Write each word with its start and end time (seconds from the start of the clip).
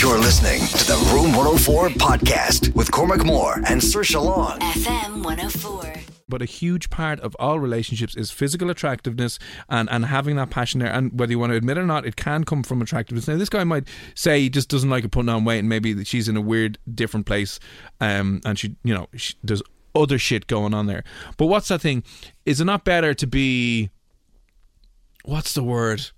You're 0.00 0.16
listening 0.16 0.60
to 0.60 0.86
the 0.86 1.10
Room 1.12 1.32
104 1.32 1.88
podcast 1.88 2.72
with 2.76 2.88
Cormac 2.88 3.24
Moore 3.24 3.60
and 3.66 3.82
Sir 3.82 4.04
Long. 4.20 4.60
FM 4.60 5.24
104. 5.24 5.92
but 6.28 6.40
a 6.40 6.44
huge 6.44 6.88
part 6.88 7.18
of 7.18 7.34
all 7.40 7.58
relationships 7.58 8.14
is 8.14 8.30
physical 8.30 8.70
attractiveness 8.70 9.40
and, 9.68 9.90
and 9.90 10.04
having 10.04 10.36
that 10.36 10.50
passion 10.50 10.78
there. 10.78 10.92
And 10.92 11.18
whether 11.18 11.32
you 11.32 11.40
want 11.40 11.50
to 11.50 11.56
admit 11.56 11.78
it 11.78 11.80
or 11.80 11.86
not, 11.86 12.06
it 12.06 12.14
can 12.14 12.44
come 12.44 12.62
from 12.62 12.80
attractiveness. 12.80 13.26
Now, 13.26 13.38
this 13.38 13.48
guy 13.48 13.64
might 13.64 13.88
say 14.14 14.38
he 14.38 14.48
just 14.48 14.68
doesn't 14.68 14.88
like 14.88 15.02
her 15.02 15.08
putting 15.08 15.30
on 15.30 15.44
weight, 15.44 15.58
and 15.58 15.68
maybe 15.68 16.04
she's 16.04 16.28
in 16.28 16.36
a 16.36 16.40
weird, 16.40 16.78
different 16.94 17.26
place, 17.26 17.58
um, 18.00 18.40
and 18.44 18.56
she, 18.56 18.76
you 18.84 18.94
know, 18.94 19.08
she, 19.16 19.34
there's 19.42 19.64
other 19.96 20.16
shit 20.16 20.46
going 20.46 20.74
on 20.74 20.86
there. 20.86 21.02
But 21.38 21.46
what's 21.46 21.66
that 21.68 21.80
thing? 21.80 22.04
Is 22.46 22.60
it 22.60 22.66
not 22.66 22.84
better 22.84 23.14
to 23.14 23.26
be? 23.26 23.90
What's 25.24 25.54
the 25.54 25.64
word? 25.64 26.10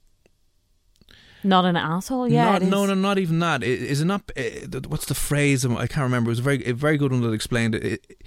Not 1.42 1.64
an 1.64 1.76
asshole. 1.76 2.28
Yeah, 2.28 2.44
not, 2.52 2.62
no, 2.62 2.86
no, 2.86 2.94
not 2.94 3.18
even 3.18 3.38
that. 3.40 3.62
Is 3.62 4.00
it 4.00 4.04
not? 4.04 4.30
eh, 4.36 4.66
What's 4.88 5.06
the 5.06 5.14
phrase? 5.14 5.64
I 5.64 5.86
can't 5.86 6.02
remember. 6.04 6.28
It 6.28 6.32
was 6.32 6.38
a 6.40 6.42
very, 6.42 6.64
a 6.66 6.74
very 6.74 6.98
good 6.98 7.12
one 7.12 7.22
that 7.22 7.32
explained 7.32 7.74
it. 7.74 7.84
It- 7.84 8.22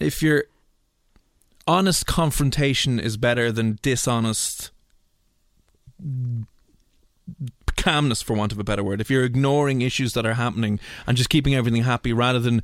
If 0.00 0.22
you're 0.22 0.44
honest 1.66 2.06
confrontation 2.06 2.98
is 3.00 3.16
better 3.16 3.50
than 3.52 3.78
dishonest 3.82 4.70
calmness, 7.76 8.20
for 8.22 8.34
want 8.34 8.52
of 8.52 8.58
a 8.58 8.64
better 8.64 8.82
word. 8.84 9.00
If 9.00 9.10
you're 9.10 9.24
ignoring 9.24 9.80
issues 9.82 10.12
that 10.14 10.26
are 10.26 10.34
happening 10.34 10.78
and 11.06 11.16
just 11.16 11.30
keeping 11.30 11.54
everything 11.54 11.82
happy 11.84 12.12
rather 12.12 12.38
than 12.38 12.62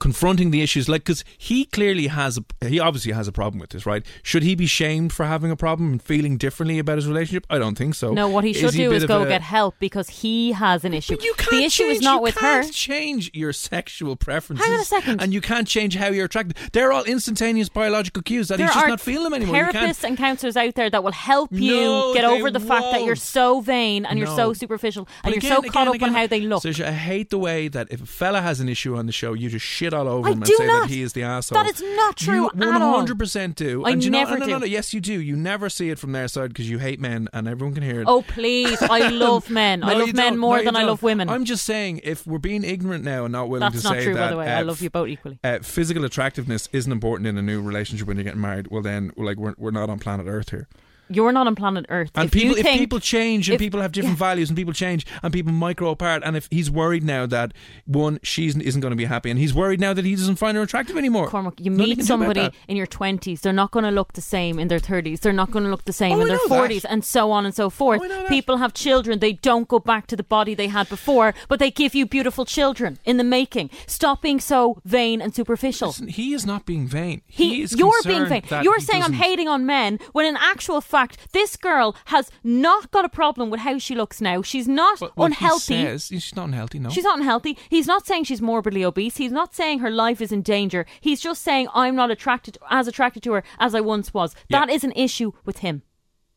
confronting 0.00 0.50
the 0.50 0.62
issues 0.62 0.88
like 0.88 1.02
because 1.02 1.24
he 1.38 1.64
clearly 1.64 2.06
has 2.08 2.38
a 2.38 2.66
he 2.66 2.78
obviously 2.78 3.12
has 3.12 3.26
a 3.28 3.32
problem 3.32 3.58
with 3.58 3.70
this 3.70 3.86
right 3.86 4.04
should 4.22 4.42
he 4.42 4.54
be 4.54 4.66
shamed 4.66 5.12
for 5.12 5.24
having 5.24 5.50
a 5.50 5.56
problem 5.56 5.90
and 5.92 6.02
feeling 6.02 6.36
differently 6.36 6.78
about 6.78 6.96
his 6.96 7.06
relationship 7.08 7.46
i 7.50 7.58
don't 7.58 7.76
think 7.76 7.94
so 7.94 8.12
No, 8.12 8.28
what 8.28 8.44
he 8.44 8.52
should 8.52 8.74
he 8.74 8.84
do 8.84 8.92
is 8.92 9.04
go 9.04 9.22
a- 9.22 9.26
get 9.26 9.42
help 9.42 9.74
because 9.80 10.08
he 10.08 10.52
has 10.52 10.84
an 10.84 10.92
issue. 10.94 11.16
you 11.22 11.34
can't 11.38 11.50
the 11.50 11.64
issue 11.64 11.84
is 11.84 11.94
change- 11.98 12.04
not 12.04 12.16
you 12.16 12.22
with 12.22 12.34
her. 12.36 12.62
change 12.64 13.30
your 13.34 13.52
sexual 13.52 14.16
preferences. 14.16 14.64
Hang 14.66 14.74
on 14.74 14.80
a 14.80 14.84
second. 14.84 15.22
And 15.22 15.32
you 15.32 15.40
can't 15.40 15.66
change 15.66 15.96
how 15.96 16.08
you're 16.08 16.26
attracted. 16.26 16.56
They're 16.72 16.92
all 16.92 17.04
instantaneous 17.04 17.68
biological 17.68 18.22
cues 18.22 18.48
that 18.48 18.58
There 18.58 18.66
he's 18.66 18.74
just 18.74 18.86
not 18.88 19.00
feeling 19.00 19.24
them 19.24 19.34
anymore. 19.34 19.56
Therapists 19.72 20.04
and 20.04 20.16
counselors 20.16 20.56
out 20.56 20.74
there 20.74 20.90
that 20.90 21.02
will 21.02 21.12
help 21.12 21.50
you 21.52 21.74
No, 21.74 22.14
get 22.14 22.24
over 22.24 22.50
the 22.50 22.60
fact 22.60 22.86
that 22.92 23.04
you're 23.04 23.16
so 23.16 23.60
vain 23.60 24.04
and 24.04 24.18
you're 24.18 24.26
so 24.28 24.48
No. 24.48 24.52
superficial 24.52 25.04
But 25.22 25.32
and 25.34 25.42
you're 25.42 25.50
again, 25.52 25.62
so 25.64 25.70
caught 25.70 25.82
again, 25.82 25.88
up 25.88 25.94
again, 25.94 26.08
on 26.10 26.14
how 26.14 26.26
they 26.26 26.40
look. 26.40 26.62
Saoirse, 26.62 26.84
I 26.84 26.92
hate 26.92 27.30
the 27.30 27.38
way 27.38 27.68
that 27.68 27.88
if 27.90 28.02
a 28.02 28.06
fella 28.06 28.40
has 28.42 28.60
an 28.60 28.68
issue 28.68 28.96
on 28.96 29.06
the 29.06 29.12
show, 29.12 29.32
you 29.32 29.48
just 29.48 29.64
shit 29.86 29.94
all 29.94 30.08
over 30.08 30.28
I 30.28 30.32
him 30.32 30.38
and 30.42 30.44
do 30.46 30.56
say 30.56 30.66
not. 30.66 30.80
that 30.82 30.90
he 30.90 31.02
is 31.02 31.12
the 31.12 31.22
asshole. 31.22 31.62
That 31.62 31.72
is 31.74 31.82
not 31.96 32.16
true 32.16 32.50
You 32.54 32.74
at 32.74 32.82
all. 32.82 33.06
100% 33.06 33.54
do. 33.54 33.84
I 33.84 33.90
and 33.90 34.04
you 34.04 34.10
know, 34.10 34.18
never 34.18 34.32
no, 34.32 34.38
no, 34.38 34.46
no, 34.46 34.54
do. 34.54 34.60
no, 34.60 34.66
yes, 34.66 34.92
you 34.92 35.00
do. 35.00 35.20
You 35.20 35.36
never 35.36 35.68
see 35.68 35.90
it 35.90 35.98
from 35.98 36.12
their 36.12 36.28
side 36.28 36.48
because 36.48 36.68
you 36.68 36.78
hate 36.78 37.00
men 37.00 37.28
and 37.32 37.46
everyone 37.48 37.74
can 37.74 37.82
hear 37.82 38.00
it. 38.00 38.04
Oh 38.08 38.22
please! 38.22 38.80
I 38.82 39.08
love 39.10 39.48
men. 39.50 39.82
I 39.82 39.94
love 39.94 40.12
men 40.14 40.38
more 40.38 40.58
No, 40.58 40.64
than 40.64 40.76
I 40.76 40.80
don't. 40.80 40.88
love 40.88 41.02
women. 41.02 41.28
I'm 41.28 41.44
just 41.44 41.64
saying, 41.64 42.00
if 42.04 42.26
we're 42.26 42.38
being 42.38 42.64
ignorant 42.64 43.04
now 43.04 43.24
and 43.24 43.32
not 43.32 43.48
willing 43.48 43.70
That's 43.70 43.82
to 43.82 43.88
not 43.88 43.96
say 43.98 44.04
true, 44.04 44.14
that, 44.14 44.20
by 44.26 44.30
the 44.30 44.36
way. 44.38 44.46
I 44.48 44.60
uh, 44.60 44.64
love 44.64 44.80
you 44.80 44.90
both 44.90 45.08
equally. 45.08 45.38
uh, 45.44 45.58
physical 45.60 46.04
attractiveness 46.04 46.68
isn't 46.72 46.90
important 46.92 47.26
in 47.28 47.36
a 47.38 47.42
new 47.42 47.62
relationship 47.62 48.06
when 48.08 48.16
you're 48.16 48.24
getting 48.24 48.40
married, 48.40 48.68
well 48.70 48.82
then, 48.82 49.12
like 49.16 49.36
we're 49.38 49.54
we're 49.58 49.70
not 49.70 49.88
on 49.90 49.98
planet 49.98 50.26
Earth 50.26 50.50
here. 50.50 50.68
You're 51.08 51.32
not 51.32 51.46
on 51.46 51.54
planet 51.54 51.86
Earth. 51.88 52.10
And 52.14 52.26
if 52.26 52.32
people, 52.32 52.56
if 52.56 52.66
people 52.66 53.00
change 53.00 53.48
and 53.48 53.54
if- 53.54 53.60
people 53.60 53.80
have 53.80 53.92
different 53.92 54.18
yeah. 54.18 54.26
values 54.26 54.50
and 54.50 54.56
people 54.56 54.72
change 54.72 55.06
and 55.22 55.32
people 55.32 55.52
grow 55.74 55.90
apart, 55.90 56.22
and 56.24 56.36
if 56.36 56.48
he's 56.50 56.70
worried 56.70 57.04
now 57.04 57.26
that 57.26 57.52
one 57.84 58.18
she 58.22 58.46
isn't, 58.46 58.80
going 58.80 58.90
to 58.90 58.96
be 58.96 59.04
happy, 59.04 59.30
and 59.30 59.38
he's 59.38 59.54
worried 59.54 59.80
now 59.80 59.92
that 59.92 60.04
he 60.04 60.14
doesn't 60.14 60.36
find 60.36 60.56
her 60.56 60.62
attractive 60.62 60.96
anymore. 60.96 61.28
Cormac, 61.28 61.60
you 61.60 61.70
Nothing 61.70 61.88
meet 61.88 61.98
can 61.98 62.06
do 62.06 62.14
about 62.14 62.34
somebody 62.34 62.56
in 62.68 62.76
your 62.76 62.86
20s, 62.86 63.40
they're 63.40 63.52
not 63.52 63.70
going 63.70 63.84
to 63.84 63.90
look 63.90 64.12
the 64.12 64.20
same 64.20 64.58
in 64.58 64.68
their 64.68 64.78
30s. 64.78 65.20
They're 65.20 65.32
not 65.32 65.50
going 65.50 65.64
to 65.64 65.70
look 65.70 65.84
the 65.84 65.92
same 65.92 66.18
Oh, 66.18 66.20
in 66.20 66.30
I 66.30 66.36
their 66.36 66.38
40s, 66.38 66.84
and 66.88 67.04
so 67.04 67.30
on 67.30 67.46
and 67.46 67.54
so 67.54 67.70
forth. 67.70 68.00
Oh, 68.00 68.04
I 68.04 68.08
know 68.08 68.22
that. 68.22 68.28
People 68.28 68.58
have 68.58 68.74
children, 68.74 69.18
they 69.18 69.34
don't 69.34 69.68
go 69.68 69.78
back 69.78 70.06
to 70.08 70.16
the 70.16 70.24
body 70.24 70.54
they 70.54 70.68
had 70.68 70.88
before, 70.88 71.34
but 71.48 71.58
they 71.58 71.70
give 71.70 71.94
you 71.94 72.06
beautiful 72.06 72.44
children 72.44 72.98
in 73.04 73.16
the 73.16 73.24
making. 73.24 73.70
Stop 73.86 74.22
being 74.22 74.40
so 74.40 74.80
vain 74.84 75.20
and 75.20 75.34
superficial. 75.34 75.88
Listen, 75.88 76.08
he 76.08 76.32
is 76.34 76.44
not 76.46 76.66
being 76.66 76.86
vain. 76.86 77.22
He, 77.26 77.62
is 77.62 77.72
you're 77.72 77.92
being 78.04 78.26
vain. 78.26 78.42
You're 78.62 78.78
he 78.78 78.84
saying 78.84 79.02
I'm 79.02 79.12
hating 79.12 79.48
on 79.48 79.66
men 79.66 79.98
when, 80.12 80.26
in 80.26 80.36
actual 80.36 80.80
fact, 80.80 80.95
this 81.32 81.56
girl 81.56 81.94
has 82.06 82.30
not 82.42 82.90
got 82.90 83.04
a 83.04 83.08
problem 83.08 83.50
with 83.50 83.60
how 83.60 83.78
she 83.78 83.94
looks 83.94 84.20
now. 84.20 84.42
She's 84.42 84.66
not 84.68 84.98
But 85.00 85.16
what 85.16 85.32
he 85.32 85.44
unhealthy. 85.44 85.82
says- 85.84 86.06
she's 86.06 86.34
not 86.36 86.44
unhealthy. 86.48 86.78
No, 86.78 86.90
She's 86.90 87.04
not 87.04 87.18
unhealthy. 87.18 87.56
He's 87.68 87.86
not 87.86 88.06
saying 88.06 88.24
she's 88.24 88.42
morbidly 88.42 88.84
obese. 88.84 89.16
He's 89.16 89.32
not 89.32 89.54
saying 89.54 89.78
her 89.80 89.90
life 89.90 90.20
is 90.20 90.32
in 90.32 90.42
danger. 90.42 90.86
He's 91.00 91.20
just 91.20 91.42
saying 91.42 91.68
I'm 91.74 91.94
not 91.96 92.10
attracted 92.10 92.58
as 92.70 92.88
attracted 92.88 93.22
to 93.24 93.32
her 93.32 93.44
as 93.58 93.74
I 93.74 93.80
once 93.80 94.12
was. 94.14 94.34
Yeah. 94.48 94.60
That 94.60 94.70
is 94.72 94.84
an 94.84 94.92
issue 94.96 95.32
with 95.44 95.58
him. 95.58 95.82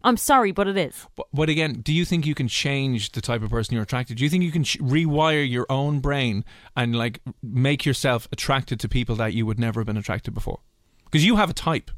I'm 0.02 0.16
sorry, 0.16 0.54
but 0.54 0.66
it 0.68 0.78
is. 0.78 1.08
But, 1.18 1.28
but 1.34 1.50
again, 1.50 1.82
do 1.82 1.92
you 1.94 2.06
think 2.06 2.26
you 2.26 2.34
can 2.34 2.48
change 2.48 3.12
the 3.12 3.20
type 3.20 3.42
of 3.44 3.50
person 3.50 3.74
you're 3.74 3.84
attracted? 3.84 4.14
To? 4.14 4.20
Do 4.20 4.24
you 4.24 4.30
think 4.30 4.44
you 4.46 4.52
can 4.52 4.64
sh- 4.64 4.78
rewire 4.78 5.48
your 5.50 5.66
own 5.70 6.00
brain 6.00 6.46
and 6.76 6.96
like 6.96 7.20
make 7.44 7.86
yourself 7.86 8.26
attracted 8.32 8.80
to 8.80 8.88
people 8.88 9.16
that 9.18 9.34
you 9.34 9.46
would 9.46 9.60
never 9.60 9.82
have 9.82 9.88
been 9.88 9.98
attracted 9.98 10.34
before? 10.34 10.60
Because 11.04 11.26
you 11.26 11.36
have 11.36 11.50
a 11.50 11.54
type. 11.54 11.92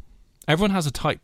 Everyone 0.47 0.71
has 0.71 0.87
a 0.87 0.91
type. 0.91 1.21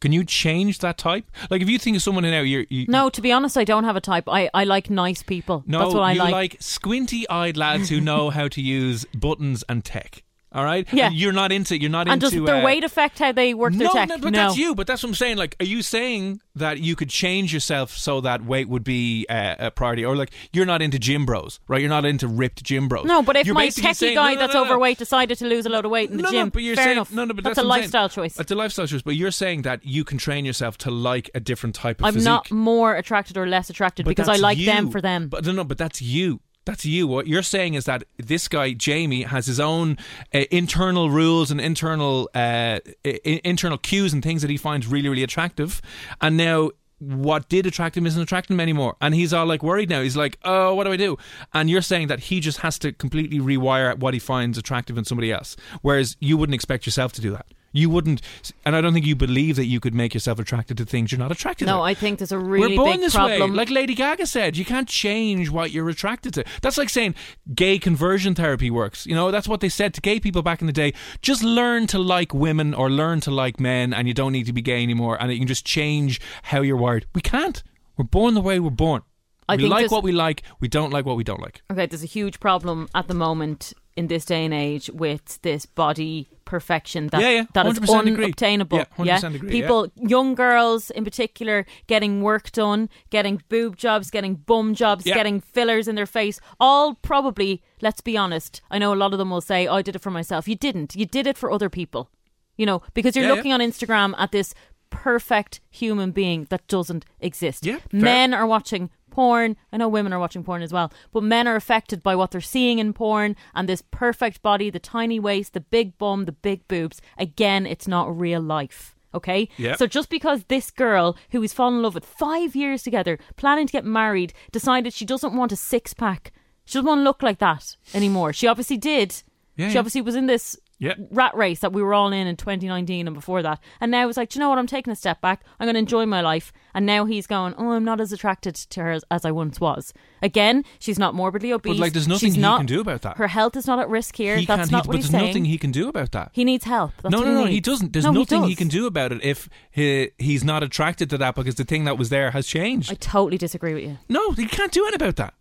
Can 0.00 0.12
you 0.12 0.24
change 0.24 0.78
that 0.78 0.96
type? 0.98 1.24
Like 1.50 1.60
if 1.62 1.68
you 1.68 1.78
think 1.78 1.96
of 1.96 2.02
someone 2.02 2.22
now, 2.24 2.40
you're 2.40 2.64
you, 2.70 2.86
No, 2.88 3.10
to 3.10 3.20
be 3.20 3.32
honest, 3.32 3.58
I 3.58 3.64
don't 3.64 3.84
have 3.84 3.96
a 3.96 4.00
type. 4.00 4.24
I, 4.28 4.48
I 4.54 4.64
like 4.64 4.90
nice 4.90 5.22
people. 5.22 5.64
no, 5.66 5.80
That's 5.80 5.94
what 5.94 6.02
I 6.02 6.12
you 6.12 6.18
like. 6.20 6.56
squinty-eyed 6.60 7.56
lads 7.56 7.88
who 7.88 8.00
know 8.00 8.30
how 8.30 8.48
to 8.48 8.60
use 8.60 9.04
buttons 9.14 9.64
and 9.68 9.84
tech. 9.84 10.22
All 10.50 10.64
right, 10.64 10.86
Yeah. 10.92 11.08
And 11.08 11.14
you're 11.14 11.32
not 11.32 11.52
into. 11.52 11.78
You're 11.78 11.90
not 11.90 12.08
and 12.08 12.22
into. 12.22 12.26
And 12.38 12.46
does 12.46 12.46
their 12.46 12.62
uh, 12.62 12.64
weight 12.64 12.82
affect 12.82 13.18
how 13.18 13.32
they 13.32 13.52
work 13.52 13.74
their 13.74 13.88
no, 13.88 13.92
tech? 13.92 14.08
no, 14.08 14.16
but 14.18 14.32
that's 14.32 14.56
you. 14.56 14.74
But 14.74 14.86
that's 14.86 15.02
what 15.02 15.10
I'm 15.10 15.14
saying. 15.14 15.36
Like, 15.36 15.56
are 15.60 15.66
you 15.66 15.82
saying 15.82 16.40
that 16.54 16.78
you 16.78 16.96
could 16.96 17.10
change 17.10 17.52
yourself 17.52 17.96
so 17.96 18.22
that 18.22 18.44
weight 18.44 18.66
would 18.68 18.82
be 18.82 19.26
uh, 19.28 19.56
a 19.58 19.70
priority, 19.70 20.04
or 20.06 20.16
like 20.16 20.30
you're 20.52 20.64
not 20.64 20.80
into 20.80 20.98
gym 20.98 21.26
bros, 21.26 21.60
right? 21.68 21.80
You're 21.80 21.90
not 21.90 22.06
into 22.06 22.26
ripped 22.26 22.64
gym 22.64 22.88
bros. 22.88 23.04
No, 23.04 23.22
but 23.22 23.36
if 23.36 23.46
You're 23.46 23.54
my 23.54 23.66
techie 23.68 23.94
saying- 23.94 24.14
guy 24.14 24.30
no, 24.30 24.34
no, 24.34 24.40
that's 24.40 24.54
no, 24.54 24.64
no. 24.64 24.70
overweight 24.70 24.96
decided 24.98 25.36
to 25.38 25.46
lose 25.46 25.66
a 25.66 25.68
load 25.68 25.84
of 25.84 25.90
weight 25.90 26.10
in 26.10 26.16
the 26.16 26.22
no, 26.22 26.30
gym, 26.30 26.46
no, 26.46 26.50
but 26.50 26.62
you're 26.62 26.76
fair 26.76 26.84
saying 26.86 26.96
enough. 26.96 27.12
no, 27.12 27.24
no, 27.26 27.34
but 27.34 27.44
that's, 27.44 27.56
that's, 27.56 27.64
a 27.64 27.68
lifestyle 27.68 28.08
saying. 28.08 28.30
choice. 28.30 28.40
It's 28.40 28.50
a 28.50 28.54
lifestyle 28.54 28.86
choice. 28.86 29.02
But 29.02 29.16
you're 29.16 29.30
saying 29.30 29.62
that 29.62 29.84
you 29.84 30.02
can 30.02 30.16
train 30.16 30.44
yourself 30.46 30.78
to 30.78 30.90
like 30.90 31.30
a 31.34 31.40
different 31.40 31.74
type 31.74 32.00
of 32.00 32.06
I'm 32.06 32.14
physique. 32.14 32.26
not 32.26 32.50
more 32.50 32.96
attracted 32.96 33.36
or 33.36 33.46
less 33.46 33.68
attracted 33.68 34.04
But 34.06 34.10
because 34.10 34.28
I 34.30 34.36
like 34.36 34.56
you. 34.56 34.64
them 34.66 34.90
for 34.90 35.02
them. 35.02 35.28
But 35.28 35.44
no, 35.44 35.52
no, 35.52 35.64
but 35.64 35.76
that's 35.78 36.00
you. 36.00 36.40
That's 36.68 36.84
you. 36.84 37.06
What 37.08 37.26
you're 37.26 37.42
saying 37.42 37.72
is 37.72 37.86
that 37.86 38.04
this 38.18 38.46
guy 38.46 38.74
Jamie 38.74 39.22
has 39.22 39.46
his 39.46 39.58
own 39.58 39.96
uh, 40.34 40.40
internal 40.50 41.08
rules 41.08 41.50
and 41.50 41.62
internal 41.62 42.28
uh, 42.34 42.80
I- 43.06 43.40
internal 43.42 43.78
cues 43.78 44.12
and 44.12 44.22
things 44.22 44.42
that 44.42 44.50
he 44.50 44.58
finds 44.58 44.86
really, 44.86 45.08
really 45.08 45.22
attractive, 45.22 45.80
and 46.20 46.36
now. 46.36 46.70
What 47.00 47.48
did 47.48 47.64
attract 47.64 47.96
him 47.96 48.08
isn't 48.08 48.20
attracting 48.20 48.54
him 48.56 48.60
anymore, 48.60 48.96
and 49.00 49.14
he's 49.14 49.32
all 49.32 49.46
like 49.46 49.62
worried 49.62 49.88
now. 49.88 50.02
He's 50.02 50.16
like, 50.16 50.36
"Oh, 50.44 50.74
what 50.74 50.82
do 50.82 50.90
I 50.90 50.96
do?" 50.96 51.16
And 51.54 51.70
you're 51.70 51.80
saying 51.80 52.08
that 52.08 52.18
he 52.18 52.40
just 52.40 52.58
has 52.58 52.76
to 52.80 52.90
completely 52.90 53.38
rewire 53.38 53.96
what 53.96 54.14
he 54.14 54.18
finds 54.18 54.58
attractive 54.58 54.98
in 54.98 55.04
somebody 55.04 55.30
else, 55.30 55.54
whereas 55.80 56.16
you 56.18 56.36
wouldn't 56.36 56.56
expect 56.56 56.86
yourself 56.86 57.12
to 57.12 57.20
do 57.20 57.30
that. 57.30 57.46
You 57.72 57.90
wouldn't, 57.90 58.22
and 58.64 58.74
I 58.74 58.80
don't 58.80 58.94
think 58.94 59.04
you 59.04 59.14
believe 59.14 59.56
that 59.56 59.66
you 59.66 59.78
could 59.78 59.94
make 59.94 60.14
yourself 60.14 60.38
attracted 60.38 60.78
to 60.78 60.86
things 60.86 61.12
you're 61.12 61.18
not 61.18 61.30
attracted 61.30 61.66
to. 61.66 61.70
no, 61.70 61.82
I 61.82 61.92
think 61.94 62.18
there's 62.18 62.32
a 62.32 62.38
really 62.38 62.76
We're 62.76 62.84
born 62.84 62.92
big 62.92 63.00
this 63.00 63.14
problem. 63.14 63.50
way. 63.50 63.56
Like 63.56 63.70
Lady 63.70 63.94
Gaga 63.94 64.26
said, 64.26 64.56
you 64.56 64.64
can't 64.64 64.88
change 64.88 65.50
what 65.50 65.70
you're 65.70 65.88
attracted 65.88 66.32
to. 66.34 66.44
That's 66.62 66.78
like 66.78 66.88
saying 66.88 67.14
gay 67.54 67.78
conversion 67.78 68.34
therapy 68.34 68.70
works. 68.70 69.06
You 69.06 69.14
know, 69.14 69.30
that's 69.30 69.46
what 69.46 69.60
they 69.60 69.68
said 69.68 69.92
to 69.94 70.00
gay 70.00 70.18
people 70.18 70.42
back 70.42 70.60
in 70.60 70.66
the 70.66 70.72
day. 70.72 70.94
Just 71.20 71.42
learn 71.42 71.86
to 71.88 71.98
like 71.98 72.32
women 72.32 72.72
or 72.72 72.90
learn 72.90 73.20
to 73.20 73.30
like 73.30 73.60
men, 73.60 73.92
and 73.92 74.08
you 74.08 74.14
don't 74.14 74.32
need 74.32 74.46
to 74.46 74.52
be 74.52 74.62
gay 74.62 74.82
anymore, 74.82 75.18
and 75.20 75.30
you 75.30 75.38
can 75.38 75.48
just 75.48 75.66
change 75.66 76.20
how 76.44 76.62
you're 76.62 76.76
wired. 76.76 77.06
We 77.14 77.20
can't. 77.20 77.62
We're 77.96 78.04
born 78.04 78.34
the 78.34 78.40
way 78.40 78.60
we're 78.60 78.70
born. 78.70 79.02
I 79.48 79.56
we 79.56 79.66
like 79.66 79.90
what 79.90 80.02
we 80.02 80.12
like. 80.12 80.42
We 80.60 80.68
don't 80.68 80.92
like 80.92 81.06
what 81.06 81.16
we 81.16 81.24
don't 81.24 81.40
like. 81.40 81.62
Okay, 81.70 81.86
there's 81.86 82.02
a 82.02 82.06
huge 82.06 82.38
problem 82.38 82.88
at 82.94 83.08
the 83.08 83.14
moment 83.14 83.72
in 83.98 84.06
this 84.06 84.24
day 84.24 84.44
and 84.44 84.54
age 84.54 84.88
with 85.04 85.40
this 85.42 85.66
body 85.66 86.28
perfection 86.44 87.08
that 87.08 87.20
Yeah, 87.20 87.30
yeah, 87.30 87.44
that 87.52 87.66
is 87.66 87.78
100% 87.78 88.12
agree. 88.12 88.24
unobtainable. 88.24 88.78
Yeah, 88.78 88.84
100% 88.96 89.34
agree, 89.34 89.48
yeah. 89.50 89.60
People, 89.60 89.92
young 89.96 90.34
girls 90.34 90.90
in 90.90 91.04
particular, 91.04 91.66
getting 91.88 92.22
work 92.22 92.50
done, 92.52 92.88
getting 93.10 93.42
boob 93.50 93.76
jobs, 93.76 94.10
getting 94.10 94.34
bum 94.36 94.74
jobs, 94.74 95.04
Yeah. 95.04 95.14
getting 95.14 95.40
fillers 95.40 95.86
in 95.88 95.94
their 95.94 96.06
face. 96.06 96.40
All 96.58 96.94
probably, 96.94 97.62
let's 97.82 98.00
be 98.00 98.16
honest. 98.16 98.62
I 98.70 98.78
know 98.78 98.94
a 98.94 99.00
lot 99.02 99.12
of 99.12 99.18
them 99.18 99.30
will 99.30 99.42
say, 99.42 99.66
"I 99.66 99.82
did 99.82 99.94
it 99.96 100.02
for 100.02 100.10
myself." 100.10 100.48
You 100.48 100.56
didn't. 100.56 100.96
You 100.96 101.04
did 101.04 101.26
it 101.26 101.36
for 101.36 101.50
other 101.50 101.68
people. 101.68 102.08
You 102.56 102.66
know, 102.66 102.82
because 102.94 103.14
you're 103.14 103.24
Yeah, 103.26 103.32
yeah. 103.32 103.36
looking 103.36 103.52
on 103.52 103.60
Instagram 103.60 104.14
at 104.18 104.32
this 104.32 104.54
perfect 104.90 105.60
human 105.70 106.10
being 106.12 106.46
that 106.50 106.66
doesn't 106.66 107.04
exist. 107.20 107.66
Yeah. 107.66 107.78
Men 107.92 108.32
are 108.32 108.46
watching 108.46 108.90
porn. 109.18 109.56
I 109.72 109.78
know 109.78 109.88
women 109.88 110.12
are 110.12 110.20
watching 110.20 110.44
porn 110.44 110.62
as 110.62 110.72
well, 110.72 110.92
but 111.10 111.24
men 111.24 111.48
are 111.48 111.56
affected 111.56 112.04
by 112.04 112.14
what 112.14 112.30
they're 112.30 112.40
seeing 112.40 112.78
in 112.78 112.92
porn 112.92 113.34
and 113.52 113.68
this 113.68 113.82
perfect 113.90 114.42
body, 114.42 114.70
the 114.70 114.78
tiny 114.78 115.18
waist, 115.18 115.54
the 115.54 115.60
big 115.60 115.98
bum, 115.98 116.24
the 116.26 116.30
big 116.30 116.68
boobs. 116.68 117.00
Again, 117.18 117.66
it's 117.66 117.88
not 117.88 118.16
real 118.16 118.40
life. 118.40 118.94
Okay? 119.12 119.48
Yeah. 119.56 119.74
So 119.74 119.88
just 119.88 120.08
because 120.08 120.44
this 120.44 120.70
girl 120.70 121.16
who 121.32 121.42
is 121.42 121.52
fallen 121.52 121.78
in 121.78 121.82
love 121.82 121.96
with 121.96 122.04
five 122.04 122.54
years 122.54 122.84
together, 122.84 123.18
planning 123.34 123.66
to 123.66 123.72
get 123.72 123.84
married, 123.84 124.34
decided 124.52 124.92
she 124.92 125.04
doesn't 125.04 125.34
want 125.34 125.50
a 125.50 125.56
six 125.56 125.92
pack, 125.94 126.32
she 126.64 126.74
doesn't 126.74 126.86
want 126.86 127.00
to 127.00 127.02
look 127.02 127.20
like 127.20 127.40
that 127.40 127.76
anymore. 127.94 128.32
She 128.32 128.46
obviously 128.46 128.76
did. 128.76 129.24
Yeah, 129.56 129.66
she 129.66 129.74
yeah. 129.74 129.80
obviously 129.80 130.02
was 130.02 130.14
in 130.14 130.26
this 130.26 130.56
Yeah. 130.80 130.94
rat 131.10 131.34
race 131.36 131.58
that 131.60 131.72
we 131.72 131.82
were 131.82 131.92
all 131.92 132.12
in 132.12 132.26
in 132.28 132.36
2019 132.36 133.08
and 133.08 133.14
before 133.14 133.42
that. 133.42 133.58
And 133.80 133.90
now 133.90 134.08
it's 134.08 134.16
like, 134.16 134.28
"Do 134.30 134.38
you 134.38 134.40
know 134.40 134.48
what? 134.48 134.58
I'm 134.58 134.66
taking 134.68 134.92
a 134.92 134.96
step 134.96 135.20
back. 135.20 135.42
I'm 135.58 135.66
going 135.66 135.74
to 135.74 135.80
enjoy 135.80 136.06
my 136.06 136.20
life. 136.20 136.52
And 136.74 136.86
now 136.86 137.04
he's 137.06 137.26
going, 137.26 137.54
oh, 137.58 137.72
I'm 137.72 137.82
not 137.84 138.00
as 138.00 138.12
attracted 138.12 138.54
to 138.54 138.80
her 138.82 138.92
as, 138.92 139.04
as 139.10 139.24
I 139.24 139.32
once 139.32 139.58
was. 139.60 139.92
Again, 140.22 140.64
she's 140.78 140.96
not 140.98 141.14
morbidly 141.14 141.52
obese. 141.52 141.72
But 141.76 141.80
like, 141.80 141.92
there's 141.94 142.06
nothing 142.06 142.28
She's 142.28 142.34
he 142.36 142.40
not- 142.40 142.58
can 142.58 142.66
do 142.66 142.80
about 142.80 143.02
that. 143.02 143.16
Her 143.16 143.26
health 143.26 143.56
is 143.56 143.66
not 143.66 143.80
at 143.80 143.88
risk 143.88 144.14
here. 144.14 144.36
he 144.36 144.46
That's 144.46 144.60
can't. 144.60 144.70
not 144.70 144.84
he, 144.84 144.88
what 144.88 144.92
but 144.92 144.96
he's 144.98 145.10
there's 145.10 145.20
saying. 145.20 145.26
nothing 145.30 145.44
he 145.46 145.58
can 145.58 145.72
do 145.72 145.88
about 145.88 146.12
that. 146.12 146.30
He 146.32 146.44
needs 146.44 146.64
help. 146.64 146.92
That's 147.02 147.10
no, 147.12 147.22
no, 147.22 147.32
no. 147.34 147.40
needs. 147.40 147.50
He 147.54 147.60
doesn't. 147.60 147.92
There's 147.92 148.04
No, 148.04 148.12
nothing 148.12 148.44
he, 148.44 148.50
does. 148.50 148.58
can 148.58 148.68
do 148.68 148.86
about 148.86 149.10
it 149.10 149.24
if 149.24 149.48
he, 149.72 150.10
he's 150.18 150.44
not 150.44 150.62
attracted 150.62 151.10
to 151.10 151.18
that 151.18 151.34
because 151.34 151.56
the 151.56 151.64
thing 151.64 151.84
that 151.86 151.98
was 151.98 152.10
there 152.10 152.30
has 152.30 152.46
changed. 152.46 152.92
I 152.92 152.94
totally 152.94 153.38
disagree 153.38 153.74
with 153.74 153.82
you. 153.82 153.98
no, 154.08 154.30
he 154.32 154.46
can't 154.46 154.70
do 154.70 154.82
anything 154.84 155.02
about 155.02 155.16
that. 155.16 155.34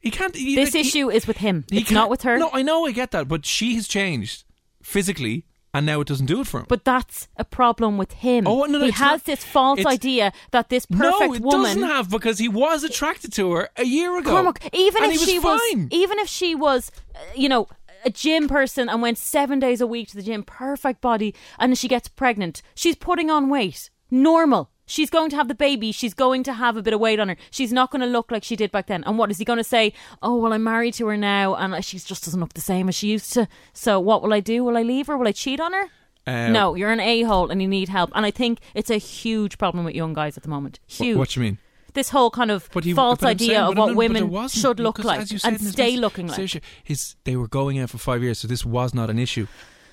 He 0.00 0.10
can't. 0.10 0.34
He, 0.36 0.56
This 0.56 0.74
he- 0.74 0.80
issue 0.80 1.10
is 1.10 1.26
with 1.26 1.38
him. 1.38 1.64
he 1.70 1.78
It's 1.78 1.88
can't- 1.88 2.10
with 2.10 2.22
her. 2.22 2.36
No, 2.36 2.50
I 2.52 2.60
know. 2.62 2.84
I 2.86 2.90
get 2.92 3.12
that, 3.12 3.28
but 3.28 3.46
she 3.46 3.76
has 3.76 3.88
changed 3.88 4.44
physically, 4.82 5.46
and 5.74 5.86
now 5.86 6.00
it 6.00 6.08
doesn't 6.08 6.26
do 6.26 6.40
it 6.40 6.46
for 6.46 6.60
him. 6.60 6.66
But 6.68 6.84
that's 6.84 7.28
a 7.36 7.44
problem 7.44 7.96
with 7.96 8.12
him. 8.12 8.46
Oh, 8.46 8.64
no, 8.64 8.78
no, 8.78 8.84
he 8.84 8.90
has 8.90 9.00
not- 9.00 9.24
this 9.24 9.42
false 9.44 9.84
idea 9.86 10.32
that 10.50 10.68
this 10.68 10.84
perfect 10.86 11.20
no, 11.20 11.34
it 11.34 11.40
woman 11.40 11.62
doesn't 11.62 11.82
have 11.82 12.10
because 12.10 12.38
he 12.38 12.48
was 12.48 12.84
attracted 12.84 13.32
to 13.34 13.52
her 13.52 13.70
a 13.76 13.84
year 13.84 14.18
ago. 14.18 14.30
Cormac, 14.30 14.68
even 14.74 15.04
if 15.04 15.12
he 15.20 15.26
she 15.26 15.38
was 15.38 15.60
was, 15.74 15.86
even 15.90 16.18
if 16.18 16.28
she 16.28 16.54
was, 16.54 16.90
uh, 17.14 17.18
you 17.34 17.48
know, 17.48 17.68
a 18.04 18.10
gym 18.10 18.48
person 18.48 18.88
and 18.88 19.00
went 19.00 19.16
seven 19.16 19.58
days 19.60 19.80
a 19.80 19.86
week 19.86 20.08
to 20.08 20.16
the 20.16 20.22
gym, 20.22 20.42
perfect 20.42 21.00
body, 21.00 21.34
and 21.58 21.78
she 21.78 21.88
gets 21.88 22.08
pregnant, 22.08 22.60
she's 22.74 22.96
putting 22.96 23.30
on 23.30 23.48
weight. 23.48 23.88
Normal. 24.10 24.70
She's 24.86 25.10
going 25.10 25.30
to 25.30 25.36
have 25.36 25.48
the 25.48 25.54
baby. 25.54 25.92
She's 25.92 26.14
going 26.14 26.42
to 26.44 26.52
have 26.52 26.76
a 26.76 26.82
bit 26.82 26.92
of 26.92 27.00
weight 27.00 27.20
on 27.20 27.28
her. 27.28 27.36
She's 27.50 27.72
not 27.72 27.90
going 27.90 28.00
to 28.00 28.06
look 28.06 28.30
like 28.30 28.44
she 28.44 28.56
did 28.56 28.70
back 28.70 28.86
then. 28.86 29.04
And 29.04 29.16
what 29.16 29.30
is 29.30 29.38
he 29.38 29.44
going 29.44 29.58
to 29.58 29.64
say? 29.64 29.92
Oh, 30.22 30.36
well, 30.36 30.52
I'm 30.52 30.64
married 30.64 30.94
to 30.94 31.06
her 31.06 31.16
now, 31.16 31.54
and 31.54 31.84
she 31.84 31.98
just 31.98 32.24
doesn't 32.24 32.40
look 32.40 32.54
the 32.54 32.60
same 32.60 32.88
as 32.88 32.94
she 32.94 33.08
used 33.08 33.32
to. 33.34 33.48
So 33.72 34.00
what 34.00 34.22
will 34.22 34.32
I 34.32 34.40
do? 34.40 34.64
Will 34.64 34.76
I 34.76 34.82
leave 34.82 35.06
her? 35.06 35.16
Will 35.16 35.28
I 35.28 35.32
cheat 35.32 35.60
on 35.60 35.72
her? 35.72 35.88
Uh, 36.26 36.48
no, 36.50 36.74
you're 36.74 36.92
an 36.92 37.00
a 37.00 37.22
hole 37.22 37.50
and 37.50 37.60
you 37.60 37.66
need 37.66 37.88
help. 37.88 38.10
And 38.14 38.24
I 38.24 38.30
think 38.30 38.60
it's 38.74 38.90
a 38.90 38.96
huge 38.98 39.58
problem 39.58 39.84
with 39.84 39.94
young 39.94 40.14
guys 40.14 40.36
at 40.36 40.44
the 40.44 40.48
moment. 40.48 40.78
Huge 40.86 41.16
What 41.16 41.30
do 41.30 41.40
you 41.40 41.46
mean? 41.46 41.58
this 41.94 42.08
whole 42.08 42.30
kind 42.30 42.50
of 42.50 42.68
he, 42.82 42.94
false 42.94 43.22
idea 43.22 43.48
saying- 43.48 43.60
of 43.60 43.76
what 43.76 43.88
no, 43.88 43.94
women 43.94 44.48
should 44.48 44.80
look 44.80 45.02
like 45.04 45.30
and 45.44 45.60
stay 45.60 45.96
looking 45.96 46.28
like. 46.28 46.62
His, 46.82 47.16
they 47.24 47.36
were 47.36 47.48
going 47.48 47.78
out 47.78 47.90
for 47.90 47.98
five 47.98 48.22
years, 48.22 48.38
so 48.38 48.48
this 48.48 48.64
was 48.64 48.94
not 48.94 49.10
an 49.10 49.18
issue 49.18 49.46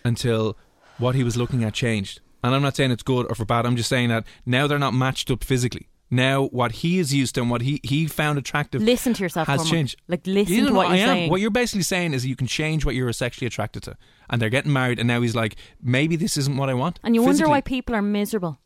until 0.03 0.57
what 0.97 1.15
he 1.15 1.23
was 1.23 1.35
looking 1.35 1.63
at 1.63 1.73
changed. 1.73 2.21
And 2.43 2.55
I'm 2.55 2.61
not 2.61 2.75
saying 2.75 2.91
it's 2.91 3.03
good 3.03 3.25
or 3.29 3.35
for 3.35 3.45
bad. 3.45 3.65
I'm 3.65 3.75
just 3.75 3.89
saying 3.89 4.09
that 4.09 4.25
now 4.45 4.67
they're 4.67 4.79
not 4.79 4.93
matched 4.93 5.29
up 5.31 5.43
physically. 5.43 5.87
Now 6.11 6.45
what 6.45 6.71
he 6.71 6.97
is 6.97 7.13
used 7.13 7.35
to 7.35 7.41
and 7.41 7.51
what 7.51 7.61
he, 7.61 7.79
he 7.83 8.07
found 8.07 8.39
attractive 8.39 8.81
Listen 8.81 9.13
to 9.13 9.21
yourself, 9.21 9.47
has 9.47 9.57
Cormac. 9.59 9.71
changed. 9.71 10.01
Like, 10.07 10.25
listen 10.25 10.53
You 10.55 10.63
to 10.65 10.69
know, 10.71 10.75
what 10.77 10.87
I 10.87 10.95
you're 10.95 11.07
am. 11.07 11.15
saying. 11.15 11.29
What 11.29 11.39
you're 11.41 11.51
basically 11.51 11.83
saying 11.83 12.13
is 12.15 12.25
you 12.25 12.35
can 12.35 12.47
change 12.47 12.83
what 12.83 12.95
you're 12.95 13.13
sexually 13.13 13.45
attracted 13.45 13.83
to. 13.83 13.95
And 14.29 14.41
they're 14.41 14.49
getting 14.49 14.73
married, 14.73 14.97
and 14.99 15.07
now 15.07 15.21
he's 15.21 15.35
like, 15.35 15.55
maybe 15.83 16.15
this 16.15 16.35
isn't 16.37 16.57
what 16.57 16.69
I 16.69 16.73
want. 16.73 16.99
And 17.03 17.13
you 17.13 17.21
wonder 17.21 17.33
physically. 17.33 17.51
why 17.51 17.61
people 17.61 17.95
are 17.95 18.01
miserable. 18.01 18.57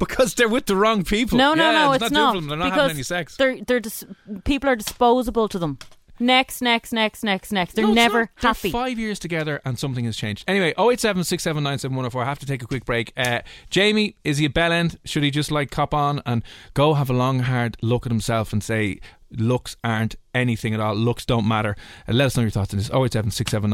because 0.00 0.34
they're 0.34 0.48
with 0.48 0.66
the 0.66 0.74
wrong 0.74 1.04
people. 1.04 1.38
No, 1.38 1.54
no, 1.54 1.70
Yeah, 1.70 1.84
no, 1.86 1.92
it's 1.92 2.02
not. 2.02 2.12
not. 2.12 2.34
them. 2.34 2.48
They're 2.48 2.58
not 2.58 2.64
because 2.66 2.80
having 2.80 2.96
any 2.96 3.02
sex. 3.04 3.36
They're 3.36 3.60
they're 3.64 3.80
dis- 3.80 4.04
people 4.44 4.68
are 4.68 4.76
disposable 4.76 5.48
to 5.48 5.58
them. 5.58 5.78
Next, 6.20 6.60
next, 6.62 6.92
next, 6.92 7.22
next, 7.22 7.52
next. 7.52 7.74
They're 7.74 7.86
No, 7.86 7.92
never. 7.92 8.30
They're 8.40 8.50
happy. 8.50 8.70
five 8.70 8.98
years 8.98 9.18
together 9.18 9.60
and 9.64 9.78
something 9.78 10.04
has 10.04 10.16
changed. 10.16 10.44
Anyway, 10.48 10.74
087 10.78 11.66
I 11.66 12.24
have 12.24 12.38
to 12.38 12.46
take 12.46 12.62
a 12.62 12.66
quick 12.66 12.84
break. 12.84 13.12
Uh, 13.16 13.40
Jamie, 13.70 14.16
is 14.24 14.38
he 14.38 14.46
a 14.46 14.50
bell 14.50 14.72
end? 14.72 14.98
Should 15.04 15.22
he 15.22 15.30
just 15.30 15.50
like 15.50 15.70
cop 15.70 15.94
on 15.94 16.22
and 16.26 16.42
go 16.74 16.94
have 16.94 17.10
a 17.10 17.12
long, 17.14 17.40
hard 17.40 17.76
look 17.82 18.06
at 18.06 18.12
himself 18.12 18.52
and 18.52 18.62
say, 18.62 19.00
looks 19.30 19.76
aren't 19.84 20.16
anything 20.34 20.74
at 20.74 20.80
all. 20.80 20.94
Looks 20.94 21.24
don't 21.26 21.46
matter. 21.46 21.76
Uh, 22.08 22.12
let 22.12 22.26
us 22.26 22.36
know 22.36 22.42
your 22.42 22.50
thoughts 22.50 22.72
on 22.72 22.78
this. 22.78 22.90
087 22.90 23.70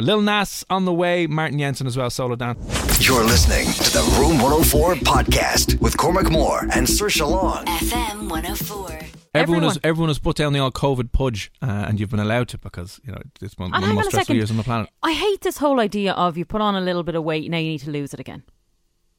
Lil 0.00 0.22
Nas 0.22 0.64
on 0.70 0.84
the 0.84 0.92
way. 0.92 1.26
Martin 1.26 1.58
Jensen 1.58 1.86
as 1.86 1.96
well. 1.96 2.10
Solo 2.10 2.36
down. 2.36 2.56
You're 3.00 3.24
listening 3.24 3.66
to 3.66 3.90
the 3.92 4.16
Room 4.18 4.38
104 4.40 4.94
podcast 4.96 5.80
with 5.80 5.96
Cormac 5.96 6.30
Moore 6.30 6.66
and 6.72 6.88
Sir 6.88 7.08
Long. 7.24 7.64
FM 7.66 8.28
104. 8.28 8.98
Everyone, 9.34 9.62
has 9.62 9.76
Everyone. 9.76 9.80
everyone 9.84 10.08
has 10.08 10.18
put 10.18 10.36
down 10.36 10.52
the 10.54 10.58
old 10.58 10.74
COVID 10.74 11.12
pudge, 11.12 11.52
uh, 11.60 11.66
and 11.66 12.00
you've 12.00 12.10
been 12.10 12.18
allowed 12.18 12.48
to 12.48 12.58
because 12.58 12.98
you 13.04 13.12
know 13.12 13.20
it's 13.42 13.56
one, 13.58 13.70
one 13.70 13.82
of 13.82 13.88
the 13.88 13.94
most 13.94 14.06
stressful 14.06 14.24
second. 14.24 14.36
years 14.36 14.50
on 14.50 14.56
the 14.56 14.62
planet. 14.64 14.88
I 15.02 15.12
hate 15.12 15.42
this 15.42 15.58
whole 15.58 15.80
idea 15.80 16.12
of 16.14 16.38
you 16.38 16.44
put 16.46 16.60
on 16.62 16.74
a 16.74 16.80
little 16.80 17.02
bit 17.02 17.14
of 17.14 17.22
weight, 17.24 17.48
now 17.50 17.58
you 17.58 17.68
need 17.70 17.80
to 17.80 17.90
lose 17.90 18.14
it 18.14 18.20
again. 18.20 18.42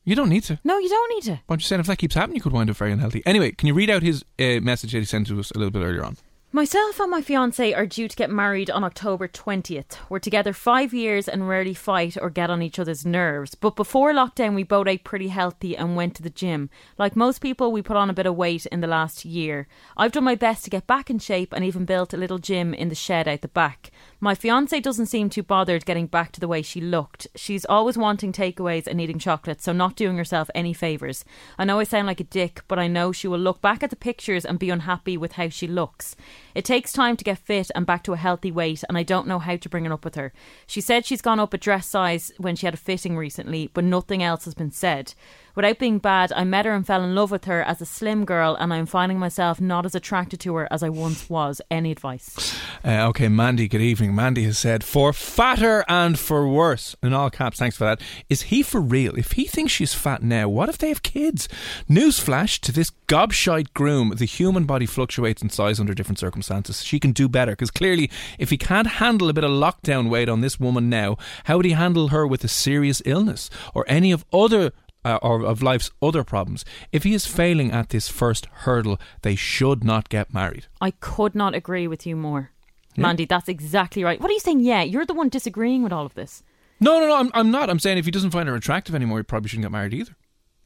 You 0.09 0.15
don't 0.15 0.29
need 0.29 0.43
to. 0.45 0.57
No, 0.63 0.79
you 0.79 0.89
don't 0.89 1.13
need 1.13 1.23
to. 1.25 1.39
But 1.45 1.53
I'm 1.53 1.59
just 1.59 1.69
saying, 1.69 1.81
if 1.81 1.85
that 1.85 1.99
keeps 1.99 2.15
happening, 2.15 2.37
you 2.37 2.41
could 2.41 2.51
wind 2.51 2.67
up 2.67 2.77
very 2.77 2.91
unhealthy. 2.91 3.21
Anyway, 3.27 3.51
can 3.51 3.67
you 3.67 3.75
read 3.75 3.91
out 3.91 4.01
his 4.01 4.25
uh, 4.39 4.59
message 4.59 4.93
that 4.93 4.97
he 4.97 5.05
sent 5.05 5.27
to 5.27 5.39
us 5.39 5.51
a 5.51 5.59
little 5.59 5.69
bit 5.69 5.83
earlier 5.83 6.03
on? 6.03 6.17
Myself 6.51 6.99
and 6.99 7.11
my 7.11 7.21
fiance 7.21 7.73
are 7.75 7.85
due 7.85 8.07
to 8.07 8.15
get 8.15 8.31
married 8.31 8.71
on 8.71 8.83
October 8.83 9.27
20th. 9.27 9.97
We're 10.09 10.17
together 10.17 10.51
five 10.51 10.95
years 10.95 11.27
and 11.27 11.47
rarely 11.47 11.75
fight 11.75 12.17
or 12.19 12.31
get 12.31 12.49
on 12.49 12.63
each 12.63 12.79
other's 12.79 13.05
nerves. 13.05 13.53
But 13.53 13.75
before 13.75 14.11
lockdown, 14.11 14.55
we 14.55 14.63
both 14.63 14.87
ate 14.87 15.03
pretty 15.03 15.27
healthy 15.27 15.77
and 15.77 15.95
went 15.95 16.15
to 16.15 16.23
the 16.23 16.31
gym. 16.31 16.71
Like 16.97 17.15
most 17.15 17.37
people, 17.37 17.71
we 17.71 17.83
put 17.83 17.97
on 17.97 18.09
a 18.09 18.13
bit 18.13 18.25
of 18.25 18.35
weight 18.35 18.65
in 18.65 18.81
the 18.81 18.87
last 18.87 19.25
year. 19.25 19.67
I've 19.95 20.11
done 20.11 20.23
my 20.23 20.33
best 20.33 20.63
to 20.63 20.71
get 20.71 20.87
back 20.87 21.11
in 21.11 21.19
shape 21.19 21.53
and 21.53 21.63
even 21.63 21.85
built 21.85 22.15
a 22.15 22.17
little 22.17 22.39
gym 22.39 22.73
in 22.73 22.89
the 22.89 22.95
shed 22.95 23.27
out 23.27 23.41
the 23.41 23.47
back. 23.47 23.91
My 24.21 24.35
fiance 24.35 24.77
doesn't 24.81 25.05
seem 25.05 25.29
too 25.29 25.43
bothered 25.43 25.85
getting 25.85 26.05
back 26.05 26.33
to 26.33 26.41
the 26.41 26.47
way 26.47 26.61
she 26.61 26.81
looked. 26.81 27.27
She's 27.35 27.63
always 27.63 27.97
wanting 27.97 28.33
takeaways 28.33 28.85
and 28.85 28.99
eating 28.99 29.17
chocolate, 29.17 29.61
so 29.61 29.71
not 29.71 29.95
doing 29.95 30.17
herself 30.17 30.49
any 30.53 30.73
favours. 30.73 31.23
I 31.57 31.63
know 31.63 31.79
I 31.79 31.85
sound 31.85 32.07
like 32.07 32.19
a 32.19 32.25
dick, 32.25 32.61
but 32.67 32.77
I 32.77 32.87
know 32.89 33.13
she 33.13 33.29
will 33.29 33.39
look 33.39 33.61
back 33.61 33.81
at 33.81 33.91
the 33.91 33.95
pictures 33.95 34.43
and 34.43 34.59
be 34.59 34.69
unhappy 34.69 35.15
with 35.15 35.33
how 35.33 35.47
she 35.47 35.67
looks. 35.67 36.17
It 36.53 36.65
takes 36.65 36.91
time 36.91 37.15
to 37.15 37.23
get 37.23 37.37
fit 37.37 37.71
and 37.73 37.85
back 37.85 38.03
to 38.03 38.13
a 38.13 38.17
healthy 38.17 38.51
weight, 38.51 38.83
and 38.89 38.97
I 38.97 39.03
don't 39.03 39.27
know 39.27 39.39
how 39.39 39.55
to 39.55 39.69
bring 39.69 39.85
it 39.85 39.91
up 39.93 40.03
with 40.03 40.15
her. 40.15 40.33
She 40.67 40.81
said 40.81 41.05
she's 41.05 41.21
gone 41.21 41.39
up 41.39 41.53
a 41.53 41.57
dress 41.57 41.87
size 41.87 42.33
when 42.37 42.57
she 42.57 42.67
had 42.67 42.73
a 42.73 42.77
fitting 42.77 43.15
recently, 43.15 43.71
but 43.73 43.85
nothing 43.85 44.21
else 44.21 44.43
has 44.43 44.53
been 44.53 44.71
said. 44.71 45.13
Without 45.59 45.77
being 45.77 45.99
bad, 45.99 46.31
I 46.31 46.45
met 46.45 46.65
her 46.65 46.71
and 46.71 46.87
fell 46.87 47.03
in 47.03 47.13
love 47.13 47.31
with 47.31 47.43
her 47.43 47.61
as 47.61 47.81
a 47.81 47.85
slim 47.85 48.23
girl, 48.23 48.55
and 48.55 48.73
I'm 48.73 48.85
finding 48.85 49.19
myself 49.19 49.59
not 49.59 49.85
as 49.85 49.93
attracted 49.93 50.39
to 50.39 50.55
her 50.55 50.69
as 50.71 50.83
I 50.83 50.87
once 50.87 51.29
was. 51.29 51.59
Any 51.69 51.91
advice? 51.91 52.57
Uh, 52.81 53.09
okay, 53.09 53.27
Mandy, 53.27 53.67
good 53.67 53.81
evening. 53.81 54.15
Mandy 54.15 54.43
has 54.43 54.57
said, 54.57 54.85
for 54.85 55.11
fatter 55.11 55.83
and 55.89 56.17
for 56.17 56.47
worse, 56.47 56.95
in 57.03 57.11
all 57.11 57.29
caps, 57.29 57.59
thanks 57.59 57.75
for 57.75 57.83
that. 57.83 57.99
Is 58.29 58.43
he 58.43 58.63
for 58.63 58.79
real? 58.79 59.17
If 59.17 59.33
he 59.33 59.47
thinks 59.47 59.73
she's 59.73 59.93
fat 59.93 60.23
now, 60.23 60.47
what 60.47 60.69
if 60.69 60.77
they 60.77 60.87
have 60.87 61.03
kids? 61.03 61.49
Newsflash 61.89 62.61
to 62.61 62.71
this 62.71 62.93
gobshite 63.09 63.73
groom 63.73 64.11
the 64.11 64.23
human 64.23 64.63
body 64.63 64.85
fluctuates 64.85 65.41
in 65.41 65.49
size 65.49 65.77
under 65.77 65.93
different 65.93 66.19
circumstances. 66.19 66.85
She 66.85 67.01
can 67.01 67.11
do 67.11 67.27
better, 67.27 67.51
because 67.51 67.69
clearly, 67.69 68.09
if 68.37 68.49
he 68.49 68.57
can't 68.57 68.87
handle 68.87 69.27
a 69.27 69.33
bit 69.33 69.43
of 69.43 69.51
lockdown 69.51 70.09
weight 70.09 70.29
on 70.29 70.39
this 70.39 70.57
woman 70.57 70.89
now, 70.89 71.17
how 71.43 71.57
would 71.57 71.65
he 71.65 71.73
handle 71.73 72.07
her 72.07 72.25
with 72.25 72.45
a 72.45 72.47
serious 72.47 73.01
illness 73.03 73.49
or 73.73 73.83
any 73.89 74.13
of 74.13 74.23
other 74.31 74.71
uh, 75.05 75.17
or 75.21 75.43
of 75.43 75.61
life's 75.61 75.91
other 76.01 76.23
problems. 76.23 76.65
If 76.91 77.03
he 77.03 77.13
is 77.13 77.25
failing 77.25 77.71
at 77.71 77.89
this 77.89 78.09
first 78.09 78.45
hurdle, 78.65 78.99
they 79.21 79.35
should 79.35 79.83
not 79.83 80.09
get 80.09 80.33
married. 80.33 80.67
I 80.81 80.91
could 80.91 81.35
not 81.35 81.55
agree 81.55 81.87
with 81.87 82.05
you 82.05 82.15
more. 82.15 82.51
Mandy, 82.97 83.23
that's 83.25 83.47
exactly 83.47 84.03
right. 84.03 84.19
What 84.19 84.29
are 84.29 84.33
you 84.33 84.39
saying? 84.41 84.59
Yeah, 84.59 84.81
you're 84.81 85.05
the 85.05 85.13
one 85.13 85.29
disagreeing 85.29 85.83
with 85.83 85.93
all 85.93 86.05
of 86.05 86.15
this. 86.15 86.43
No, 86.81 86.99
no, 86.99 87.07
no, 87.07 87.15
I'm, 87.17 87.31
I'm 87.33 87.49
not. 87.51 87.69
I'm 87.69 87.79
saying 87.79 87.97
if 87.97 88.05
he 88.05 88.11
doesn't 88.11 88.31
find 88.31 88.49
her 88.49 88.55
attractive 88.55 88.93
anymore, 88.93 89.19
he 89.19 89.23
probably 89.23 89.47
shouldn't 89.49 89.63
get 89.65 89.71
married 89.71 89.93
either. 89.93 90.11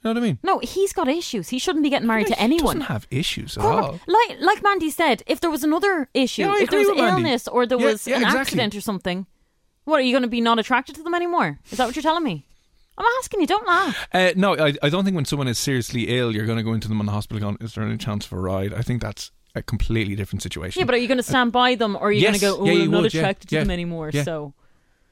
You 0.03 0.09
know 0.09 0.11
what 0.11 0.17
I 0.17 0.25
mean? 0.27 0.39
No, 0.43 0.59
he's 0.59 0.93
got 0.93 1.07
issues. 1.07 1.49
He 1.49 1.59
shouldn't 1.59 1.83
be 1.83 1.89
getting 1.89 2.07
married 2.07 2.27
Yeah, 2.29 2.35
to 2.35 2.41
anyone. 2.41 2.75
He 2.77 2.79
doesn't 2.79 2.93
have 2.93 3.07
issues 3.11 3.57
at 3.57 3.63
all. 3.63 3.99
like 4.07 4.37
like 4.39 4.63
Mandy 4.63 4.89
said, 4.89 5.21
if 5.27 5.39
there 5.41 5.49
was 5.51 5.63
another 5.63 6.09
issue, 6.13 6.41
Yeah, 6.41 6.55
if 6.59 6.69
there 6.71 6.79
was 6.79 6.89
with 6.89 6.97
Mandy. 6.97 7.23
illness 7.23 7.47
or 7.47 7.65
there 7.65 7.79
Yeah, 7.79 7.85
was 7.85 8.07
yeah, 8.07 8.15
an 8.17 8.23
exactly. 8.23 8.41
accident 8.41 8.75
or 8.75 8.81
something, 8.81 9.27
what 9.85 9.99
are 9.99 10.03
you 10.03 10.11
going 10.11 10.23
to 10.23 10.27
be 10.27 10.41
not 10.41 10.59
attracted 10.59 10.95
to 10.95 11.03
them 11.03 11.13
anymore? 11.13 11.59
Is 11.71 11.77
that 11.77 11.85
what 11.85 11.95
you're 11.95 12.03
telling 12.03 12.23
me? 12.23 12.47
I'm 12.97 13.05
asking 13.19 13.41
you, 13.41 13.47
don't 13.47 13.67
laugh. 13.67 14.07
Uh, 14.13 14.31
no, 14.35 14.55
I, 14.55 14.73
I 14.83 14.89
don't 14.89 15.03
think 15.03 15.15
when 15.15 15.25
someone 15.25 15.47
is 15.47 15.57
seriously 15.57 16.03
ill, 16.17 16.33
you're 16.35 16.45
going 16.45 16.57
to 16.57 16.63
go 16.63 16.73
into 16.73 16.87
them 16.87 16.99
in 16.99 17.05
the 17.05 17.11
hospital 17.11 17.39
going, 17.41 17.57
is 17.61 17.73
there 17.73 17.83
any 17.83 17.97
chance 17.97 18.25
for 18.25 18.37
a 18.37 18.41
ride? 18.41 18.73
I 18.73 18.81
think 18.81 19.01
that's 19.01 19.31
a 19.55 19.61
completely 19.63 20.15
different 20.15 20.41
situation. 20.43 20.79
Yeah, 20.79 20.85
but 20.85 20.95
are 20.95 20.99
you 20.99 21.07
going 21.07 21.17
to 21.17 21.23
stand 21.23 21.51
by 21.51 21.75
them 21.75 21.95
or 21.95 22.03
are 22.07 22.11
you 22.11 22.21
Yes, 22.21 22.39
going 22.41 22.53
to 22.55 22.57
go, 22.57 22.63
oh, 22.63 22.65
yeah, 22.65 22.71
you 22.73 22.83
I'm 22.83 22.91
not 22.91 23.01
would, 23.03 23.13
yeah, 23.13 23.19
attracted 23.21 23.49
to 23.49 23.55
yeah, 23.55 23.61
them 23.61 23.71
anymore? 23.71 24.09
yeah. 24.13 24.23
So, 24.23 24.53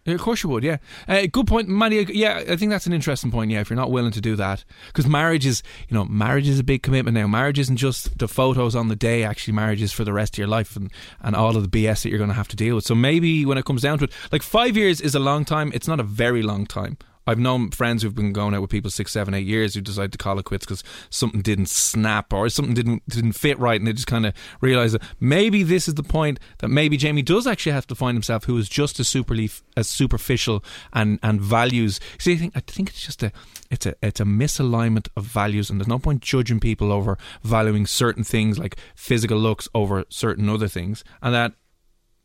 Yeah, 0.05 0.15
Of 0.15 0.21
course 0.21 0.41
you 0.43 0.49
would, 0.49 0.63
yeah. 0.63 0.77
Uh, 1.07 1.27
good 1.31 1.45
point, 1.45 1.67
Manny. 1.69 2.03
Yeah, 2.09 2.43
I 2.49 2.55
think 2.55 2.71
that's 2.71 2.87
an 2.87 2.93
interesting 2.93 3.29
point. 3.31 3.51
Yeah, 3.51 3.59
if 3.61 3.69
you're 3.69 3.77
not 3.77 3.91
willing 3.91 4.11
to 4.13 4.21
do 4.21 4.35
that, 4.35 4.63
because 4.87 5.05
marriage 5.07 5.45
is, 5.45 5.61
you 5.89 5.95
know, 5.95 6.05
marriage 6.05 6.47
is 6.47 6.57
a 6.59 6.63
big 6.63 6.81
commitment 6.81 7.13
now. 7.15 7.27
Marriage 7.27 7.59
isn't 7.59 7.77
just 7.77 8.17
the 8.17 8.27
photos 8.27 8.75
on 8.75 8.87
the 8.87 8.95
day. 8.95 9.23
Actually, 9.23 9.53
marriage 9.53 9.81
is 9.81 9.91
for 9.93 10.03
the 10.03 10.13
rest 10.13 10.33
of 10.35 10.37
your 10.39 10.47
life 10.47 10.75
and 10.75 10.91
and 11.21 11.35
all 11.35 11.55
of 11.55 11.61
the 11.69 11.69
BS 11.85 12.01
that 12.03 12.09
you're 12.09 12.17
going 12.17 12.29
to 12.31 12.35
have 12.35 12.47
to 12.47 12.55
deal 12.55 12.75
with. 12.75 12.85
So 12.85 12.95
maybe 12.95 13.45
when 13.45 13.57
it 13.59 13.65
comes 13.65 13.83
down 13.83 13.99
to 13.99 14.05
it, 14.05 14.11
like 14.31 14.41
five 14.43 14.75
years 14.75 15.01
is 15.01 15.13
a 15.13 15.19
long 15.19 15.45
time. 15.45 15.71
It's 15.75 15.87
not 15.87 15.99
a 15.99 16.03
very 16.03 16.41
long 16.41 16.65
time. 16.65 16.97
I've 17.27 17.39
known 17.39 17.71
friends 17.71 18.03
who've 18.03 18.15
been 18.15 18.33
going 18.33 18.53
out 18.53 18.61
with 18.61 18.69
people 18.69 18.91
six, 18.91 19.11
seven, 19.11 19.33
eight 19.33 19.45
years 19.45 19.73
who 19.73 19.81
decide 19.81 20.11
to 20.11 20.17
call 20.17 20.39
it 20.39 20.45
quits 20.45 20.65
because 20.65 20.83
something 21.09 21.41
didn't 21.41 21.69
snap 21.69 22.33
or 22.33 22.49
something 22.49 22.73
didn't 22.73 23.07
didn't 23.07 23.33
fit 23.33 23.59
right, 23.59 23.79
and 23.79 23.87
they 23.87 23.93
just 23.93 24.07
kind 24.07 24.25
of 24.25 24.33
realize 24.59 24.93
that 24.93 25.03
maybe 25.19 25.63
this 25.63 25.87
is 25.87 25.95
the 25.95 26.03
point 26.03 26.39
that 26.59 26.69
maybe 26.69 26.97
Jamie 26.97 27.21
does 27.21 27.45
actually 27.45 27.73
have 27.73 27.87
to 27.87 27.95
find 27.95 28.15
himself 28.15 28.45
who 28.45 28.57
is 28.57 28.67
just 28.67 28.99
as 28.99 29.07
superly 29.07 29.61
as 29.77 29.87
superficial 29.87 30.63
and 30.93 31.19
and 31.21 31.39
values. 31.41 31.99
See, 32.17 32.33
I 32.33 32.37
think 32.37 32.53
I 32.55 32.61
think 32.61 32.89
it's 32.89 33.05
just 33.05 33.23
a 33.23 33.31
it's 33.69 33.85
a 33.85 33.95
it's 34.01 34.19
a 34.19 34.25
misalignment 34.25 35.07
of 35.15 35.25
values, 35.25 35.69
and 35.69 35.79
there's 35.79 35.87
no 35.87 35.99
point 35.99 36.21
judging 36.21 36.59
people 36.59 36.91
over 36.91 37.17
valuing 37.43 37.85
certain 37.85 38.23
things 38.23 38.57
like 38.57 38.77
physical 38.95 39.37
looks 39.37 39.69
over 39.73 40.05
certain 40.09 40.49
other 40.49 40.67
things, 40.67 41.03
and 41.21 41.33
that. 41.33 41.53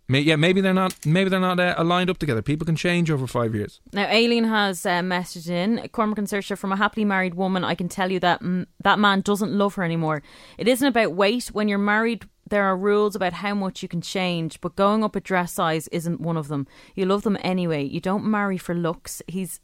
Yeah, 0.09 0.37
maybe 0.37 0.61
they're 0.61 0.73
not. 0.73 1.05
Maybe 1.05 1.31
they're 1.31 1.41
not 1.41 1.59
uh, 1.59 1.75
aligned 1.77 2.11
up 2.11 2.19
together. 2.19 2.43
People 2.43 2.65
can 2.65 2.77
change 2.77 3.11
over 3.11 3.27
five 3.27 3.55
years. 3.55 3.81
Now, 3.93 4.07
Aileen 4.07 4.45
has 4.45 4.87
uh, 4.87 5.01
messaged 5.01 5.51
in 5.51 5.89
Cormac 5.89 6.19
and 6.19 6.29
Saoirse 6.29 6.57
from 6.57 6.71
a 6.71 6.77
happily 6.77 7.05
married 7.05 7.35
woman. 7.35 7.65
I 7.65 7.75
can 7.75 7.89
tell 7.89 8.13
you 8.13 8.21
that 8.21 8.41
that 8.83 8.99
man 9.01 9.21
doesn't 9.23 9.53
love 9.53 9.75
her 9.75 9.83
anymore. 9.83 10.23
It 10.59 10.69
isn't 10.69 10.87
about 10.87 11.15
weight. 11.15 11.49
When 11.49 11.67
you're 11.67 11.79
married, 11.79 12.25
there 12.49 12.65
are 12.65 12.77
rules 12.77 13.17
about 13.17 13.33
how 13.33 13.55
much 13.55 13.83
you 13.83 13.89
can 13.89 14.01
change, 14.01 14.61
but 14.61 14.77
going 14.77 15.03
up 15.03 15.17
a 15.17 15.21
dress 15.21 15.53
size 15.53 15.89
isn't 15.89 16.21
one 16.21 16.37
of 16.37 16.47
them. 16.49 16.69
You 16.95 17.07
love 17.07 17.23
them 17.23 17.39
anyway. 17.41 17.83
You 17.83 18.01
don't 18.01 18.25
marry 18.25 18.59
for 18.59 18.75
looks. 18.75 19.23
He's 19.27 19.61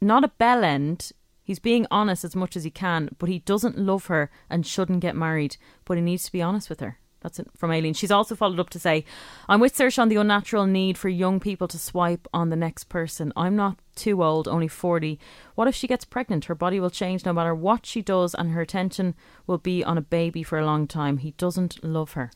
not 0.00 0.24
a 0.24 0.28
bell 0.28 0.64
end. 0.64 1.12
He's 1.44 1.60
being 1.60 1.86
honest 1.90 2.24
as 2.24 2.34
much 2.34 2.56
as 2.56 2.64
he 2.64 2.70
can, 2.70 3.10
but 3.18 3.28
he 3.28 3.38
doesn't 3.40 3.78
love 3.78 4.06
her 4.06 4.30
and 4.50 4.66
shouldn't 4.66 5.00
get 5.00 5.14
married. 5.14 5.56
But 5.84 5.96
he 5.96 6.02
needs 6.02 6.24
to 6.24 6.32
be 6.32 6.42
honest 6.42 6.68
with 6.68 6.80
her. 6.80 6.98
That's 7.22 7.40
from 7.56 7.70
Aileen. 7.70 7.94
She's 7.94 8.10
also 8.10 8.34
followed 8.34 8.58
up 8.58 8.70
to 8.70 8.78
say, 8.78 9.04
I'm 9.48 9.60
with 9.60 9.76
Saoirse 9.76 9.98
on 9.98 10.08
the 10.08 10.16
unnatural 10.16 10.66
need 10.66 10.98
for 10.98 11.08
young 11.08 11.38
people 11.40 11.68
to 11.68 11.78
swipe 11.78 12.26
on 12.34 12.50
the 12.50 12.56
next 12.56 12.84
person. 12.88 13.32
I'm 13.36 13.54
not 13.54 13.78
too 13.94 14.22
old, 14.22 14.48
only 14.48 14.68
40. 14.68 15.18
What 15.54 15.68
if 15.68 15.74
she 15.74 15.86
gets 15.86 16.04
pregnant? 16.04 16.46
Her 16.46 16.54
body 16.54 16.80
will 16.80 16.90
change 16.90 17.24
no 17.24 17.32
matter 17.32 17.54
what 17.54 17.86
she 17.86 18.02
does, 18.02 18.34
and 18.34 18.50
her 18.50 18.60
attention 18.60 19.14
will 19.46 19.58
be 19.58 19.84
on 19.84 19.96
a 19.98 20.02
baby 20.02 20.42
for 20.42 20.58
a 20.58 20.66
long 20.66 20.86
time. 20.86 21.18
He 21.18 21.32
doesn't 21.32 21.82
love 21.84 22.12
her. 22.12 22.30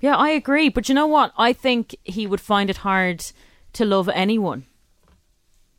yeah, 0.00 0.16
I 0.16 0.30
agree. 0.30 0.68
But 0.68 0.88
you 0.88 0.94
know 0.94 1.06
what? 1.06 1.32
I 1.38 1.52
think 1.52 1.96
he 2.04 2.26
would 2.26 2.40
find 2.40 2.68
it 2.68 2.78
hard 2.78 3.24
to 3.74 3.84
love 3.84 4.08
anyone 4.08 4.66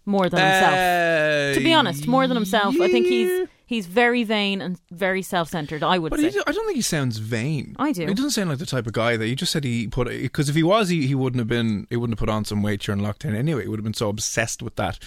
more 0.06 0.30
than 0.30 0.40
himself. 0.40 1.56
to 1.56 1.64
be 1.64 1.74
honest, 1.74 2.08
more 2.08 2.28
than 2.28 2.36
himself. 2.36 2.80
I 2.80 2.90
think 2.90 3.08
he's 3.08 3.48
he's 3.66 3.86
very 3.86 4.24
vain 4.24 4.62
and 4.62 4.80
very 4.92 5.22
self-centered. 5.22 5.84
I 5.84 5.98
would 6.00 6.10
But 6.10 6.20
say. 6.20 6.30
he, 6.30 6.40
I 6.46 6.52
don't 6.52 6.66
think 6.66 6.76
he 6.76 6.82
sounds 6.82 7.18
vain. 7.18 7.76
I 7.80 7.92
do. 7.92 8.08
He 8.08 8.14
doesn't 8.14 8.32
sound 8.32 8.50
like 8.50 8.60
the 8.60 8.66
type 8.66 8.88
of 8.88 8.94
guy 8.94 9.18
that 9.18 9.28
you 9.28 9.36
just 9.36 9.52
said 9.52 9.64
he 9.64 9.88
put. 9.88 10.08
Because 10.08 10.50
if 10.50 10.56
he 10.56 10.64
was, 10.64 10.90
he, 10.90 11.08
he 11.08 11.16
wouldn't 11.16 11.40
have 11.40 11.48
been. 11.48 11.88
He 11.90 11.98
wouldn't 11.98 12.20
have 12.20 12.26
put 12.26 12.34
on 12.34 12.46
some 12.46 12.62
weight 12.62 12.82
during 12.82 13.02
lockdown 13.02 13.36
anyway. 13.36 13.64
He 13.64 13.68
would 13.68 13.80
have 13.80 13.84
been 13.84 13.94
so 13.94 14.10
obsessed 14.10 14.62
with 14.62 14.76
that 14.78 15.00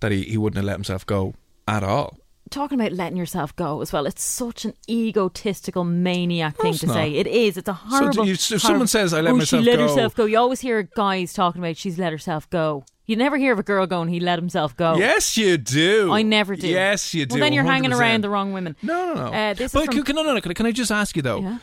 that 0.00 0.12
he, 0.12 0.24
he 0.24 0.36
wouldn't 0.38 0.56
have 0.56 0.66
let 0.66 0.74
himself 0.74 1.06
go 1.06 1.34
at 1.66 1.82
all. 1.82 2.17
Talking 2.48 2.78
about 2.80 2.92
letting 2.92 3.16
yourself 3.16 3.54
go 3.56 3.80
as 3.80 3.92
well. 3.92 4.06
It's 4.06 4.22
such 4.22 4.64
an 4.64 4.74
egotistical 4.88 5.84
maniac 5.84 6.56
thing 6.56 6.74
to 6.74 6.86
not. 6.86 6.92
say. 6.94 7.14
It 7.14 7.26
is. 7.26 7.56
It's 7.56 7.68
a 7.68 7.72
horrible. 7.72 8.26
you- 8.26 8.32
if 8.34 8.60
someone 8.60 8.86
says, 8.86 9.12
"I 9.12 9.20
let 9.20 9.32
oh, 9.32 9.36
myself 9.36 9.62
she 9.62 9.70
let 9.70 9.76
go." 9.76 9.82
herself 9.88 10.14
go. 10.14 10.24
You 10.24 10.38
always 10.38 10.60
hear 10.60 10.82
guys 10.82 11.32
talking 11.32 11.60
about 11.62 11.76
she's 11.76 11.98
let 11.98 12.12
herself 12.12 12.48
go. 12.50 12.84
You 13.06 13.16
never 13.16 13.38
hear 13.38 13.54
of 13.54 13.58
a 13.58 13.62
girl 13.62 13.86
going, 13.86 14.08
"He 14.08 14.20
let 14.20 14.38
himself 14.38 14.76
go." 14.76 14.96
Yes, 14.96 15.36
you 15.36 15.56
do. 15.56 16.12
I 16.12 16.22
never 16.22 16.56
do. 16.56 16.68
Yes, 16.68 17.14
you 17.14 17.24
do. 17.24 17.34
Well, 17.34 17.40
then 17.40 17.52
you're 17.52 17.64
hanging 17.64 17.90
100%. 17.90 17.98
around 18.00 18.24
the 18.24 18.30
wrong 18.30 18.52
women. 18.52 18.76
No, 18.82 19.14
no, 19.14 19.14
no. 19.14 19.26
Uh, 19.32 19.54
this 19.54 19.72
but 19.72 19.80
is 19.84 19.86
from, 19.94 20.04
can, 20.04 20.16
no, 20.16 20.22
no, 20.22 20.34
no. 20.34 20.40
I- 20.44 20.54
can 20.54 20.66
I 20.66 20.72
just 20.72 20.90
ask 20.90 21.16
you 21.16 21.22
though? 21.22 21.40
Yeah. 21.40 21.58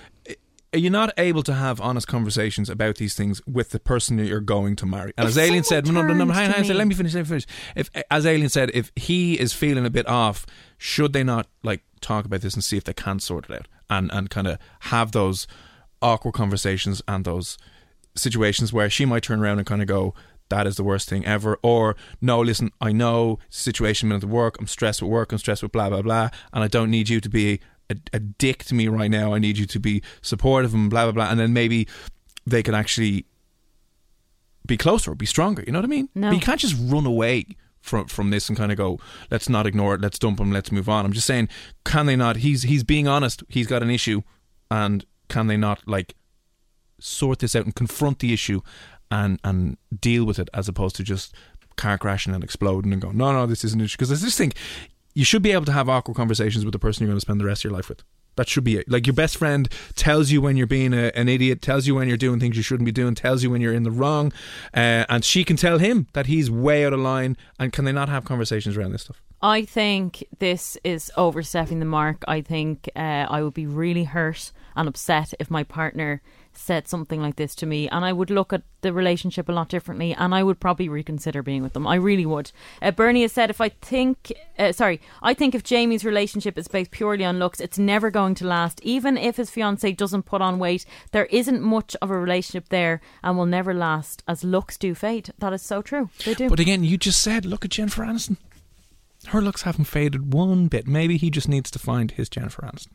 Are 0.73 0.79
you 0.79 0.89
not 0.89 1.13
able 1.17 1.41
to 1.43 1.53
have 1.53 1.79
honest 1.79 2.07
conversations 2.07 2.69
about 2.69 2.95
these 2.95 3.15
things 3.15 3.41
with 3.47 3.69
the 3.69 3.79
person 3.79 4.17
that 4.17 4.25
you're 4.25 4.41
going 4.41 4.75
to 4.77 4.85
marry? 4.85 5.13
And 5.17 5.25
If 5.25 5.29
as 5.29 5.37
Aileen 5.37 5.63
said, 5.63 5.87
no, 5.87 5.93
no, 5.93 6.13
no, 6.13 6.25
no, 6.25 6.33
hang 6.33 6.53
on, 6.53 6.67
let 6.77 6.87
me 6.87 6.93
finish. 6.93 7.13
Let 7.13 7.21
me 7.21 7.27
finish. 7.27 7.45
If, 7.75 7.89
as 8.11 8.25
Aileen 8.25 8.49
said, 8.49 8.71
if 8.73 8.91
he 8.95 9.39
is 9.39 9.53
feeling 9.53 9.85
a 9.85 9.89
bit 9.89 10.07
off, 10.07 10.45
should 10.77 11.13
they 11.13 11.23
not 11.23 11.47
like 11.63 11.81
talk 12.01 12.25
about 12.25 12.41
this 12.41 12.55
and 12.55 12.63
see 12.63 12.77
if 12.77 12.83
they 12.83 12.93
can 12.93 13.19
sort 13.19 13.49
it 13.49 13.55
out 13.55 13.67
and 13.89 14.11
and 14.11 14.29
kind 14.29 14.47
of 14.47 14.57
have 14.81 15.11
those 15.11 15.47
awkward 16.01 16.33
conversations 16.33 17.01
and 17.07 17.23
those 17.23 17.57
situations 18.15 18.73
where 18.73 18.89
she 18.89 19.05
might 19.05 19.23
turn 19.23 19.39
around 19.39 19.57
and 19.59 19.67
kind 19.67 19.81
of 19.81 19.87
go, 19.87 20.13
that 20.49 20.67
is 20.67 20.75
the 20.75 20.83
worst 20.83 21.09
thing 21.09 21.25
ever. 21.25 21.57
Or, 21.63 21.95
no, 22.21 22.39
listen, 22.41 22.71
I 22.79 22.91
know 22.91 23.39
situation 23.49 24.11
at 24.11 24.23
work, 24.23 24.57
I'm 24.59 24.67
stressed 24.67 25.01
with 25.01 25.11
work, 25.11 25.31
I'm 25.31 25.37
stressed 25.37 25.63
with 25.63 25.71
blah, 25.71 25.89
blah, 25.89 26.01
blah, 26.01 26.29
and 26.53 26.63
I 26.63 26.67
don't 26.67 26.91
need 26.91 27.09
you 27.09 27.19
to 27.21 27.29
be 27.29 27.59
a, 27.89 27.95
a 28.13 28.19
dick 28.19 28.63
to 28.65 28.75
me 28.75 28.87
right 28.87 29.11
now. 29.11 29.33
I 29.33 29.39
need 29.39 29.57
you 29.57 29.65
to 29.65 29.79
be 29.79 30.01
supportive 30.21 30.73
and 30.73 30.89
blah, 30.89 31.03
blah, 31.05 31.11
blah. 31.11 31.29
And 31.29 31.39
then 31.39 31.53
maybe 31.53 31.87
they 32.45 32.63
can 32.63 32.75
actually 32.75 33.25
be 34.65 34.77
closer, 34.77 35.13
be 35.15 35.25
stronger. 35.25 35.63
You 35.65 35.73
know 35.73 35.79
what 35.79 35.85
I 35.85 35.89
mean? 35.89 36.09
No. 36.15 36.29
But 36.29 36.35
you 36.35 36.41
can't 36.41 36.59
just 36.59 36.75
run 36.79 37.05
away 37.05 37.45
from 37.81 38.07
from 38.07 38.31
this 38.31 38.49
and 38.49 38.57
kind 38.57 38.71
of 38.71 38.77
go, 38.77 38.99
let's 39.29 39.47
not 39.47 39.67
ignore 39.67 39.93
it, 39.95 40.01
let's 40.01 40.17
dump 40.17 40.39
him, 40.39 40.51
let's 40.51 40.71
move 40.71 40.89
on. 40.89 41.05
I'm 41.05 41.13
just 41.13 41.27
saying, 41.27 41.49
can 41.83 42.07
they 42.07 42.15
not? 42.15 42.37
He's 42.37 42.63
he's 42.63 42.83
being 42.83 43.07
honest. 43.07 43.43
He's 43.47 43.67
got 43.67 43.83
an 43.83 43.91
issue, 43.91 44.21
and 44.71 45.05
can 45.29 45.47
they 45.47 45.57
not 45.57 45.87
like 45.87 46.15
sort 46.99 47.39
this 47.39 47.55
out 47.55 47.65
and 47.65 47.75
confront 47.75 48.19
the 48.19 48.33
issue 48.33 48.61
and 49.11 49.39
and 49.43 49.77
deal 49.99 50.25
with 50.25 50.39
it 50.39 50.49
as 50.53 50.67
opposed 50.67 50.95
to 50.95 51.03
just 51.03 51.33
car 51.75 51.97
crashing 51.97 52.33
and 52.33 52.43
exploding 52.43 52.93
and 52.93 53.01
going, 53.01 53.17
no, 53.17 53.31
no, 53.33 53.45
this 53.45 53.63
isn't 53.63 53.79
an 53.79 53.85
issue. 53.85 53.97
Because 53.97 54.11
I 54.11 54.25
just 54.25 54.37
think 54.37 54.55
you 55.15 55.25
should 55.25 55.41
be 55.41 55.51
able 55.51 55.65
to 55.65 55.71
have 55.71 55.89
awkward 55.89 56.15
conversations 56.15 56.63
with 56.63 56.73
the 56.73 56.79
person 56.79 57.03
you're 57.03 57.09
going 57.09 57.17
to 57.17 57.21
spend 57.21 57.39
the 57.39 57.45
rest 57.45 57.61
of 57.61 57.71
your 57.71 57.73
life 57.73 57.89
with. 57.89 58.03
That 58.35 58.49
should 58.49 58.65
be 58.65 58.77
it. 58.77 58.91
Like 58.91 59.07
your 59.07 59.13
best 59.13 59.37
friend 59.37 59.69
tells 59.95 60.29
you 60.29 60.41
when 60.41 60.57
you're 60.57 60.67
being 60.67 60.93
a, 60.93 61.09
an 61.15 61.29
idiot, 61.29 61.61
tells 61.61 61.87
you 61.87 61.95
when 61.95 62.09
you're 62.09 62.17
doing 62.17 62.39
things 62.39 62.57
you 62.57 62.63
shouldn't 62.63 62.85
be 62.85 62.91
doing, 62.91 63.15
tells 63.15 63.41
you 63.41 63.49
when 63.49 63.61
you're 63.61 63.73
in 63.73 63.83
the 63.83 63.91
wrong, 63.91 64.33
uh, 64.73 65.05
and 65.07 65.23
she 65.23 65.45
can 65.45 65.55
tell 65.55 65.77
him 65.77 66.07
that 66.11 66.25
he's 66.25 66.51
way 66.51 66.85
out 66.85 66.91
of 66.91 66.99
line. 66.99 67.37
And 67.57 67.71
can 67.71 67.85
they 67.85 67.93
not 67.93 68.09
have 68.09 68.25
conversations 68.25 68.75
around 68.75 68.91
this 68.91 69.03
stuff? 69.03 69.21
I 69.41 69.63
think 69.63 70.25
this 70.39 70.77
is 70.83 71.11
overstepping 71.15 71.79
the 71.79 71.85
mark. 71.85 72.23
I 72.27 72.41
think 72.41 72.89
uh, 72.95 72.99
I 73.29 73.41
would 73.41 73.53
be 73.53 73.67
really 73.67 74.03
hurt 74.03 74.51
and 74.75 74.89
upset 74.89 75.33
if 75.39 75.49
my 75.49 75.63
partner 75.63 76.21
said 76.57 76.87
something 76.87 77.21
like 77.21 77.35
this 77.35 77.55
to 77.55 77.65
me, 77.65 77.87
and 77.89 78.05
I 78.05 78.13
would 78.13 78.29
look 78.29 78.53
at 78.53 78.63
the 78.81 78.93
relationship 78.93 79.49
a 79.49 79.51
lot 79.51 79.69
differently, 79.69 80.13
and 80.13 80.33
I 80.33 80.43
would 80.43 80.59
probably 80.59 80.87
reconsider 80.89 81.41
being 81.41 81.63
with 81.63 81.73
them. 81.73 81.87
I 81.87 81.95
really 81.95 82.25
would. 82.25 82.51
Uh, 82.81 82.91
Bernie 82.91 83.23
has 83.23 83.31
said, 83.31 83.49
if 83.49 83.59
I 83.59 83.69
think, 83.69 84.31
uh, 84.59 84.71
sorry, 84.71 85.01
I 85.21 85.33
think 85.33 85.55
if 85.55 85.63
Jamie's 85.63 86.05
relationship 86.05 86.57
is 86.57 86.67
based 86.67 86.91
purely 86.91 87.25
on 87.25 87.39
looks, 87.39 87.59
it's 87.59 87.79
never 87.79 88.11
going 88.11 88.35
to 88.35 88.47
last. 88.47 88.79
Even 88.83 89.17
if 89.17 89.37
his 89.37 89.49
fiance 89.49 89.91
doesn't 89.93 90.23
put 90.23 90.41
on 90.41 90.59
weight, 90.59 90.85
there 91.11 91.25
isn't 91.25 91.61
much 91.61 91.95
of 92.01 92.11
a 92.11 92.19
relationship 92.19 92.69
there, 92.69 93.01
and 93.23 93.37
will 93.37 93.45
never 93.45 93.73
last, 93.73 94.23
as 94.27 94.43
looks 94.43 94.77
do 94.77 94.93
fade. 94.93 95.31
That 95.39 95.53
is 95.53 95.61
so 95.61 95.81
true. 95.81 96.09
They 96.25 96.33
do. 96.33 96.49
But 96.49 96.59
again, 96.59 96.83
you 96.83 96.97
just 96.97 97.21
said, 97.21 97.45
look 97.45 97.65
at 97.65 97.71
Jennifer 97.71 98.03
Aniston. 98.03 98.37
Her 99.27 99.41
looks 99.41 99.63
haven't 99.63 99.85
faded 99.85 100.33
one 100.33 100.67
bit. 100.67 100.87
Maybe 100.87 101.17
he 101.17 101.31
just 101.31 101.49
needs 101.49 101.71
to 101.71 101.79
find 101.79 102.11
his 102.11 102.29
Jennifer 102.29 102.61
Aniston. 102.61 102.89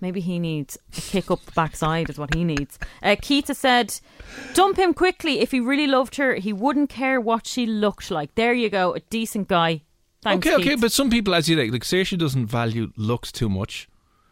Maybe 0.00 0.20
he 0.20 0.38
needs 0.38 0.76
a 0.96 1.00
kick 1.00 1.30
up 1.30 1.44
the 1.44 1.52
backside, 1.52 2.10
is 2.10 2.18
what 2.18 2.34
he 2.34 2.44
needs. 2.44 2.78
Uh, 3.02 3.16
Keita 3.16 3.54
said, 3.56 3.98
Dump 4.52 4.76
him 4.76 4.92
quickly. 4.92 5.40
If 5.40 5.52
he 5.52 5.60
really 5.60 5.86
loved 5.86 6.16
her, 6.16 6.34
he 6.34 6.52
wouldn't 6.52 6.90
care 6.90 7.20
what 7.20 7.46
she 7.46 7.64
looked 7.66 8.10
like. 8.10 8.34
There 8.34 8.52
you 8.52 8.68
go, 8.68 8.94
a 8.94 9.00
decent 9.00 9.48
guy. 9.48 9.82
Thanks, 10.22 10.46
okay, 10.46 10.56
okay, 10.56 10.74
but 10.74 10.90
some 10.90 11.10
people, 11.10 11.34
as 11.34 11.48
you 11.48 11.56
like, 11.56 11.70
like 11.70 11.82
Saoirse 11.82 12.18
doesn't 12.18 12.46
value 12.46 12.92
looks 12.96 13.30
too 13.30 13.48
much. 13.48 13.88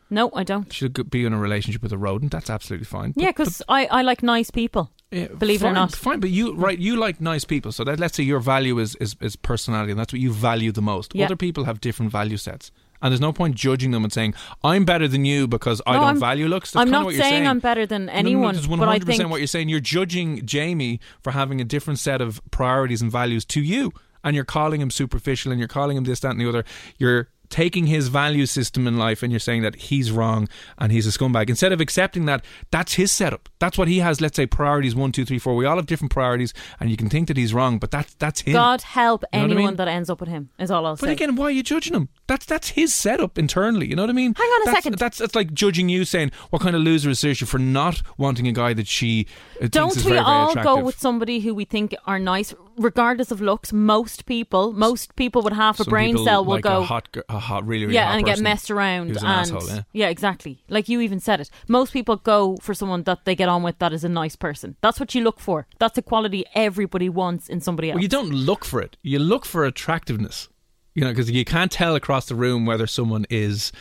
No, 0.09 0.31
I 0.35 0.43
don't. 0.45 0.71
She 0.71 0.91
could 0.91 1.11
be 1.11 1.25
in 1.25 1.33
a 1.33 1.39
relationship 1.39 1.83
with 1.83 1.93
a 1.93 1.99
rodent. 1.99 2.33
That's 2.33 2.51
absolutely 2.51 2.85
fine. 2.85 3.15
Yeah, 3.17 3.29
because 3.29 3.63
I, 3.67 3.87
I 3.87 4.03
like 4.03 4.23
nice 4.23 4.51
people. 4.51 4.91
Yeah, 5.11 5.29
believe 5.29 5.63
it 5.63 5.67
or 5.67 5.73
not. 5.73 5.95
fine. 5.95 6.21
But 6.21 6.31
you, 6.31 6.55
right? 6.55 6.79
You 6.79 6.97
like 6.97 7.21
nice 7.21 7.45
people, 7.45 7.73
so 7.73 7.85
that 7.85 7.99
let's 7.99 8.17
say 8.17 8.23
your 8.23 8.41
value 8.41 8.79
is 8.79 8.95
is, 8.97 9.17
is 9.21 9.37
personality, 9.37 9.91
and 9.91 10.01
that's 10.01 10.13
what 10.13 10.21
you 10.21 10.33
value 10.33 10.73
the 10.73 10.83
most. 10.83 11.15
Yeah. 11.15 11.27
Other 11.27 11.37
people 11.37 11.65
have 11.65 11.81
different 11.81 12.13
value 12.13 12.37
sets, 12.37 12.71
and 13.03 13.13
there's 13.13 13.21
no 13.21 13.33
point 13.33 13.55
judging 13.57 13.91
them 13.91 14.05
and 14.05 14.13
saying 14.13 14.35
I'm 14.65 14.85
better 14.85 15.07
than 15.09 15.25
you 15.25 15.47
because 15.49 15.83
I 15.87 15.93
No, 15.95 15.99
don't 15.99 16.07
I'm- 16.09 16.21
value 16.21 16.49
looks. 16.49 16.71
That's 16.71 16.83
I'm 16.83 16.91
not 16.91 17.11
saying 17.11 17.21
saying 17.23 17.47
I'm 17.47 17.59
better 17.59 17.85
than 17.85 18.07
No, 18.07 18.13
no, 18.13 18.13
no, 18.15 18.19
anyone, 18.19 18.55
That's 18.55 18.67
but 18.67 18.79
100 18.79 19.03
I 19.03 19.17
think 19.17 19.31
what 19.31 19.41
you're 19.41 19.47
saying. 19.47 19.69
You're 19.69 19.81
judging 19.81 20.47
Jamie 20.47 21.01
for 21.23 21.33
having 21.33 21.61
a 21.61 21.65
different 21.65 21.99
set 21.99 22.21
of 22.21 22.41
priorities 22.51 23.03
and 23.03 23.11
values 23.13 23.45
to 23.47 23.61
you, 23.61 23.93
and 24.25 24.35
you're 24.37 24.45
calling 24.45 24.81
him 24.81 24.91
superficial, 24.91 25.51
and 25.53 25.59
you're 25.59 25.69
calling 25.69 25.97
him 25.97 26.05
this, 26.05 26.21
that, 26.21 26.31
and 26.31 26.41
the 26.41 26.49
other. 26.49 26.65
You're 26.99 27.29
taking 27.53 27.87
his 27.87 28.09
value 28.09 28.47
system 28.47 28.87
in 28.89 28.97
life 28.97 29.23
and 29.23 29.31
you're 29.31 29.39
saying 29.39 29.63
that 29.63 29.77
he's 29.77 30.11
wrong 30.11 30.49
and 30.79 30.91
he's 30.91 31.07
a 31.07 31.11
scumbag. 31.17 31.49
Instead 31.49 31.71
of 31.73 31.81
accepting 31.81 32.25
that 32.25 32.45
that's 32.73 32.95
his 32.95 33.13
setup. 33.13 33.49
That's 33.61 33.79
what 33.79 33.87
he 33.87 33.99
has, 34.01 34.21
let's 34.21 34.35
say, 34.35 34.47
priorities 34.47 34.95
one, 34.97 35.13
two, 35.13 35.25
three, 35.25 35.39
four. 35.39 35.55
We 35.55 35.67
all 35.67 35.77
have 35.77 35.87
different 35.87 36.11
priorities 36.11 36.53
and 36.81 36.91
you 36.91 36.97
can 36.97 37.09
think 37.09 37.29
that 37.29 37.37
he's 37.37 37.55
wrong, 37.55 37.79
but 37.79 37.91
that's 37.93 38.15
that's 38.15 38.41
him. 38.41 38.55
God 38.55 38.83
help 38.83 39.23
You 39.33 39.39
know 39.39 39.45
what 39.45 39.51
I 39.51 39.55
anyone 39.55 39.71
mean? 39.73 39.77
that 39.77 39.89
ends 39.89 40.11
up 40.11 40.19
with 40.19 40.29
him. 40.31 40.49
Is 40.59 40.71
all 40.73 40.85
I'll 40.87 40.95
But 40.95 41.01
say. 41.01 41.07
But 41.07 41.13
again, 41.13 41.37
why 41.37 41.45
are 41.47 41.51
you 41.53 41.63
judging 41.63 41.95
him? 41.95 42.09
That's 42.27 42.47
that's 42.47 42.71
his 42.71 42.93
setup 42.95 43.39
internally. 43.39 43.87
You 43.87 43.95
know 43.97 44.03
what 44.03 44.11
I 44.11 44.15
mean? 44.15 44.35
Hang 44.35 44.47
on 44.47 44.63
a 44.63 44.65
that's, 44.65 44.77
second. 44.79 44.99
That's 44.99 45.21
it's 45.21 45.35
like 45.35 45.53
judging 45.53 45.89
you, 45.89 46.05
saying 46.05 46.33
what 46.51 46.63
kind 46.63 46.75
of 46.75 46.83
loser 46.83 47.11
is 47.11 47.21
Saoirse 47.21 47.47
for 47.47 47.59
not 47.59 48.03
wanting 48.17 48.49
a 48.49 48.53
guy 48.53 48.73
that 48.73 48.87
she 48.87 49.27
uh, 49.63 49.69
Don't 49.71 49.95
we 50.05 50.17
all 50.17 50.51
attractive. 50.51 50.65
go 50.65 50.83
with 50.83 50.99
somebody 50.99 51.41
who 51.41 51.55
we 51.55 51.65
think 51.67 51.95
are 52.07 52.19
nice, 52.19 52.55
regardless 52.77 53.31
of 53.31 53.41
looks? 53.41 53.73
Most 53.73 54.27
people, 54.27 54.73
most 54.73 55.17
people 55.17 55.43
with 55.43 55.53
half 55.53 55.81
a 55.81 55.85
Some 55.85 55.91
brain 55.91 56.13
people 56.13 56.25
cell 56.25 56.45
will 56.45 56.55
like 56.55 56.65
go. 56.65 56.81
a 56.81 56.85
hot, 56.85 57.17
a 57.29 57.39
hot, 57.39 57.67
really, 57.67 57.85
really 57.85 57.95
yeah, 57.95 58.07
hot 58.07 58.17
and 58.17 58.25
get 58.25 58.41
messed 58.41 58.71
around. 58.71 59.09
who's 59.09 59.23
an 59.23 59.29
and 59.29 59.53
asshole. 59.53 59.85
Yeah. 59.93 60.09
exactly. 60.09 60.63
Like 60.69 60.89
you 60.89 61.01
even 61.01 61.21
said 61.21 61.41
it. 61.41 61.51
Most 61.69 61.93
people 61.93 62.17
go 62.17 62.57
for 62.61 62.75
someone 62.75 63.03
that 63.05 63.25
they 63.25 63.35
get 63.35 63.49
on 63.49 63.63
with 63.63 63.79
that 63.79 63.93
is 63.93 64.05
a 64.05 64.09
nice 64.09 64.37
person. 64.37 64.77
That's 64.81 64.99
what 65.01 65.15
you 65.15 65.23
look 65.23 65.41
for. 65.41 65.67
That's 65.79 65.99
a 65.99 66.03
quality 66.03 66.45
everybody 66.55 67.09
wants 67.09 67.49
in 67.49 67.61
somebody 67.61 67.91
else. 67.91 67.97
Well, 67.97 68.03
you 68.03 68.09
don't 68.09 68.31
look 68.31 68.65
for 68.65 68.81
it. 68.81 68.97
You 69.03 69.19
look 69.19 69.45
for 69.45 69.65
attractiveness. 69.65 70.49
You 70.95 71.05
know, 71.05 71.11
because 71.11 71.31
you 71.31 71.45
can't 71.45 71.73
tell 71.73 71.95
across 71.95 72.27
the 72.27 72.35
room 72.35 72.67
whether 72.67 72.87
someone 72.87 73.25
is. 73.31 73.73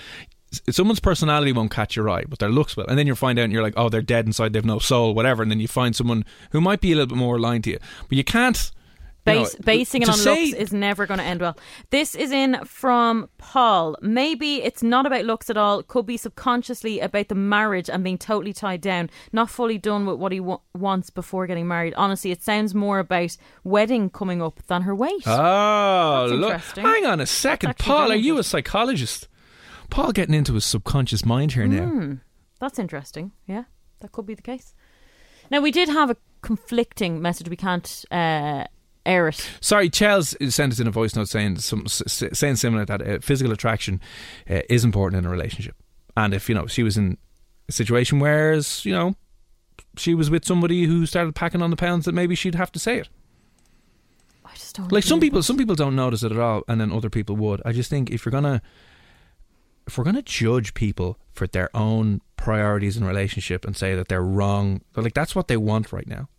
Someone's 0.69 0.99
personality 0.99 1.53
won't 1.53 1.71
catch 1.71 1.95
your 1.95 2.09
eye, 2.09 2.23
but 2.27 2.39
their 2.39 2.49
looks 2.49 2.75
will. 2.75 2.85
And 2.87 2.97
then 2.97 3.07
you 3.07 3.15
find 3.15 3.39
out 3.39 3.43
and 3.43 3.53
you're 3.53 3.63
like, 3.63 3.73
oh, 3.77 3.87
they're 3.87 4.01
dead 4.01 4.25
inside, 4.25 4.51
they've 4.51 4.65
no 4.65 4.79
soul, 4.79 5.13
whatever. 5.13 5.41
And 5.41 5.49
then 5.49 5.61
you 5.61 5.67
find 5.67 5.95
someone 5.95 6.25
who 6.51 6.59
might 6.59 6.81
be 6.81 6.91
a 6.91 6.95
little 6.95 7.07
bit 7.07 7.17
more 7.17 7.37
aligned 7.37 7.63
to 7.65 7.71
you. 7.71 7.79
But 8.09 8.17
you 8.17 8.23
can't. 8.23 8.71
Know, 9.25 9.47
basing 9.63 10.01
it 10.01 10.09
on 10.09 10.15
say- 10.15 10.47
looks 10.47 10.57
is 10.57 10.73
never 10.73 11.05
going 11.05 11.19
to 11.19 11.23
end 11.23 11.41
well. 11.41 11.57
This 11.89 12.15
is 12.15 12.31
in 12.31 12.63
from 12.65 13.29
Paul. 13.37 13.95
Maybe 14.01 14.63
it's 14.63 14.81
not 14.81 15.05
about 15.05 15.25
looks 15.25 15.49
at 15.49 15.57
all. 15.57 15.83
Could 15.83 16.05
be 16.05 16.17
subconsciously 16.17 16.99
about 16.99 17.27
the 17.27 17.35
marriage 17.35 17.89
and 17.89 18.03
being 18.03 18.17
totally 18.17 18.53
tied 18.53 18.81
down, 18.81 19.09
not 19.31 19.49
fully 19.49 19.77
done 19.77 20.05
with 20.05 20.17
what 20.17 20.31
he 20.31 20.39
wa- 20.39 20.59
wants 20.73 21.09
before 21.09 21.45
getting 21.47 21.67
married. 21.67 21.93
Honestly, 21.95 22.31
it 22.31 22.41
sounds 22.43 22.73
more 22.73 22.99
about 22.99 23.37
wedding 23.63 24.09
coming 24.09 24.41
up 24.41 24.61
than 24.67 24.83
her 24.83 24.95
weight. 24.95 25.23
Oh, 25.27 26.27
That's 26.29 26.75
look. 26.75 26.85
Hang 26.85 27.05
on 27.05 27.19
a 27.19 27.25
second. 27.27 27.77
Paul, 27.77 28.11
are 28.11 28.15
you 28.15 28.37
a 28.37 28.43
psychologist? 28.43 29.27
Paul 29.89 30.11
getting 30.13 30.33
into 30.33 30.53
his 30.53 30.65
subconscious 30.65 31.25
mind 31.25 31.51
here 31.51 31.67
now. 31.67 31.85
Hmm. 31.87 32.13
That's 32.59 32.79
interesting. 32.79 33.31
Yeah, 33.47 33.63
that 33.99 34.11
could 34.11 34.25
be 34.25 34.35
the 34.35 34.41
case. 34.41 34.73
Now 35.49 35.59
we 35.59 35.71
did 35.71 35.89
have 35.89 36.09
a 36.09 36.17
conflicting 36.41 37.21
message. 37.21 37.49
We 37.49 37.55
can't 37.57 38.05
uh, 38.09 38.65
it. 39.27 39.49
Sorry, 39.61 39.89
Chels 39.89 40.35
sent 40.51 40.73
us 40.73 40.79
in 40.79 40.87
a 40.87 40.91
voice 40.91 41.15
note 41.15 41.29
saying 41.29 41.57
some 41.57 41.87
saying 41.87 42.55
similar 42.55 42.85
that 42.85 43.01
uh, 43.01 43.19
physical 43.19 43.51
attraction 43.51 43.99
uh, 44.49 44.61
is 44.69 44.83
important 44.83 45.19
in 45.19 45.25
a 45.25 45.29
relationship, 45.29 45.75
and 46.15 46.33
if 46.33 46.47
you 46.49 46.55
know 46.55 46.67
she 46.67 46.83
was 46.83 46.97
in 46.97 47.17
a 47.67 47.71
situation 47.71 48.19
where 48.19 48.53
you 48.83 48.91
know 48.91 49.15
she 49.97 50.13
was 50.13 50.29
with 50.29 50.45
somebody 50.45 50.85
who 50.85 51.05
started 51.05 51.35
packing 51.35 51.61
on 51.61 51.69
the 51.69 51.75
pounds, 51.75 52.05
that 52.05 52.13
maybe 52.13 52.35
she'd 52.35 52.55
have 52.55 52.71
to 52.71 52.79
say 52.79 52.99
it. 52.99 53.09
I 54.45 54.53
just 54.53 54.75
don't 54.75 54.91
Like 54.91 55.03
some 55.03 55.19
people, 55.19 55.39
with 55.39 55.45
some 55.45 55.57
people 55.57 55.75
don't 55.75 55.95
notice 55.95 56.23
it 56.23 56.31
at 56.31 56.37
all, 56.37 56.63
and 56.67 56.79
then 56.79 56.91
other 56.91 57.09
people 57.09 57.35
would. 57.37 57.61
I 57.65 57.71
just 57.71 57.89
think 57.89 58.09
if 58.09 58.25
you're 58.25 58.31
gonna 58.31 58.61
if 59.87 59.97
we're 59.97 60.03
gonna 60.03 60.21
judge 60.21 60.73
people 60.73 61.17
for 61.33 61.47
their 61.47 61.75
own 61.75 62.21
priorities 62.35 62.97
in 62.97 63.03
relationship 63.03 63.65
and 63.65 63.75
say 63.75 63.95
that 63.95 64.07
they're 64.07 64.23
wrong, 64.23 64.81
like 64.95 65.13
that's 65.13 65.35
what 65.35 65.47
they 65.47 65.57
want 65.57 65.91
right 65.91 66.07
now. 66.07 66.29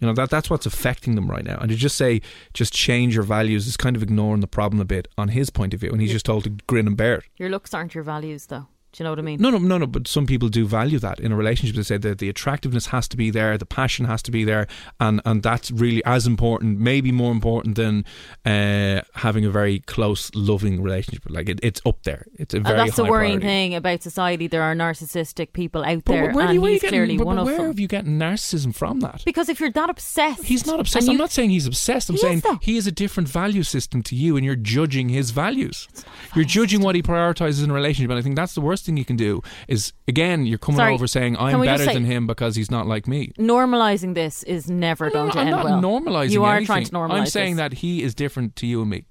You 0.00 0.06
know 0.06 0.14
that 0.14 0.30
that's 0.30 0.48
what's 0.48 0.66
affecting 0.66 1.14
them 1.14 1.30
right 1.30 1.44
now, 1.44 1.58
and 1.60 1.70
to 1.70 1.76
just 1.76 1.96
say 1.96 2.22
just 2.54 2.72
change 2.72 3.14
your 3.14 3.22
values 3.22 3.66
is 3.66 3.76
kind 3.76 3.96
of 3.96 4.02
ignoring 4.02 4.40
the 4.40 4.46
problem 4.46 4.80
a 4.80 4.84
bit 4.86 5.08
on 5.18 5.28
his 5.28 5.50
point 5.50 5.74
of 5.74 5.80
view, 5.80 5.90
and 5.90 6.00
he's 6.00 6.12
just 6.12 6.24
told 6.24 6.44
to 6.44 6.50
grin 6.66 6.86
and 6.86 6.96
bear 6.96 7.16
it. 7.16 7.24
Your 7.36 7.50
looks 7.50 7.74
aren't 7.74 7.94
your 7.94 8.04
values, 8.04 8.46
though. 8.46 8.66
Do 8.92 9.02
you 9.02 9.04
know 9.04 9.10
what 9.12 9.20
I 9.20 9.22
mean? 9.22 9.40
No, 9.40 9.50
no, 9.50 9.58
no, 9.58 9.78
no. 9.78 9.86
But 9.86 10.08
some 10.08 10.26
people 10.26 10.48
do 10.48 10.66
value 10.66 10.98
that 10.98 11.20
in 11.20 11.30
a 11.30 11.36
relationship. 11.36 11.76
They 11.76 11.82
say 11.84 11.96
that 11.98 12.18
the 12.18 12.28
attractiveness 12.28 12.86
has 12.86 13.06
to 13.08 13.16
be 13.16 13.30
there, 13.30 13.56
the 13.56 13.64
passion 13.64 14.06
has 14.06 14.20
to 14.22 14.32
be 14.32 14.42
there, 14.42 14.66
and 14.98 15.20
and 15.24 15.44
that's 15.44 15.70
really 15.70 16.04
as 16.04 16.26
important, 16.26 16.80
maybe 16.80 17.12
more 17.12 17.30
important 17.30 17.76
than 17.76 18.04
uh, 18.44 19.02
having 19.14 19.44
a 19.44 19.50
very 19.50 19.78
close, 19.80 20.30
loving 20.34 20.82
relationship. 20.82 21.22
Like 21.28 21.48
it, 21.48 21.60
it's 21.62 21.80
up 21.86 22.02
there. 22.02 22.26
It's 22.34 22.52
a 22.52 22.56
And 22.56 22.66
very. 22.66 22.78
that's 22.78 22.96
the 22.96 23.04
worrying 23.04 23.38
priority. 23.40 23.46
thing 23.46 23.74
about 23.76 24.02
society. 24.02 24.48
There 24.48 24.62
are 24.62 24.74
narcissistic 24.74 25.52
people 25.52 25.84
out 25.84 26.02
But 26.04 26.12
there, 26.12 26.32
where, 26.32 26.46
and 26.46 26.54
you, 26.54 26.60
where 26.60 26.68
are 26.70 26.72
you 26.72 26.74
he's 26.74 26.82
getting, 26.82 26.98
clearly 26.98 27.16
but, 27.18 27.26
one 27.28 27.36
but 27.36 27.42
of 27.42 27.46
where 27.46 27.56
them. 27.58 27.66
have 27.66 27.78
you 27.78 27.86
getting 27.86 28.18
narcissism 28.18 28.74
from 28.74 29.00
that? 29.00 29.22
Because 29.24 29.48
if 29.48 29.60
you're 29.60 29.70
that 29.70 29.88
obsessed, 29.90 30.42
He's 30.44 30.66
not 30.66 30.80
obsessed. 30.80 31.04
and 31.04 31.10
I'm 31.10 31.12
you- 31.14 31.18
not 31.18 31.30
saying 31.30 31.50
he's 31.50 31.66
obsessed. 31.68 32.08
I'm 32.08 32.16
He 32.16 32.20
saying 32.22 32.42
he 32.60 32.74
has 32.74 32.86
a 32.88 32.92
different 32.92 33.28
value 33.28 33.62
system 33.62 34.02
to 34.02 34.16
you, 34.16 34.36
and 34.36 34.44
you're 34.44 34.56
judging 34.56 35.10
his 35.10 35.30
values. 35.30 35.86
You're 36.34 36.44
judging 36.44 36.80
what 36.82 36.96
he 36.96 37.02
prioritizes 37.02 37.62
in 37.62 37.70
a 37.70 37.74
relationship, 37.74 38.10
and 38.10 38.18
I 38.18 38.22
think 38.22 38.34
that's 38.34 38.54
the 38.54 38.60
worst 38.60 38.79
thing 38.86 38.96
you 38.96 39.04
can 39.04 39.16
do. 39.16 39.42
Is 39.68 39.92
again, 40.08 40.46
you're 40.46 40.58
coming 40.58 40.78
Sorry, 40.78 40.94
over 40.94 41.06
saying 41.06 41.36
I'm 41.36 41.60
better 41.62 41.84
say- 41.84 41.94
than 41.94 42.04
him 42.04 42.26
because 42.26 42.56
he's 42.56 42.70
not 42.70 42.86
like 42.86 43.06
me. 43.08 43.32
Normalizing 43.38 44.14
this 44.14 44.42
is 44.44 44.70
never 44.70 45.06
No, 45.06 45.12
going 45.12 45.26
no, 45.26 45.32
to 45.32 45.38
I'm 45.38 45.46
end 45.48 45.56
not 45.56 45.64
well. 45.64 45.80
normalizing. 45.82 46.30
You 46.30 46.44
are 46.44 46.56
anything. 46.56 46.66
trying 46.66 46.84
to 46.84 46.90
normalize. 46.92 47.10
I'm 47.20 47.26
saying 47.26 47.56
this. 47.56 47.62
that 47.70 47.72
he 47.74 48.02
is 48.02 48.14
different 48.14 48.56
to 48.56 48.66
you 48.66 48.80
and 48.82 48.90
me. 48.90 49.04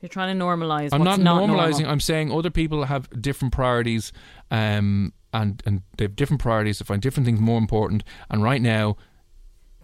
you're 0.00 0.08
trying 0.08 0.38
to 0.38 0.44
normalize. 0.44 0.90
I'm 0.92 1.00
what's 1.00 1.18
not 1.18 1.20
not 1.20 1.42
normalizing. 1.42 1.70
normal. 1.80 1.90
I'm 1.90 2.00
saying 2.00 2.30
other 2.32 2.50
people 2.50 2.84
have 2.84 3.08
different 3.20 3.52
priorities, 3.52 4.12
um, 4.50 5.12
and 5.32 5.60
and 5.66 5.82
they 5.96 6.04
have 6.04 6.16
different 6.16 6.40
priorities. 6.40 6.78
They 6.78 6.84
find 6.84 7.02
different 7.02 7.26
things 7.26 7.40
more 7.40 7.58
important. 7.58 8.04
And 8.30 8.42
right 8.42 8.62
now, 8.62 8.96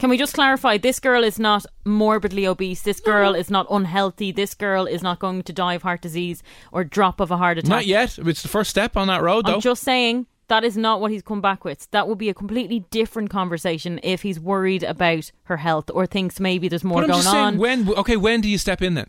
Can 0.05 0.11
we 0.11 0.19
just 0.19 0.35
clarify? 0.35 0.77
This 0.77 1.01
girl 1.01 1.25
is 1.25 1.39
not 1.39 1.65
morbidly 1.87 2.47
obese. 2.47 2.83
This 2.83 3.01
girl 3.01 3.35
is 3.35 3.51
not 3.51 3.67
unhealthy. 3.71 4.33
This 4.33 4.53
girl 4.53 4.85
is 4.85 5.03
not 5.03 5.19
going 5.19 5.43
to 5.45 5.51
die 5.51 5.73
of 5.73 5.83
heart 5.83 6.03
disease 6.03 6.43
or 6.73 6.85
drop 6.85 7.21
of 7.21 7.31
a 7.31 7.39
heart 7.39 7.57
attack. 7.57 7.71
not 7.71 7.87
yet. 7.87 8.19
It's 8.19 8.43
the 8.43 8.49
first 8.49 8.69
step 8.69 8.99
on 8.99 9.09
that 9.09 9.23
road, 9.23 9.47
though. 9.47 9.55
I'm 9.55 9.61
just 9.63 9.83
saying 9.83 10.27
that 10.49 10.63
is 10.63 10.77
not 10.77 11.01
what 11.01 11.11
he's 11.11 11.23
come 11.23 11.41
back 11.41 11.65
with. 11.65 11.91
That 11.93 12.07
would 12.07 12.19
be 12.19 12.29
a 12.29 12.35
completely 12.35 12.81
different 12.91 13.31
conversation 13.31 13.99
if 14.03 14.21
he's 14.21 14.39
worried 14.39 14.83
about 14.83 15.33
her 15.45 15.57
health 15.57 15.91
or 15.95 16.05
thinks 16.05 16.39
maybe 16.39 16.69
there's 16.69 16.85
more 16.85 17.07
going 17.07 17.23
saying, 17.23 17.37
on. 17.37 17.57
when 17.57 17.89
okay, 17.95 18.19
when 18.19 18.43
do 18.43 18.51
you 18.51 18.59
step 18.59 18.83
in 18.83 18.93
then? 18.93 19.07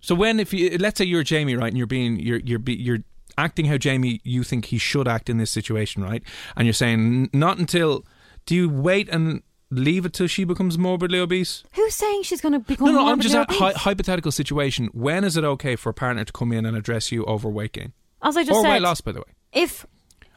So 0.00 0.16
when 0.16 0.40
if 0.40 0.52
you 0.52 0.76
let's 0.76 0.98
say 0.98 1.04
you're 1.04 1.22
Jamie, 1.22 1.54
right, 1.54 1.68
and 1.68 1.78
you're 1.78 1.86
being 1.86 2.18
you're 2.18 2.40
you're 2.40 2.58
be, 2.58 2.74
you're 2.74 3.04
acting 3.38 3.66
how 3.66 3.76
Jamie 3.76 4.20
you 4.24 4.42
think 4.42 4.64
he 4.64 4.78
should 4.78 5.06
act 5.06 5.30
in 5.30 5.38
this 5.38 5.52
situation, 5.52 6.02
right, 6.02 6.24
and 6.56 6.66
you're 6.66 6.74
saying 6.74 7.30
not 7.32 7.58
until 7.58 8.04
do 8.44 8.56
you 8.56 8.68
wait 8.68 9.08
and 9.08 9.40
leave 9.72 10.04
it 10.06 10.12
till 10.12 10.26
she 10.26 10.44
becomes 10.44 10.76
morbidly 10.78 11.18
obese? 11.18 11.64
Who's 11.74 11.94
saying 11.94 12.22
she's 12.24 12.40
going 12.40 12.52
to 12.52 12.58
become 12.60 12.86
No, 12.88 12.92
no, 12.92 13.08
I'm 13.08 13.20
just 13.20 13.34
a 13.34 13.44
hypothetical 13.48 14.30
situation. 14.32 14.88
When 14.92 15.24
is 15.24 15.36
it 15.36 15.44
okay 15.44 15.76
for 15.76 15.90
a 15.90 15.94
partner 15.94 16.24
to 16.24 16.32
come 16.32 16.52
in 16.52 16.66
and 16.66 16.76
address 16.76 17.10
you 17.12 17.24
over 17.24 17.48
weight 17.48 17.72
gain 17.72 17.92
As 18.22 18.36
I 18.36 18.42
just 18.44 18.52
or 18.56 18.62
said, 18.62 18.70
weight 18.70 18.82
loss, 18.82 19.00
by 19.00 19.12
the 19.12 19.20
way? 19.20 19.32
if 19.52 19.86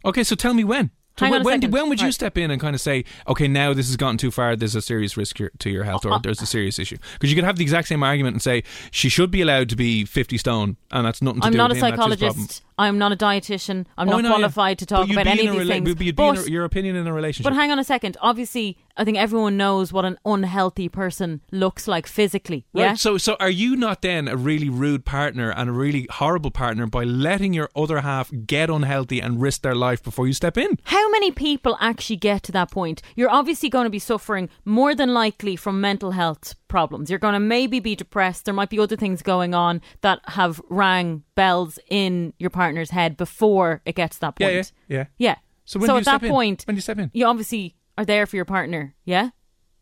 Okay, 0.03 0.23
so 0.23 0.35
tell 0.35 0.53
me 0.53 0.63
when. 0.63 0.91
So 1.17 1.29
when, 1.29 1.41
a 1.41 1.43
when, 1.45 1.61
second. 1.61 1.71
when 1.73 1.89
would 1.89 2.01
you 2.01 2.07
Right. 2.07 2.13
step 2.13 2.37
in 2.37 2.51
and 2.51 2.59
kind 2.59 2.75
of 2.75 2.81
say, 2.81 3.05
okay, 3.27 3.47
now 3.47 3.73
this 3.73 3.87
has 3.87 3.95
gotten 3.95 4.17
too 4.17 4.31
far. 4.31 4.55
There's 4.57 4.75
a 4.75 4.81
serious 4.81 5.15
risk 5.15 5.37
to 5.59 5.69
your 5.69 5.85
health, 5.85 6.05
or 6.05 6.11
Uh, 6.13 6.17
there's 6.19 6.41
a 6.41 6.45
serious 6.45 6.77
issue? 6.77 6.97
Because 7.13 7.29
you 7.31 7.35
could 7.37 7.45
have 7.45 7.55
the 7.55 7.63
exact 7.63 7.87
same 7.87 8.03
argument 8.03 8.33
and 8.35 8.41
say 8.41 8.63
she 8.91 9.07
should 9.07 9.31
be 9.31 9.41
allowed 9.41 9.69
to 9.69 9.77
be 9.77 10.03
50 10.03 10.37
stone, 10.37 10.75
and 10.91 11.05
that's 11.05 11.21
nothing 11.21 11.39
to 11.39 11.47
I'm 11.47 11.53
do 11.53 11.57
not 11.57 11.71
a 11.71 11.73
with 11.73 11.79
that's 11.81 11.87
his 11.93 11.95
problem. 11.95 12.17
psychologist, 12.19 12.63
I'm 12.77 12.97
not 12.97 13.11
a 13.11 13.15
dietitian, 13.15 13.85
I'm 13.97 14.07
Oh, 14.09 14.11
not 14.11 14.17
I 14.19 14.21
know, 14.21 14.29
yeah. 14.29 14.35
qualified 14.35 14.79
to 14.79 14.85
talk 14.85 15.09
about 15.09 15.27
any 15.27 15.47
of 15.47 15.53
these 15.55 15.63
rela- 15.63 15.67
things. 15.67 15.95
But 15.95 16.05
you'd 16.05 16.15
But- 16.15 16.45
a, 16.47 16.51
your 16.51 16.65
opinion 16.65 16.95
in 16.95 17.07
a 17.07 17.13
relationship. 17.13 17.49
But 17.49 17.55
hang 17.55 17.71
on 17.71 17.79
a 17.79 17.83
second. 17.83 18.17
Obviously, 18.21 18.77
I 18.97 19.03
think 19.05 19.17
everyone 19.17 19.55
knows 19.57 19.93
what 19.93 20.05
an 20.05 20.17
unhealthy 20.25 20.89
person 20.89 21.41
looks 21.51 21.87
like 21.87 22.07
physically. 22.07 22.65
Right, 22.73 22.81
Yeah. 22.83 22.93
So, 22.95 23.17
so 23.17 23.35
are 23.39 23.49
you 23.49 23.75
not 23.75 24.01
then 24.01 24.27
a 24.27 24.35
really 24.35 24.69
rude 24.69 25.05
partner 25.05 25.51
and 25.51 25.69
a 25.69 25.73
really 25.73 26.07
horrible 26.11 26.51
partner 26.51 26.85
by 26.87 27.03
letting 27.03 27.53
your 27.53 27.69
other 27.75 28.01
half 28.01 28.31
get 28.45 28.69
unhealthy 28.69 29.19
and 29.21 29.41
risk 29.41 29.61
their 29.61 29.75
life 29.75 30.03
before 30.03 30.27
you 30.27 30.33
step 30.33 30.57
in? 30.57 30.77
How 30.85 31.09
many 31.11 31.31
people 31.31 31.77
actually 31.79 32.17
get 32.17 32.43
to 32.43 32.51
that 32.53 32.71
point? 32.71 33.01
You're 33.15 33.31
obviously 33.31 33.69
going 33.69 33.85
to 33.85 33.89
be 33.89 33.99
suffering 33.99 34.49
more 34.65 34.93
than 34.95 35.13
likely 35.13 35.55
from 35.55 35.79
mental 35.81 36.11
health 36.11 36.55
problems. 36.75 37.09
You're 37.09 37.19
going 37.19 37.35
to 37.35 37.39
maybe 37.39 37.79
be 37.79 37.95
depressed. 37.95 38.43
There 38.43 38.53
might 38.53 38.69
be 38.69 38.79
other 38.79 38.97
things 38.97 39.21
going 39.21 39.53
on 39.53 39.81
that 40.01 40.19
have 40.25 40.61
rang 40.67 41.23
bells 41.33 41.79
in 41.89 42.33
your 42.37 42.49
partner's 42.49 42.89
head 42.89 43.15
before 43.15 43.81
it 43.85 43.95
gets 43.95 44.17
to 44.17 44.21
that 44.21 44.35
point. 44.35 44.73
yeah, 44.89 44.97
yeah. 44.97 45.05
Yeah. 45.17 45.35
So 45.63 45.79
when 45.79 45.89
you 45.89 45.95
at 45.95 46.03
that 46.03 46.21
in? 46.21 46.29
point, 46.29 46.63
When 46.65 46.75
you 46.75 46.81
step 46.81 46.99
in? 46.99 47.11
You 47.13 47.27
obviously 47.27 47.75
are 47.97 48.03
there 48.03 48.25
for 48.25 48.35
your 48.35 48.43
partner. 48.43 48.93
Yeah. 49.05 49.29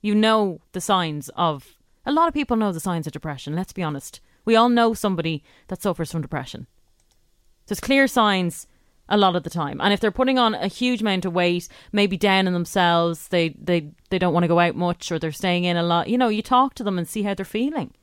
You 0.03 0.13
know 0.13 0.61
the 0.73 0.81
signs 0.81 1.29
of. 1.35 1.77
A 2.05 2.11
lot 2.11 2.27
of 2.27 2.35
people 2.35 2.57
know 2.57 2.71
the 2.71 2.79
signs 2.79 3.07
of 3.07 3.13
depression. 3.13 3.55
Let's 3.55 3.73
be 3.73 3.81
honest. 3.81 4.21
We 4.45 4.55
all 4.55 4.69
know 4.69 4.93
somebody 4.93 5.43
that 5.69 5.81
suffers 5.81 6.11
from 6.11 6.21
depression. 6.21 6.67
There's 7.65 7.79
clear 7.79 8.05
signs 8.07 8.67
a 9.09 9.17
lot 9.17 9.35
of 9.35 9.43
the 9.43 9.49
time, 9.49 9.79
and 9.81 9.93
if 9.93 9.99
they're 9.99 10.11
putting 10.11 10.39
on 10.39 10.53
a 10.55 10.67
huge 10.67 11.01
amount 11.01 11.25
of 11.25 11.33
weight, 11.33 11.67
maybe 11.91 12.17
down 12.17 12.47
in 12.47 12.53
themselves, 12.53 13.27
they 13.27 13.49
they 13.61 13.91
they 14.09 14.17
don't 14.17 14.33
want 14.33 14.43
to 14.43 14.47
go 14.47 14.59
out 14.59 14.75
much, 14.75 15.11
or 15.11 15.19
they're 15.19 15.31
staying 15.31 15.65
in 15.65 15.77
a 15.77 15.83
lot. 15.83 16.07
You 16.07 16.17
know, 16.17 16.29
you 16.29 16.41
talk 16.41 16.73
to 16.75 16.83
them 16.83 16.97
and 16.97 17.07
see 17.07 17.23
how 17.23 17.33
they're 17.33 17.45
feeling. 17.45 17.93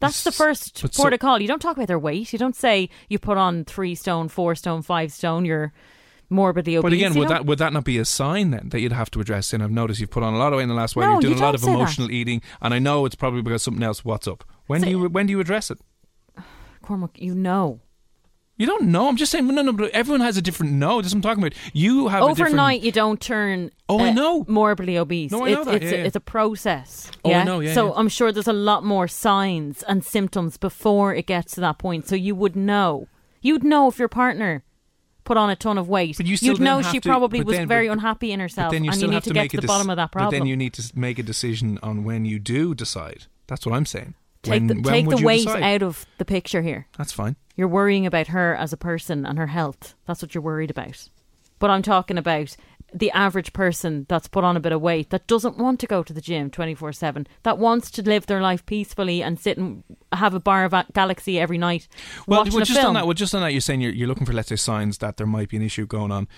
That's 0.00 0.22
the 0.22 0.32
first 0.32 0.80
but 0.80 0.94
so- 0.94 1.02
port 1.02 1.12
of 1.12 1.20
call. 1.20 1.42
You 1.42 1.48
don't 1.48 1.60
talk 1.60 1.76
about 1.76 1.88
their 1.88 1.98
weight. 1.98 2.32
You 2.32 2.38
don't 2.38 2.54
say 2.56 2.88
you 3.08 3.18
put 3.18 3.36
on 3.36 3.64
three 3.64 3.94
stone, 3.94 4.28
four 4.28 4.54
stone, 4.54 4.82
five 4.82 5.12
stone. 5.12 5.44
You're 5.44 5.72
morbidly 6.30 6.76
obese. 6.76 6.82
But 6.84 6.92
again, 6.92 7.14
would 7.14 7.28
that 7.28 7.46
would 7.46 7.58
that 7.58 7.72
not 7.72 7.84
be 7.84 7.98
a 7.98 8.04
sign 8.04 8.52
then 8.52 8.68
that 8.68 8.80
you'd 8.80 8.92
have 8.92 9.10
to 9.12 9.20
address? 9.20 9.52
And 9.52 9.62
I've 9.62 9.72
noticed 9.72 9.98
you've 10.00 10.10
put 10.10 10.22
on 10.22 10.34
a 10.34 10.38
lot 10.38 10.52
of 10.52 10.58
weight 10.58 10.64
in 10.64 10.68
the 10.68 10.74
last 10.76 10.94
while. 10.94 11.06
No, 11.06 11.12
You're 11.14 11.20
doing 11.22 11.34
you 11.38 11.40
a 11.40 11.44
lot 11.44 11.54
of 11.56 11.60
say 11.62 11.66
that. 11.66 11.74
emotional 11.74 12.10
eating, 12.12 12.42
and 12.62 12.72
I 12.72 12.78
know 12.78 13.06
it's 13.06 13.16
probably 13.16 13.42
because 13.42 13.62
something 13.62 13.82
else. 13.82 14.04
What's 14.04 14.28
up? 14.28 14.44
When 14.68 14.82
do 14.82 14.90
you 14.90 15.08
when 15.08 15.26
do 15.26 15.32
you 15.32 15.40
address 15.40 15.70
it? 15.70 15.80
Cormac, 16.82 17.20
you 17.20 17.34
know. 17.34 17.80
You 18.58 18.66
don't 18.66 18.88
know. 18.88 19.08
I'm 19.08 19.16
just 19.16 19.30
saying. 19.30 19.46
No, 19.46 19.62
no. 19.62 19.72
But 19.72 19.92
everyone 19.92 20.20
has 20.20 20.36
a 20.36 20.42
different 20.42 20.72
no. 20.72 21.00
That's 21.00 21.14
what 21.14 21.18
I'm 21.18 21.22
talking 21.22 21.44
about. 21.44 21.54
You 21.72 22.08
have 22.08 22.24
a 22.24 22.28
different. 22.28 22.48
Overnight, 22.54 22.80
you 22.82 22.90
don't 22.90 23.20
turn. 23.20 23.70
Oh, 23.88 24.00
I 24.00 24.08
uh, 24.08 24.12
know. 24.12 24.44
Morbidly 24.48 24.98
obese. 24.98 25.30
No, 25.30 25.46
I 25.46 25.52
know 25.52 25.60
it's, 25.60 25.64
that, 25.66 25.74
It's, 25.76 25.84
yeah, 25.84 25.90
a, 25.90 26.00
yeah. 26.00 26.04
it's 26.06 26.16
a 26.16 26.20
process. 26.20 27.10
Oh, 27.24 27.28
I 27.30 27.32
yeah? 27.32 27.44
know, 27.44 27.60
yeah, 27.60 27.72
So 27.72 27.86
yeah. 27.86 27.92
I'm 27.96 28.08
sure 28.08 28.32
there's 28.32 28.48
a 28.48 28.52
lot 28.52 28.84
more 28.84 29.06
signs 29.06 29.84
and 29.84 30.04
symptoms 30.04 30.56
before 30.56 31.14
it 31.14 31.26
gets 31.26 31.54
to 31.54 31.60
that 31.60 31.78
point. 31.78 32.08
So 32.08 32.16
you 32.16 32.34
would 32.34 32.56
know. 32.56 33.06
You'd 33.40 33.62
know 33.62 33.86
if 33.86 33.98
your 34.00 34.08
partner 34.08 34.64
put 35.22 35.36
on 35.36 35.50
a 35.50 35.56
ton 35.56 35.78
of 35.78 35.88
weight. 35.88 36.16
But 36.16 36.26
you 36.26 36.36
still 36.36 36.54
You'd 36.54 36.60
know 36.60 36.82
she 36.82 36.98
to- 36.98 37.08
probably 37.08 37.42
was 37.42 37.56
then- 37.58 37.68
very 37.68 37.86
but- 37.86 37.92
unhappy 37.92 38.32
in 38.32 38.40
herself, 38.40 38.72
then 38.72 38.82
you 38.82 38.90
and 38.90 38.96
still 38.96 39.06
you 39.06 39.10
need 39.10 39.14
have 39.16 39.22
to, 39.24 39.30
to 39.30 39.34
get 39.34 39.50
to 39.50 39.56
the 39.58 39.62
dec- 39.62 39.66
bottom 39.68 39.88
of 39.90 39.96
that 39.98 40.10
problem. 40.10 40.30
But 40.30 40.38
then 40.38 40.46
you 40.48 40.56
need 40.56 40.72
to 40.74 40.90
make 40.98 41.20
a 41.20 41.22
decision 41.22 41.78
on 41.82 42.02
when 42.02 42.24
you 42.24 42.38
do 42.40 42.74
decide. 42.74 43.26
That's 43.46 43.64
what 43.64 43.74
I'm 43.76 43.86
saying. 43.86 44.14
Take 44.48 44.68
the, 44.68 44.74
when 44.74 44.84
take 44.84 45.08
the 45.08 45.24
weight 45.24 45.44
decide? 45.44 45.62
out 45.62 45.82
of 45.82 46.06
the 46.18 46.24
picture 46.24 46.62
here. 46.62 46.86
That's 46.96 47.12
fine. 47.12 47.36
You're 47.56 47.68
worrying 47.68 48.06
about 48.06 48.28
her 48.28 48.54
as 48.54 48.72
a 48.72 48.76
person 48.76 49.26
and 49.26 49.38
her 49.38 49.48
health. 49.48 49.94
That's 50.06 50.22
what 50.22 50.34
you're 50.34 50.42
worried 50.42 50.70
about. 50.70 51.08
But 51.58 51.70
I'm 51.70 51.82
talking 51.82 52.18
about 52.18 52.56
the 52.94 53.10
average 53.10 53.52
person 53.52 54.06
that's 54.08 54.28
put 54.28 54.44
on 54.44 54.56
a 54.56 54.60
bit 54.60 54.72
of 54.72 54.80
weight 54.80 55.10
that 55.10 55.26
doesn't 55.26 55.58
want 55.58 55.78
to 55.80 55.86
go 55.86 56.02
to 56.02 56.12
the 56.12 56.20
gym 56.20 56.50
24 56.50 56.92
7, 56.92 57.26
that 57.42 57.58
wants 57.58 57.90
to 57.92 58.02
live 58.02 58.26
their 58.26 58.40
life 58.40 58.64
peacefully 58.64 59.22
and 59.22 59.38
sit 59.38 59.58
and 59.58 59.84
have 60.12 60.34
a 60.34 60.40
bar 60.40 60.64
of 60.64 60.72
a- 60.72 60.86
Galaxy 60.92 61.38
every 61.38 61.58
night. 61.58 61.88
Well, 62.26 62.44
well 62.44 62.60
just 62.60 62.72
film. 62.72 62.88
on 62.88 62.94
that, 62.94 63.06
well, 63.06 63.14
just 63.14 63.34
on 63.34 63.42
that, 63.42 63.52
you're 63.52 63.60
saying 63.60 63.80
you're, 63.80 63.92
you're 63.92 64.08
looking 64.08 64.26
for, 64.26 64.32
let's 64.32 64.48
say, 64.48 64.56
signs 64.56 64.98
that 64.98 65.16
there 65.16 65.26
might 65.26 65.48
be 65.48 65.56
an 65.56 65.62
issue 65.62 65.86
going 65.86 66.10
on. 66.10 66.28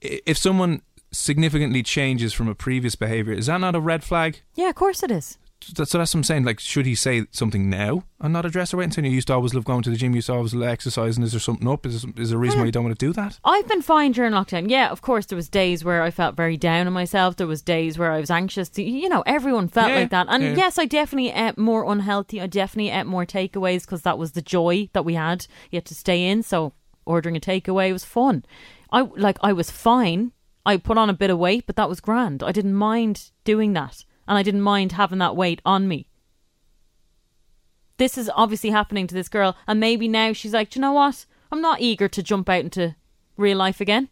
If 0.00 0.36
someone 0.36 0.82
significantly 1.12 1.82
changes 1.82 2.32
from 2.32 2.48
a 2.48 2.54
previous 2.54 2.96
behaviour, 2.96 3.32
is 3.32 3.46
that 3.46 3.58
not 3.58 3.76
a 3.76 3.80
red 3.80 4.02
flag? 4.02 4.40
yeah, 4.54 4.68
of 4.68 4.74
course 4.74 5.02
it 5.02 5.10
is. 5.10 5.38
That's, 5.74 5.90
so 5.90 5.98
that's 5.98 6.14
what 6.14 6.18
I'm 6.18 6.24
saying. 6.24 6.44
Like, 6.44 6.60
should 6.60 6.86
he 6.86 6.94
say 6.94 7.26
something 7.30 7.68
now 7.68 8.04
and 8.20 8.32
not 8.32 8.46
address 8.46 8.70
her 8.70 8.78
weight 8.78 8.84
and 8.84 8.94
saying 8.94 9.06
you 9.06 9.10
used 9.10 9.26
to 9.28 9.34
always 9.34 9.54
love 9.54 9.64
going 9.64 9.82
to 9.82 9.90
the 9.90 9.96
gym, 9.96 10.12
you 10.12 10.16
used 10.16 10.28
to 10.28 10.34
always 10.34 10.54
love 10.54 10.68
exercising? 10.68 11.24
Is 11.24 11.32
there 11.32 11.40
something 11.40 11.66
up? 11.66 11.86
Is 11.86 12.02
there, 12.02 12.12
is 12.16 12.30
there 12.30 12.38
a 12.38 12.40
reason 12.40 12.58
why 12.58 12.64
hmm. 12.64 12.66
you 12.66 12.72
don't 12.72 12.84
want 12.84 12.98
to 12.98 13.06
do 13.06 13.12
that? 13.14 13.40
I've 13.44 13.66
been 13.66 13.82
fine 13.82 14.12
during 14.12 14.32
lockdown. 14.32 14.70
Yeah, 14.70 14.90
of 14.90 15.02
course, 15.02 15.26
there 15.26 15.36
was 15.36 15.48
days 15.48 15.84
where 15.84 16.02
I 16.02 16.10
felt 16.10 16.36
very 16.36 16.56
down 16.56 16.86
on 16.86 16.92
myself. 16.92 17.36
There 17.36 17.46
was 17.46 17.62
days 17.62 17.98
where 17.98 18.12
I 18.12 18.20
was 18.20 18.30
anxious. 18.30 18.68
To, 18.70 18.82
You 18.82 19.08
know, 19.08 19.22
everyone 19.26 19.68
felt 19.68 19.88
Yeah, 19.88 19.96
like 19.96 20.10
that. 20.10 20.26
And 20.28 20.42
yeah. 20.42 20.54
yes, 20.54 20.78
I 20.78 20.84
definitely 20.84 21.30
ate 21.30 21.58
more 21.58 21.90
unhealthy. 21.90 22.40
I 22.40 22.46
definitely 22.46 22.90
ate 22.90 23.06
more 23.06 23.26
takeaways 23.26 23.82
because 23.82 24.02
that 24.02 24.18
was 24.18 24.32
the 24.32 24.42
joy 24.42 24.88
that 24.92 25.04
we 25.04 25.14
had. 25.14 25.46
You 25.70 25.78
had 25.78 25.86
to 25.86 25.94
stay 25.94 26.26
in, 26.28 26.42
so 26.42 26.74
ordering 27.06 27.36
a 27.36 27.40
takeaway 27.40 27.92
was 27.92 28.04
fun. 28.04 28.44
I 28.92 29.02
like 29.02 29.38
I 29.42 29.52
was 29.52 29.70
fine. 29.70 30.32
I 30.64 30.76
put 30.76 30.98
on 30.98 31.08
a 31.08 31.14
bit 31.14 31.30
of 31.30 31.38
weight, 31.38 31.64
but 31.66 31.76
that 31.76 31.88
was 31.88 32.00
grand. 32.00 32.42
I 32.42 32.52
didn't 32.52 32.74
mind 32.74 33.30
doing 33.44 33.72
that, 33.74 34.04
and 34.28 34.38
I 34.38 34.42
didn't 34.42 34.62
mind 34.62 34.92
having 34.92 35.18
that 35.18 35.36
weight 35.36 35.60
on 35.64 35.88
me. 35.88 36.08
This 37.98 38.18
is 38.18 38.30
obviously 38.34 38.70
happening 38.70 39.06
to 39.06 39.14
this 39.14 39.28
girl, 39.28 39.56
and 39.66 39.80
maybe 39.80 40.08
now 40.08 40.32
she's 40.32 40.52
like, 40.52 40.70
"Do 40.70 40.78
you 40.78 40.82
know 40.82 40.92
what? 40.92 41.24
I'm 41.50 41.60
not 41.62 41.80
eager 41.80 42.08
to 42.08 42.22
jump 42.22 42.48
out 42.48 42.64
into 42.64 42.94
real 43.36 43.56
life 43.56 43.80
again. 43.80 44.08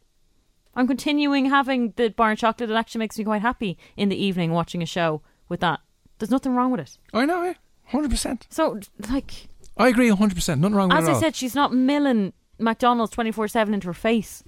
I'm 0.77 0.87
continuing 0.87 1.47
having 1.47 1.93
the 1.97 2.09
bar 2.09 2.31
and 2.31 2.39
chocolate. 2.39 2.71
It 2.71 2.75
actually 2.75 3.01
makes 3.01 3.19
me 3.19 3.25
quite 3.25 3.43
happy 3.43 3.79
in 3.97 4.09
the 4.09 4.17
evening 4.17 4.53
watching 4.53 4.83
a 4.83 4.87
show 4.87 5.23
with 5.49 5.61
that. 5.61 5.81
There's 6.19 6.31
nothing 6.31 6.55
wrong 6.55 6.71
with 6.71 6.81
it. 6.81 6.99
I 7.13 7.27
know, 7.27 7.43
yeah. 7.43 7.55
100%. 7.93 8.43
So, 8.49 8.81
like, 9.11 9.49
I 9.77 9.89
agree 9.89 10.09
100%. 10.09 10.59
Nothing 10.59 10.75
wrong 10.75 10.89
with 10.89 10.99
as 10.99 11.09
it 11.09 11.11
at 11.11 11.17
I 11.17 11.21
said, 11.21 11.37
she's 11.37 11.55
not 11.55 11.73
milling 11.73 12.33
McDonald's 12.59 13.13
24 13.13 13.49
7 13.49 13.75
into 13.75 13.87
her 13.89 13.95
face. 13.95 14.43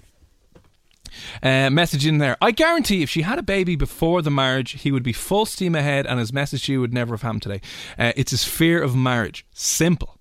Uh, 1.43 1.71
message 1.71 2.07
in 2.07 2.19
there. 2.19 2.37
I 2.41 2.51
guarantee 2.51 3.03
if 3.03 3.11
she 3.11 3.23
had 3.23 3.39
a 3.39 3.43
baby 3.43 3.77
before 3.77 4.23
the 4.23 4.31
marriage, 4.31 4.73
he 4.83 4.93
would 4.93 5.03
be 5.03 5.13
full 5.13 5.47
steam 5.47 5.75
ahead 5.75 6.07
and 6.07 6.19
his 6.19 6.33
message 6.33 6.67
to 6.67 6.73
you 6.73 6.81
would 6.81 6.93
never 6.95 7.15
have 7.15 7.23
happened 7.23 7.43
today. 7.43 7.61
Uh, 7.99 8.13
it's 8.17 8.31
his 8.31 8.45
fear 8.45 8.83
of 8.83 8.97
marriage. 8.97 9.47
Simple. 9.53 10.19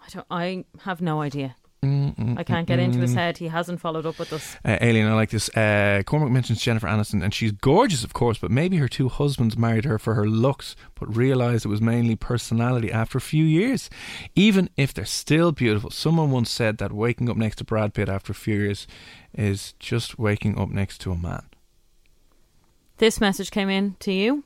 I 0.00 0.08
don't. 0.10 0.26
I 0.30 0.64
have 0.82 1.00
no 1.00 1.20
idea. 1.20 1.56
I 1.80 2.42
can't 2.44 2.66
get 2.66 2.80
into 2.80 2.98
his 2.98 3.14
head. 3.14 3.38
He 3.38 3.48
hasn't 3.48 3.80
followed 3.80 4.04
up 4.04 4.18
with 4.18 4.32
us. 4.32 4.56
Uh, 4.64 4.78
Aileen, 4.82 5.06
I 5.06 5.14
like 5.14 5.30
this. 5.30 5.48
Uh, 5.50 6.02
Cormac 6.04 6.30
mentions 6.30 6.60
Jennifer 6.60 6.88
Aniston, 6.88 7.22
and 7.22 7.32
she's 7.32 7.52
gorgeous, 7.52 8.02
of 8.02 8.12
course, 8.12 8.38
but 8.38 8.50
maybe 8.50 8.78
her 8.78 8.88
two 8.88 9.08
husbands 9.08 9.56
married 9.56 9.84
her 9.84 9.98
for 9.98 10.14
her 10.14 10.26
looks, 10.26 10.74
but 10.98 11.14
realised 11.14 11.64
it 11.64 11.68
was 11.68 11.80
mainly 11.80 12.16
personality 12.16 12.90
after 12.90 13.16
a 13.16 13.20
few 13.20 13.44
years. 13.44 13.88
Even 14.34 14.70
if 14.76 14.92
they're 14.92 15.04
still 15.04 15.52
beautiful, 15.52 15.90
someone 15.90 16.32
once 16.32 16.50
said 16.50 16.78
that 16.78 16.92
waking 16.92 17.30
up 17.30 17.36
next 17.36 17.56
to 17.56 17.64
Brad 17.64 17.94
Pitt 17.94 18.08
after 18.08 18.32
a 18.32 18.34
few 18.34 18.56
years 18.56 18.88
is 19.32 19.74
just 19.78 20.18
waking 20.18 20.58
up 20.58 20.70
next 20.70 21.00
to 21.02 21.12
a 21.12 21.16
man. 21.16 21.44
This 22.96 23.20
message 23.20 23.52
came 23.52 23.68
in 23.68 23.94
to 24.00 24.12
you. 24.12 24.42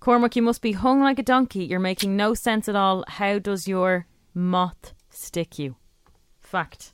Cormac, 0.00 0.34
you 0.34 0.42
must 0.42 0.62
be 0.62 0.72
hung 0.72 1.00
like 1.00 1.18
a 1.18 1.22
donkey. 1.22 1.64
You're 1.64 1.78
making 1.78 2.16
no 2.16 2.32
sense 2.32 2.68
at 2.68 2.74
all. 2.74 3.04
How 3.06 3.38
does 3.38 3.68
your 3.68 4.06
moth 4.34 4.94
stick 5.10 5.58
you? 5.58 5.76
Fact. 6.52 6.92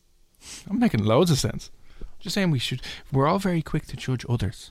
I'm 0.71 0.79
making 0.79 1.03
loads 1.03 1.33
of 1.33 1.39
sense. 1.39 1.71
Just 2.21 2.35
saying 2.35 2.53
we 2.53 2.61
should. 2.61 2.81
We're 3.13 3.27
all 3.27 3.41
very 3.41 3.61
quick 3.61 3.87
to 3.87 3.97
judge 3.97 4.25
others 4.29 4.71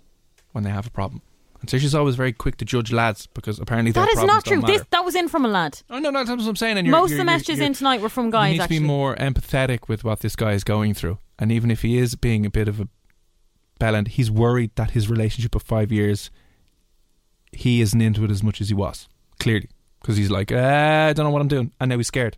when 0.54 0.64
they 0.64 0.70
have 0.70 0.88
a 0.88 0.90
problem. 0.90 1.22
And 1.60 1.70
so 1.70 1.78
she's 1.78 1.94
always 1.94 2.16
very 2.16 2.32
quick 2.32 2.56
to 2.58 2.66
judge 2.66 2.94
lads 2.94 3.28
because 3.28 3.60
apparently 3.60 3.92
their 3.92 4.04
That 4.06 4.10
is 4.12 4.16
problems 4.16 4.34
not 4.36 4.46
true. 4.46 4.56
don't 4.58 4.62
matter. 4.62 4.78
This 4.78 4.88
that 4.92 5.04
was 5.04 5.16
in 5.16 5.28
from 5.28 5.44
a 5.44 5.50
lad. 5.50 5.82
Oh 5.90 6.00
no, 6.00 6.10
no, 6.10 6.24
that's 6.24 6.40
what 6.42 6.48
I'm 6.48 6.56
saying. 6.56 6.78
And 6.78 6.88
you're, 6.88 6.96
Most 6.96 7.10
you're, 7.10 7.20
of 7.20 7.26
the 7.26 7.30
you're- 7.30 7.36
messages 7.38 7.58
you're- 7.58 7.66
in 7.68 7.74
tonight 7.74 8.00
were 8.00 8.08
from 8.08 8.30
guys. 8.30 8.48
You 8.48 8.54
need 8.60 8.62
actually, 8.64 8.78
to 8.78 8.82
be 8.84 8.88
more 8.88 9.16
empathetic 9.18 9.90
with 9.90 10.06
what 10.06 10.22
this 10.22 10.38
guy 10.38 10.54
is 10.54 10.64
going 10.64 10.94
through, 10.94 11.18
and 11.38 11.52
even 11.52 11.70
if 11.70 11.82
he 11.82 11.98
is 11.98 12.16
being 12.16 12.46
a 12.46 12.50
bit 12.50 12.70
of 12.70 12.80
a 12.80 12.88
bellend, 13.82 14.08
he's 14.10 14.32
worried 14.32 14.72
that 14.76 14.92
his 14.92 15.10
relationship 15.10 15.54
of 15.54 15.64
five 15.64 15.92
years, 15.92 16.32
he 17.52 17.82
isn't 17.82 18.00
into 18.02 18.24
it 18.24 18.32
as 18.32 18.42
much 18.42 18.62
as 18.62 18.70
he 18.70 18.74
was. 18.76 19.10
Clearly, 19.40 19.70
because 20.00 20.16
he's 20.16 20.32
like, 20.32 20.50
ah, 20.54 21.08
I 21.08 21.14
don't 21.14 21.26
know 21.26 21.32
what 21.32 21.42
I'm 21.42 21.50
doing, 21.50 21.74
and 21.82 21.90
now 21.90 21.98
he's 21.98 22.08
scared 22.08 22.38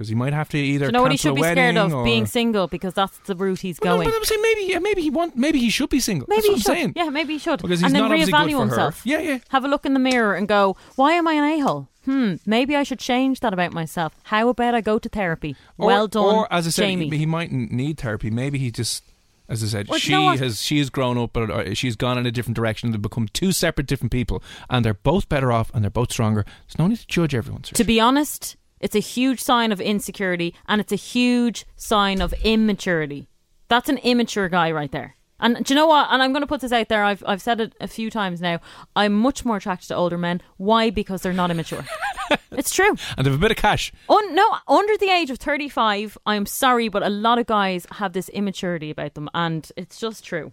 because 0.00 0.08
he 0.08 0.14
might 0.14 0.32
have 0.32 0.48
to 0.48 0.56
either 0.56 0.86
Do 0.86 0.88
you 0.88 0.92
know 0.92 1.02
what 1.02 1.10
he 1.10 1.18
should 1.18 1.34
be 1.34 1.42
scared 1.42 1.76
of? 1.76 1.92
or- 1.92 2.04
Being 2.04 2.24
single 2.24 2.68
because 2.68 2.94
that's 2.94 3.18
the 3.18 3.36
route 3.36 3.58
he's 3.60 3.78
Well, 3.82 3.98
no, 3.98 3.98
going. 3.98 4.08
but 4.08 4.16
I'm 4.16 4.24
saying 4.24 4.40
maybe, 4.40 4.62
yeah, 4.62 4.78
maybe 4.78 5.02
he 5.02 5.10
want, 5.10 5.36
maybe 5.36 5.58
he 5.58 5.68
should 5.68 5.90
be 5.90 6.00
single. 6.00 6.24
Maybe 6.26 6.38
That's 6.38 6.46
he 6.46 6.52
what 6.54 6.60
should. 6.62 6.70
I'm 6.70 6.76
saying. 6.76 6.92
Yeah, 6.96 7.10
maybe 7.10 7.34
he 7.34 7.38
should. 7.38 7.60
Because 7.60 7.80
he's 7.80 7.92
and 7.92 7.94
then 7.94 8.10
reevaluate 8.10 8.60
himself. 8.60 9.02
Yeah, 9.04 9.18
yeah. 9.20 9.38
Have 9.50 9.66
a 9.66 9.68
look 9.68 9.84
in 9.84 9.92
the 9.92 10.00
mirror 10.00 10.34
and 10.34 10.48
go, 10.48 10.78
why 10.96 11.12
am 11.12 11.28
I 11.28 11.34
an 11.34 11.44
a 11.44 11.58
hole? 11.60 11.88
Hmm, 12.06 12.36
maybe 12.46 12.74
I 12.76 12.82
should 12.82 12.98
change 12.98 13.40
that 13.40 13.52
about 13.52 13.74
myself. 13.74 14.14
How 14.22 14.48
about 14.48 14.74
I 14.74 14.80
go 14.80 14.98
to 14.98 15.08
therapy? 15.10 15.54
Or- 15.76 15.86
well 15.88 16.08
done, 16.08 16.34
Or 16.34 16.50
as 16.50 16.66
I 16.66 16.70
said, 16.70 16.86
Jamie. 16.86 17.10
he, 17.10 17.18
he 17.18 17.26
mightn't 17.26 17.70
need 17.72 17.98
therapy. 18.00 18.30
Maybe 18.30 18.58
he 18.58 18.70
just, 18.70 19.04
as 19.50 19.62
I 19.62 19.66
said, 19.66 19.88
Well, 19.88 19.98
she 19.98 20.12
you 20.12 20.18
know 20.18 20.30
has 20.34 20.62
she 20.62 20.78
has 20.78 20.88
grown 20.88 21.18
up, 21.18 21.34
but 21.34 21.50
uh, 21.50 21.74
she's 21.74 21.96
gone 21.96 22.16
in 22.16 22.24
a 22.24 22.30
different 22.30 22.56
direction. 22.56 22.90
They've 22.92 23.02
become 23.02 23.28
two 23.28 23.52
separate 23.52 23.86
different 23.86 24.12
people, 24.12 24.42
and 24.70 24.82
they're 24.82 24.94
both 24.94 25.28
better 25.28 25.52
off, 25.52 25.70
and 25.74 25.84
they're 25.84 25.90
both 25.90 26.10
stronger. 26.10 26.46
There's 26.66 26.78
no 26.78 26.86
need 26.86 27.00
to 27.00 27.06
judge 27.06 27.34
everyone. 27.34 27.62
to 27.62 27.84
be 27.84 28.00
honest, 28.00 28.56
it's 28.80 28.96
a 28.96 29.00
huge 29.00 29.40
sign 29.40 29.72
of 29.72 29.80
insecurity 29.80 30.54
and 30.66 30.80
it's 30.80 30.92
a 30.92 30.96
huge 30.96 31.66
sign 31.76 32.20
of 32.20 32.32
immaturity. 32.44 33.28
That's 33.68 33.88
an 33.88 33.98
immature 33.98 34.48
guy 34.48 34.70
right 34.72 34.90
there. 34.90 35.16
And 35.42 35.64
do 35.64 35.72
you 35.72 35.76
know 35.76 35.86
what? 35.86 36.08
And 36.10 36.22
I'm 36.22 36.32
going 36.32 36.42
to 36.42 36.46
put 36.46 36.60
this 36.60 36.72
out 36.72 36.88
there. 36.88 37.02
I've 37.02 37.22
I've 37.26 37.40
said 37.40 37.60
it 37.60 37.74
a 37.80 37.88
few 37.88 38.10
times 38.10 38.40
now. 38.40 38.60
I'm 38.94 39.14
much 39.14 39.44
more 39.44 39.56
attracted 39.56 39.88
to 39.88 39.94
older 39.94 40.18
men. 40.18 40.42
Why? 40.58 40.90
Because 40.90 41.22
they're 41.22 41.32
not 41.32 41.50
immature. 41.50 41.84
it's 42.52 42.74
true. 42.74 42.94
and 43.16 43.26
they've 43.26 43.34
a 43.34 43.38
bit 43.38 43.50
of 43.50 43.56
cash. 43.56 43.90
Un- 44.08 44.34
no, 44.34 44.56
under 44.68 44.96
the 44.98 45.08
age 45.08 45.30
of 45.30 45.38
35, 45.38 46.18
I'm 46.26 46.44
sorry, 46.44 46.88
but 46.88 47.02
a 47.02 47.08
lot 47.08 47.38
of 47.38 47.46
guys 47.46 47.86
have 47.92 48.12
this 48.12 48.28
immaturity 48.28 48.90
about 48.90 49.14
them, 49.14 49.30
and 49.32 49.70
it's 49.76 49.98
just 49.98 50.24
true. 50.24 50.52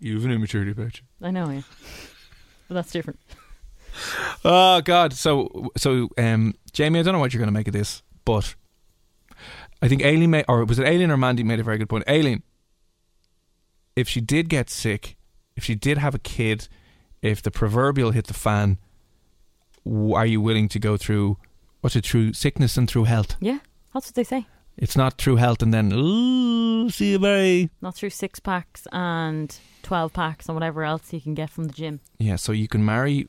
You've 0.00 0.24
an 0.24 0.32
immaturity 0.32 0.70
about 0.70 0.98
you. 0.98 1.04
I 1.20 1.30
know, 1.30 1.50
yeah. 1.50 1.62
But 2.68 2.74
that's 2.74 2.92
different. 2.92 3.20
Oh 4.44 4.80
God! 4.82 5.12
So 5.12 5.70
so 5.76 6.08
um, 6.18 6.54
Jamie, 6.72 6.98
I 6.98 7.02
don't 7.02 7.12
know 7.12 7.18
what 7.18 7.32
you're 7.32 7.40
going 7.40 7.52
to 7.52 7.58
make 7.58 7.68
of 7.68 7.74
this, 7.74 8.02
but 8.24 8.54
I 9.80 9.88
think 9.88 10.02
Aileen 10.02 10.30
made, 10.30 10.44
or 10.48 10.64
was 10.64 10.78
it 10.78 10.86
Aileen 10.86 11.10
or 11.10 11.16
Mandy 11.16 11.42
made 11.42 11.60
a 11.60 11.64
very 11.64 11.78
good 11.78 11.88
point. 11.88 12.08
Aileen, 12.08 12.42
if 13.96 14.08
she 14.08 14.20
did 14.20 14.48
get 14.48 14.70
sick, 14.70 15.16
if 15.56 15.64
she 15.64 15.74
did 15.74 15.98
have 15.98 16.14
a 16.14 16.18
kid, 16.18 16.68
if 17.20 17.42
the 17.42 17.50
proverbial 17.50 18.12
hit 18.12 18.26
the 18.26 18.34
fan, 18.34 18.78
are 19.86 20.26
you 20.26 20.40
willing 20.40 20.68
to 20.68 20.78
go 20.78 20.96
through 20.96 21.36
what's 21.80 21.96
it 21.96 22.06
through 22.06 22.32
sickness 22.32 22.76
and 22.76 22.88
through 22.88 23.04
health? 23.04 23.36
Yeah, 23.40 23.58
that's 23.92 24.06
what 24.06 24.14
they 24.14 24.24
say. 24.24 24.46
It's 24.78 24.96
not 24.96 25.18
through 25.18 25.36
health 25.36 25.62
and 25.62 25.74
then 25.74 25.92
ooh, 25.92 26.88
see 26.88 27.12
you 27.12 27.18
bye. 27.18 27.68
Not 27.82 27.94
through 27.94 28.10
six 28.10 28.40
packs 28.40 28.86
and 28.92 29.54
12 29.82 30.12
packs 30.12 30.46
and 30.46 30.56
whatever 30.56 30.82
else 30.84 31.12
you 31.12 31.20
can 31.20 31.34
get 31.34 31.50
from 31.50 31.64
the 31.64 31.72
gym. 31.72 32.00
Yeah, 32.18 32.36
so 32.36 32.52
you 32.52 32.68
can 32.68 32.84
marry 32.84 33.28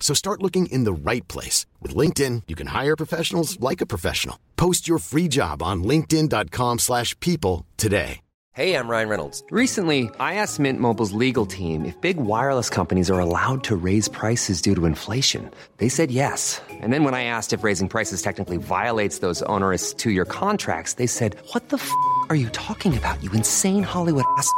So 0.00 0.12
start 0.14 0.42
looking 0.42 0.66
in 0.66 0.82
the 0.82 0.92
right 0.92 1.26
place. 1.28 1.66
With 1.80 1.94
LinkedIn, 1.94 2.42
you 2.48 2.56
can 2.56 2.66
hire 2.66 2.96
professionals 2.96 3.60
like 3.60 3.80
a 3.80 3.86
professional. 3.86 4.40
Post 4.56 4.88
your 4.88 4.98
free 4.98 5.28
job 5.28 5.62
on 5.62 5.84
linkedin.com 5.84 6.80
slash 6.80 7.14
people 7.20 7.64
today. 7.76 8.20
Hey, 8.52 8.74
I'm 8.74 8.88
Ryan 8.88 9.08
Reynolds. 9.08 9.44
Recently, 9.52 10.10
I 10.18 10.34
asked 10.34 10.58
Mint 10.58 10.80
Mobile's 10.80 11.12
legal 11.12 11.46
team 11.46 11.84
if 11.84 11.98
big 12.00 12.16
wireless 12.16 12.68
companies 12.68 13.08
are 13.08 13.20
allowed 13.20 13.62
to 13.64 13.76
raise 13.76 14.08
prices 14.08 14.60
due 14.60 14.74
to 14.74 14.86
inflation. 14.86 15.48
They 15.76 15.88
said 15.88 16.10
yes. 16.10 16.60
And 16.68 16.92
then 16.92 17.04
when 17.04 17.14
I 17.14 17.22
asked 17.24 17.52
if 17.52 17.62
raising 17.62 17.88
prices 17.88 18.22
technically 18.22 18.56
violates 18.56 19.20
those 19.20 19.40
onerous 19.42 19.94
two-year 19.94 20.24
contracts, 20.24 20.94
they 20.94 21.06
said, 21.06 21.36
what 21.52 21.68
the 21.68 21.76
f*** 21.76 21.90
are 22.28 22.34
you 22.34 22.48
talking 22.48 22.98
about, 22.98 23.22
you 23.22 23.30
insane 23.32 23.84
Hollywood 23.84 24.24
ass? 24.36 24.50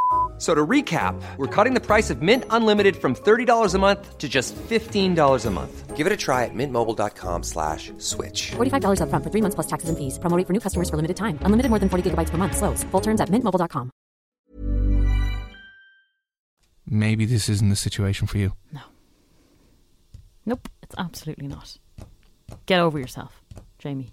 F- 0.43 0.49
So 0.49 0.55
to 0.57 0.67
recap, 0.67 1.15
we're 1.39 1.47
cutting 1.47 1.73
the 1.73 1.81
price 1.81 2.11
of 2.11 2.21
Mint 2.21 2.45
Unlimited 2.51 2.97
from 2.97 3.15
$30 3.15 3.75
a 3.75 3.79
month 3.79 4.19
to 4.19 4.29
just 4.29 4.57
$15 4.57 5.47
a 5.47 5.51
month. 5.51 5.97
Give 5.97 6.05
it 6.05 6.13
a 6.13 6.17
try 6.17 6.45
at 6.47 6.51
mintmobile.com 6.53 7.45
slash 7.45 7.93
switch. 7.99 8.51
$45 8.57 8.99
upfront 8.99 9.23
for 9.23 9.31
three 9.31 9.41
months 9.41 9.55
plus 9.55 9.69
taxes 9.69 9.89
and 9.89 9.97
fees. 9.97 10.19
Promo 10.19 10.37
rate 10.37 10.47
for 10.49 10.53
new 10.53 10.59
customers 10.59 10.91
for 10.91 10.97
limited 10.97 11.17
time. 11.17 11.39
Unlimited 11.47 11.71
more 11.71 11.79
than 11.79 11.89
40 11.89 12.11
gigabytes 12.11 12.31
per 12.31 12.39
month. 12.39 12.57
Slows. 12.57 12.83
Full 12.91 13.01
terms 13.01 13.21
at 13.21 13.29
mintmobile.com. 13.31 13.91
Maybe 16.87 17.25
this 17.25 17.49
isn't 17.49 17.69
the 17.69 17.77
situation 17.77 18.27
for 18.27 18.39
you. 18.39 18.53
No. 18.73 18.81
Nope, 20.45 20.69
it's 20.83 20.95
absolutely 20.99 21.47
not. 21.47 21.79
Get 22.67 22.81
over 22.81 22.99
yourself, 22.99 23.41
Jamie. 23.79 24.11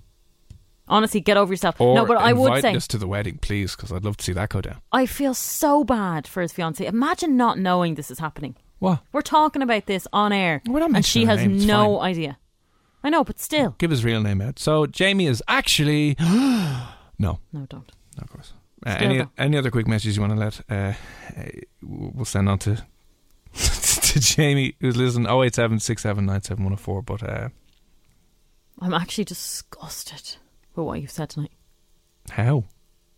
Honestly, 0.89 1.19
get 1.21 1.37
over 1.37 1.53
yourself. 1.53 1.79
Or 1.79 1.95
no, 1.95 2.05
but 2.05 2.17
I 2.17 2.33
would 2.33 2.61
say 2.61 2.75
us 2.75 2.87
to 2.87 2.97
the 2.97 3.07
wedding, 3.07 3.37
please, 3.37 3.75
because 3.75 3.91
I'd 3.91 4.03
love 4.03 4.17
to 4.17 4.23
see 4.25 4.33
that 4.33 4.49
go 4.49 4.59
down. 4.61 4.81
I 4.91 5.05
feel 5.05 5.33
so 5.33 5.83
bad 5.83 6.27
for 6.27 6.41
his 6.41 6.51
fiance. 6.51 6.85
Imagine 6.85 7.37
not 7.37 7.59
knowing 7.59 7.95
this 7.95 8.09
is 8.09 8.19
happening. 8.19 8.55
What? 8.79 9.01
We're 9.11 9.21
talking 9.21 9.61
about 9.61 9.85
this 9.85 10.07
on 10.13 10.31
air, 10.31 10.61
We're 10.65 10.79
not 10.79 10.91
and 10.95 11.05
she 11.05 11.25
has 11.25 11.39
name, 11.39 11.65
no 11.67 11.99
fine. 11.99 12.09
idea. 12.11 12.37
I 13.03 13.09
know, 13.09 13.23
but 13.23 13.39
still, 13.39 13.75
Give 13.77 13.91
his 13.91 14.03
real 14.03 14.21
name 14.21 14.41
out. 14.41 14.57
So 14.59 14.85
Jamie 14.85 15.27
is 15.27 15.43
actually 15.47 16.15
no, 16.19 16.87
no, 17.19 17.39
don't. 17.51 17.71
no, 18.17 18.21
of 18.21 18.29
course. 18.29 18.53
Uh, 18.85 18.95
any 18.99 19.17
though. 19.19 19.29
any 19.37 19.57
other 19.57 19.69
quick 19.71 19.87
messages 19.87 20.15
you 20.15 20.21
want 20.21 20.33
to 20.33 20.39
let? 20.39 20.61
Uh, 20.69 20.93
uh, 21.37 21.43
we'll 21.81 22.25
send 22.25 22.47
on 22.49 22.57
to 22.59 22.75
to 23.53 24.19
Jamie, 24.19 24.75
who's 24.79 24.95
listening. 24.97 25.27
Oh 25.27 25.43
eight 25.43 25.55
seven 25.55 25.79
six 25.79 26.01
seven 26.03 26.25
nine 26.25 26.41
seven 26.41 26.63
one 26.63 26.71
zero 26.71 26.77
four. 26.77 27.01
But 27.01 27.21
uh, 27.23 27.49
I'm 28.79 28.93
actually 28.93 29.25
disgusted 29.25 30.37
with 30.75 30.85
what 30.85 31.01
you've 31.01 31.11
said 31.11 31.29
tonight. 31.29 31.51
how? 32.31 32.65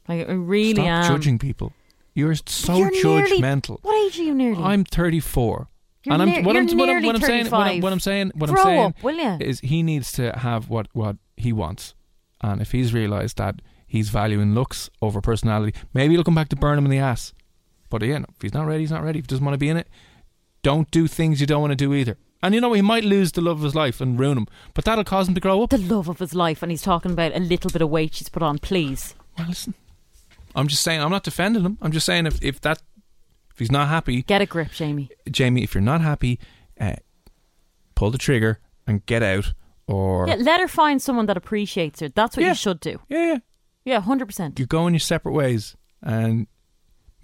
Like, 0.08 0.28
I 0.28 0.34
really 0.34 0.74
Stop 0.74 0.86
am. 0.88 1.12
judging 1.14 1.38
people. 1.40 1.74
You're 2.14 2.36
so 2.36 2.76
You're 2.78 2.92
nearly- 2.92 3.40
judgmental. 3.42 3.78
What 3.84 3.96
age 4.08 4.20
are 4.20 4.24
you 4.24 4.34
nearly? 4.34 4.62
I'm 4.64 4.84
34. 4.84 5.68
You're 6.04 6.14
and 6.14 6.22
I'm, 6.24 6.30
near- 6.30 6.44
what, 6.44 6.58
I'm, 6.58 6.68
you're 6.68 6.78
what, 6.78 6.90
I'm, 6.90 6.96
nearly 6.96 7.06
what 7.08 7.16
I'm 7.16 7.22
saying, 7.22 7.46
what 7.52 7.54
I'm, 7.62 7.68
35. 7.68 7.84
what 7.84 7.94
I'm 7.94 8.00
saying, 8.00 8.32
what 8.36 8.50
Grow 8.50 8.60
I'm 8.62 8.66
saying 8.66 8.86
up, 8.86 9.04
will 9.04 9.16
ya? 9.16 9.38
is 9.40 9.60
he 9.60 9.84
needs 9.84 10.12
to 10.14 10.32
have 10.38 10.68
what 10.70 10.88
what 10.94 11.18
he 11.38 11.54
wants, 11.54 11.94
and 12.42 12.60
if 12.62 12.72
he's 12.72 12.94
realised 12.94 13.38
that 13.38 13.62
he's 13.88 14.10
valuing 14.10 14.54
looks 14.56 14.90
over 15.02 15.22
personality, 15.22 15.78
maybe 15.94 16.16
he'll 16.16 16.24
come 16.24 16.36
back 16.36 16.50
to 16.50 16.56
burn 16.56 16.78
him 16.80 16.86
in 16.86 16.92
the 16.92 16.98
ass. 16.98 17.34
But 17.92 18.02
again, 18.02 18.26
if 18.36 18.42
he's 18.42 18.54
not 18.54 18.66
ready, 18.66 18.80
he's 18.82 18.92
not 18.92 19.04
ready. 19.04 19.20
If 19.20 19.26
he 19.26 19.28
doesn't 19.28 19.46
want 19.46 19.54
to 19.54 19.60
be 19.60 19.70
in 19.70 19.78
it, 19.78 19.88
don't 20.64 20.90
do 20.90 21.08
things 21.08 21.40
you 21.40 21.46
don't 21.48 21.62
want 21.62 21.72
to 21.72 21.76
do 21.76 21.94
either. 21.94 22.18
And 22.44 22.56
you 22.56 22.62
know 22.62 22.74
he 22.74 22.82
might 22.82 23.04
lose 23.04 23.32
the 23.34 23.42
love 23.42 23.58
of 23.60 23.64
his 23.64 23.76
life 23.76 24.02
and 24.02 24.20
ruin 24.20 24.38
him, 24.38 24.48
but 24.74 24.84
that'll 24.86 25.04
cause 25.04 25.28
him 25.28 25.36
to 25.36 25.42
grow 25.42 25.62
up. 25.64 25.70
the 25.70 25.78
love 25.78 26.08
of 26.10 26.20
his 26.20 26.34
life, 26.34 26.64
and 26.64 26.72
he's 26.72 26.82
talking 26.82 27.12
about 27.12 27.36
a 27.36 27.40
little 27.40 27.70
bit 27.70 27.82
of 27.82 27.90
weight 27.90 28.16
she's 28.16 28.30
put 28.30 28.42
on. 28.42 28.58
Please, 28.58 29.14
Well, 29.38 29.48
listen, 29.48 29.74
I'm 30.56 30.68
just 30.68 30.82
saying. 30.84 31.02
I'm 31.02 31.12
not 31.12 31.24
defending 31.24 31.64
him. 31.64 31.78
I'm 31.82 31.92
just 31.92 32.06
saying 32.06 32.26
if 32.26 32.44
if 32.44 32.60
that 32.62 32.82
if 33.52 33.60
he's 33.60 33.72
not 33.72 33.90
happy, 33.90 34.24
get 34.24 34.42
a 34.42 34.46
grip, 34.48 34.72
Jamie. 34.72 35.10
Jamie, 35.30 35.64
if 35.64 35.74
you're 35.76 35.82
not 35.82 36.02
happy, 36.02 36.40
uh, 36.80 36.96
pull 37.96 38.10
the 38.12 38.18
trigger 38.18 38.60
and 38.88 39.06
get 39.06 39.22
out. 39.24 39.54
Or 39.88 40.26
Yeah, 40.28 40.36
let 40.40 40.60
her 40.62 40.68
find 40.68 41.02
someone 41.02 41.26
that 41.28 41.38
appreciates 41.38 42.00
her. 42.00 42.10
That's 42.10 42.36
what 42.38 42.44
Yeah. 42.44 42.50
you 42.50 42.56
should 42.56 42.80
do. 42.80 43.00
yeah, 43.10 43.26
yeah, 43.34 43.38
Yeah, 43.86 44.00
hundred 44.02 44.26
percent. 44.28 44.58
you 44.60 44.66
go 44.66 44.88
in 44.88 44.94
your 44.94 45.00
separate 45.00 45.34
ways, 45.34 45.76
and 46.02 46.48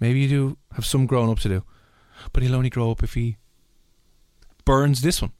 maybe 0.00 0.20
you 0.20 0.28
do 0.28 0.58
have 0.74 0.84
some 0.86 1.06
growing 1.06 1.30
up 1.30 1.38
to 1.40 1.48
do. 1.48 1.64
But 2.32 2.42
he'll 2.42 2.54
only 2.56 2.70
grow 2.70 2.90
up 2.90 3.02
if 3.02 3.14
he 3.14 3.36
burns 4.68 5.00
this 5.00 5.22
one, 5.22 5.32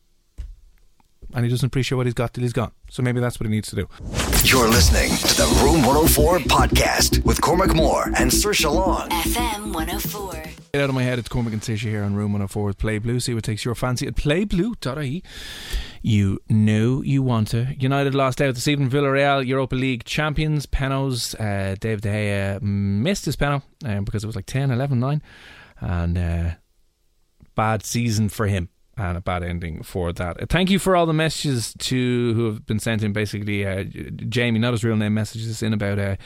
and 1.34 1.44
he 1.44 1.50
doesn't 1.50 1.66
appreciate 1.66 1.96
what 1.96 2.06
he's 2.06 2.14
got 2.14 2.32
till 2.32 2.40
he's 2.40 2.54
gone. 2.54 2.72
So 2.88 3.02
maybe 3.02 3.20
that's 3.20 3.38
what 3.38 3.46
he 3.46 3.50
needs 3.50 3.68
to 3.68 3.76
do. 3.76 3.86
You're 4.42 4.68
listening 4.68 5.10
to 5.10 5.36
the 5.36 5.60
Room 5.62 5.84
104 5.84 6.38
podcast 6.38 7.22
with 7.26 7.38
Cormac 7.38 7.74
Moore 7.74 8.10
and 8.16 8.32
Sir 8.32 8.54
Long. 8.70 9.10
FM 9.10 9.74
104. 9.74 10.32
Get 10.72 10.82
out 10.82 10.88
of 10.88 10.94
my 10.94 11.02
head, 11.02 11.18
it's 11.18 11.28
Cormac 11.28 11.52
and 11.52 11.60
Tisha 11.60 11.90
here 11.90 12.04
on 12.04 12.14
Room 12.14 12.32
104 12.32 12.64
with 12.64 12.78
Play 12.78 12.96
Blue. 12.96 13.20
See 13.20 13.34
what 13.34 13.44
takes 13.44 13.66
your 13.66 13.74
fancy 13.74 14.06
at 14.06 14.14
playblue.ie. 14.14 15.22
You 16.00 16.40
know 16.48 17.02
you 17.02 17.22
want 17.22 17.48
to. 17.48 17.76
United 17.78 18.14
lost 18.14 18.40
out 18.40 18.54
this 18.54 18.66
evening. 18.66 18.88
Villarreal, 18.88 19.46
Europa 19.46 19.74
League 19.74 20.04
champions. 20.04 20.64
Penos, 20.64 21.34
uh, 21.34 21.76
Dave 21.78 22.00
De 22.00 22.08
Gea 22.08 22.62
missed 22.62 23.26
his 23.26 23.36
penalty 23.36 23.66
um, 23.84 24.04
because 24.06 24.24
it 24.24 24.26
was 24.26 24.36
like 24.36 24.46
10, 24.46 24.70
11, 24.70 24.98
9. 24.98 25.22
And 25.80 26.16
uh, 26.16 26.50
bad 27.54 27.84
season 27.84 28.30
for 28.30 28.46
him 28.46 28.70
and 28.98 29.16
a 29.16 29.20
bad 29.20 29.42
ending 29.42 29.82
for 29.82 30.12
that. 30.12 30.42
Uh, 30.42 30.46
thank 30.48 30.70
you 30.70 30.78
for 30.78 30.96
all 30.96 31.06
the 31.06 31.12
messages 31.12 31.72
to 31.78 32.34
who 32.34 32.46
have 32.46 32.66
been 32.66 32.80
sent 32.80 33.02
in. 33.02 33.12
Basically, 33.12 33.64
uh, 33.64 33.84
Jamie, 33.84 34.58
not 34.58 34.72
his 34.72 34.84
real 34.84 34.96
name, 34.96 35.14
messages 35.14 35.62
in 35.62 35.72
about 35.72 35.98
uh, 35.98 36.16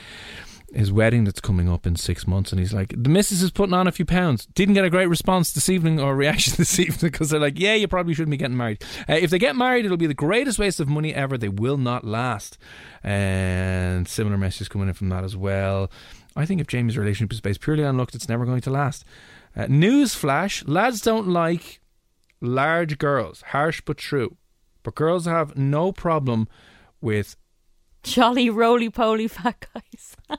his 0.74 0.90
wedding 0.90 1.24
that's 1.24 1.40
coming 1.40 1.68
up 1.68 1.86
in 1.86 1.96
six 1.96 2.26
months, 2.26 2.50
and 2.50 2.58
he's 2.58 2.72
like, 2.72 2.94
the 2.96 3.10
missus 3.10 3.42
is 3.42 3.50
putting 3.50 3.74
on 3.74 3.86
a 3.86 3.92
few 3.92 4.06
pounds. 4.06 4.46
Didn't 4.46 4.74
get 4.74 4.86
a 4.86 4.90
great 4.90 5.06
response 5.08 5.52
this 5.52 5.68
evening 5.68 6.00
or 6.00 6.16
reaction 6.16 6.54
this 6.56 6.78
evening 6.78 7.10
because 7.10 7.30
they're 7.30 7.40
like, 7.40 7.58
yeah, 7.58 7.74
you 7.74 7.86
probably 7.86 8.14
shouldn't 8.14 8.30
be 8.30 8.38
getting 8.38 8.56
married. 8.56 8.82
Uh, 9.08 9.14
if 9.14 9.30
they 9.30 9.38
get 9.38 9.54
married, 9.54 9.84
it'll 9.84 9.98
be 9.98 10.06
the 10.06 10.14
greatest 10.14 10.58
waste 10.58 10.80
of 10.80 10.88
money 10.88 11.14
ever. 11.14 11.36
They 11.36 11.50
will 11.50 11.76
not 11.76 12.04
last. 12.04 12.56
And 13.04 14.08
similar 14.08 14.38
messages 14.38 14.68
coming 14.68 14.88
in 14.88 14.94
from 14.94 15.10
that 15.10 15.24
as 15.24 15.36
well. 15.36 15.90
I 16.34 16.46
think 16.46 16.62
if 16.62 16.66
Jamie's 16.68 16.96
relationship 16.96 17.32
is 17.32 17.42
based 17.42 17.60
purely 17.60 17.84
on 17.84 17.98
looks, 17.98 18.14
it's 18.14 18.28
never 18.28 18.46
going 18.46 18.62
to 18.62 18.70
last. 18.70 19.04
Uh, 19.54 19.66
news 19.68 20.14
flash: 20.14 20.64
lads 20.64 21.02
don't 21.02 21.28
like 21.28 21.81
large 22.42 22.98
girls. 22.98 23.40
Harsh 23.48 23.80
but 23.80 23.96
true. 23.96 24.36
But 24.82 24.94
girls 24.96 25.24
have 25.26 25.56
no 25.56 25.92
problem 25.92 26.48
with 27.00 27.36
Jolly 28.02 28.50
roly 28.50 28.90
poly 28.90 29.28
fat 29.28 29.64
guys. 29.72 30.16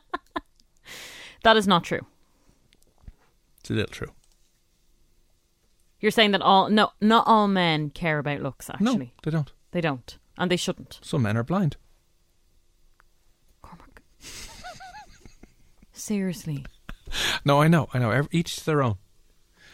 that 1.44 1.56
is 1.58 1.66
not 1.68 1.84
true. 1.86 2.06
it's 3.62 3.70
a 3.70 3.74
little 3.74 3.90
true. 3.92 4.12
You're 6.02 6.12
saying 6.12 6.32
that 6.32 6.42
all 6.42 6.70
no, 6.70 6.92
not 7.00 7.26
all 7.26 7.48
men 7.48 7.90
care 7.90 8.20
about 8.20 8.42
looks. 8.42 8.70
Actually, 8.70 8.86
No, 9.06 9.12
they 9.24 9.32
don't. 9.32 9.54
they 9.72 9.80
don't, 9.80 10.18
and 10.38 10.52
they 10.52 10.58
shouldn't. 10.58 11.00
Some 11.02 11.22
men 11.22 11.38
are 11.38 11.44
blind. 11.44 11.78
Cormac. 13.62 14.02
Seriously, 15.94 16.66
No, 17.46 17.62
I 17.62 17.70
know, 17.70 17.88
I 17.94 18.00
know. 18.00 18.28
Each 18.32 18.58
to 18.58 18.66
their 18.66 18.84
own. 18.84 18.98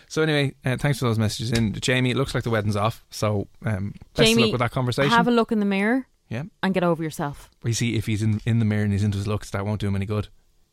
So 0.10 0.24
anyway, 0.24 0.56
uh, 0.66 0.76
thanks 0.76 0.98
for 0.98 1.06
those 1.06 1.20
messages 1.20 1.52
in, 1.52 1.72
Jamie. 1.74 2.10
It 2.10 2.18
looks 2.18 2.34
like 2.34 2.44
the 2.44 2.50
wedding's 2.50 2.76
off. 2.76 3.06
So 3.12 3.48
um, 3.64 3.94
best 4.16 4.20
of 4.20 4.26
Jamie, 4.26 4.44
luck 4.44 4.52
with 4.54 4.60
that 4.60 4.72
conversation. 4.72 5.12
have 5.12 5.28
a 5.28 5.32
look 5.32 5.52
in 5.52 5.60
the 5.60 5.68
mirror 5.68 6.08
yeah, 6.30 6.44
and 6.64 6.74
get 6.74 6.84
over 6.84 7.04
yourself. 7.04 7.50
you 7.64 7.74
see, 7.74 7.96
if 7.96 8.08
he's 8.08 8.24
in, 8.24 8.42
in 8.44 8.58
the 8.58 8.66
mirror 8.66 8.84
and 8.84 8.92
he's 8.92 9.04
into 9.04 9.20
his 9.20 9.28
looks, 9.28 9.52
that 9.52 9.66
won't 9.68 9.80
do 9.80 9.88
him 9.88 9.96
any 9.96 10.08
good. 10.08 10.28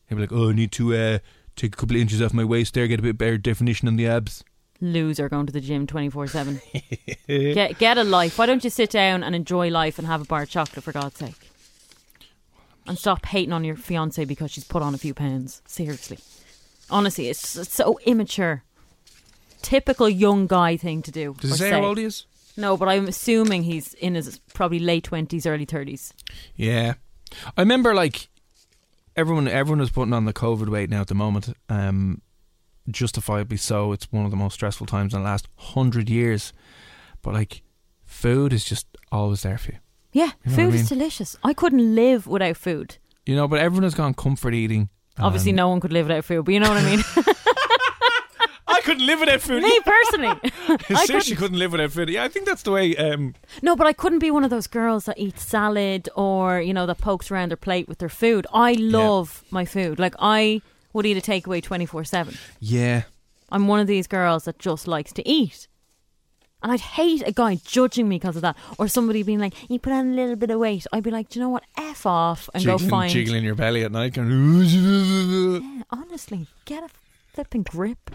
He'll 0.09 0.17
be 0.17 0.23
like, 0.23 0.33
"Oh, 0.33 0.49
I 0.49 0.53
need 0.55 0.73
to 0.73 0.95
uh, 0.95 1.19
take 1.55 1.75
a 1.75 1.77
couple 1.77 1.97
of 1.97 2.03
inches 2.03 2.23
off 2.23 2.33
my 2.33 2.45
waist 2.45 2.73
there, 2.73 2.87
get 2.87 2.99
a 2.99 3.03
bit 3.03 3.19
better 3.19 3.37
definition 3.37 3.89
on 3.89 3.97
the 3.97 4.07
abs." 4.07 4.43
Loser 4.81 5.29
going 5.29 5.47
to 5.47 5.53
the 5.53 5.61
gym 5.61 5.87
twenty 5.87 6.09
four 6.09 6.27
seven. 6.27 6.61
Get 7.27 7.79
get 7.79 7.99
a 7.99 8.05
life. 8.05 8.39
Why 8.39 8.47
don't 8.47 8.63
you 8.63 8.71
sit 8.71 8.91
down 8.91 9.23
and 9.23 9.35
enjoy 9.35 9.69
life 9.71 9.99
and 9.99 10.07
have 10.07 10.23
a 10.23 10.27
bar 10.27 10.43
of 10.43 10.51
chocolate 10.51 10.85
for 10.85 10.93
God's 10.93 11.19
sake? 11.19 11.51
And 12.87 12.99
stop 12.99 13.27
hating 13.27 13.53
on 13.53 13.65
your 13.65 13.77
fiance 13.77 14.25
because 14.25 14.51
she's 14.51 14.65
put 14.65 14.83
on 14.83 14.95
a 14.95 14.99
few 14.99 15.13
pounds. 15.13 15.61
Seriously, 15.67 16.19
honestly, 16.89 17.29
it's, 17.29 17.57
it's 17.57 17.75
so 17.75 17.99
immature. 18.05 18.63
Typical 19.67 20.09
young 20.09 20.47
guy 20.47 20.77
thing 20.77 21.03
to 21.03 21.11
do. 21.11 21.35
Does 21.41 21.51
he 21.51 21.55
or 21.55 21.59
say 21.59 21.71
how 21.71 21.85
old 21.85 21.99
he 21.99 22.05
is? 22.05 22.25
No, 22.57 22.77
but 22.77 22.87
I'm 22.89 23.09
assuming 23.09 23.65
he's 23.65 23.95
in 23.95 24.15
his 24.15 24.39
probably 24.55 24.79
late 24.79 25.03
twenties, 25.03 25.45
early 25.45 25.65
thirties. 25.65 26.15
Yeah, 26.55 26.95
I 27.57 27.63
remember 27.63 27.93
like 27.93 28.29
everyone. 29.17 29.49
Everyone 29.49 29.81
is 29.81 29.91
putting 29.91 30.13
on 30.15 30.25
the 30.25 30.33
COVID 30.33 30.69
weight 30.69 30.89
now 30.89 31.01
at 31.01 31.09
the 31.09 31.17
moment. 31.17 31.53
Um, 31.69 32.23
justifiably 32.89 33.57
so. 33.57 33.91
It's 33.91 34.13
one 34.13 34.25
of 34.25 34.31
the 34.31 34.37
most 34.37 34.55
stressful 34.55 34.87
times 34.87 35.13
in 35.15 35.21
the 35.23 35.27
last 35.27 35.49
hundred 35.57 36.09
years. 36.09 36.53
But 37.21 37.35
like, 37.35 37.63
food 38.05 38.53
is 38.53 38.65
just 38.65 38.87
always 39.11 39.43
there 39.43 39.59
for 39.59 39.73
you. 39.73 39.79
Yeah, 40.13 40.27
know 40.27 40.33
what 40.45 40.53
I 40.53 40.57
food 40.57 40.73
mean? 40.75 40.81
is 40.83 40.89
delicious. 40.89 41.37
I 41.43 41.55
couldn't 41.55 41.97
live 41.97 42.29
without 42.29 42.57
food. 42.57 42.99
You 43.27 43.35
know, 43.35 43.49
but 43.49 43.59
everyone 43.59 43.83
has 43.83 43.97
gone 43.97 44.15
comfort 44.15 44.55
eating. 44.55 44.91
Obviously, 45.19 45.51
no 45.51 45.69
one 45.69 45.81
could 45.81 45.93
live 45.93 46.07
without 46.07 46.25
food, 46.25 46.45
but 46.45 46.55
you 46.55 46.61
know 46.61 46.69
what 46.69 46.79
I 46.79 46.85
mean. 46.85 47.05
Couldn't 48.87 49.05
live 49.07 49.21
without 49.21 49.41
food. 49.41 49.63
Me 49.63 49.81
personally, 49.85 50.29
I 50.91 51.05
Seriously, 51.07 51.35
couldn't. 51.35 51.37
couldn't 51.39 51.59
live 51.59 51.73
without 51.73 51.91
food. 51.93 52.09
Yeah, 52.09 52.25
I 52.25 52.29
think 52.29 52.47
that's 52.47 52.63
the 52.63 52.71
way. 52.71 52.97
Um, 52.97 53.35
No, 53.63 53.75
but 53.77 53.87
I 53.87 53.93
couldn't 53.93 54.21
be 54.21 54.31
one 54.31 54.45
of 54.45 54.51
those 54.51 54.67
girls 54.67 55.05
that 55.07 55.19
eats 55.19 55.43
salad 55.45 56.09
or 56.15 56.61
you 56.61 56.73
know 56.73 56.87
that 56.87 56.99
pokes 56.99 57.31
around 57.31 57.51
their 57.51 57.57
plate 57.57 57.89
with 57.89 57.99
their 57.99 58.09
food. 58.09 58.47
I 58.53 58.73
love 58.75 59.43
my 59.51 59.65
food. 59.65 59.99
Like 59.99 60.15
I 60.21 60.63
would 60.93 61.05
eat 61.05 61.17
a 61.17 61.21
takeaway 61.21 61.63
twenty 61.63 61.85
four 61.87 62.05
seven. 62.05 62.37
yeah, 62.61 63.03
I'm 63.51 63.67
one 63.69 63.81
of 63.81 63.87
these 63.89 64.07
girls 64.07 64.45
that 64.45 64.59
just 64.59 64.87
likes 64.89 65.13
to 65.15 65.29
eat. 65.29 65.69
And 66.63 66.73
I'd 66.73 66.81
hate 66.81 67.23
a 67.27 67.33
guy 67.33 67.59
judging 67.65 68.09
me 68.09 68.17
because 68.19 68.35
of 68.37 68.43
that, 68.43 68.57
or 68.79 68.89
somebody 68.89 69.23
being 69.23 69.39
like, 69.41 69.55
"You 69.71 69.79
put 69.79 69.93
on 69.93 70.13
a 70.13 70.15
little 70.15 70.37
bit 70.37 70.51
of 70.51 70.59
weight." 70.59 70.87
I'd 70.93 71.03
be 71.05 71.11
like, 71.11 71.29
"Do 71.29 71.39
you 71.39 71.45
know 71.45 71.51
what? 71.51 71.65
F 71.77 72.07
off 72.07 72.49
and 72.55 72.63
jiggling, 72.63 72.85
go 72.85 72.89
find." 72.91 73.13
jiggling 73.13 73.45
your 73.45 73.55
belly 73.55 73.83
at 73.85 73.93
night. 73.93 74.15
Going, 74.15 74.31
Yeah, 74.65 75.83
honestly, 75.91 76.47
get 76.65 76.83
a 76.85 76.89
flipping 77.35 77.63
grip. 77.63 78.11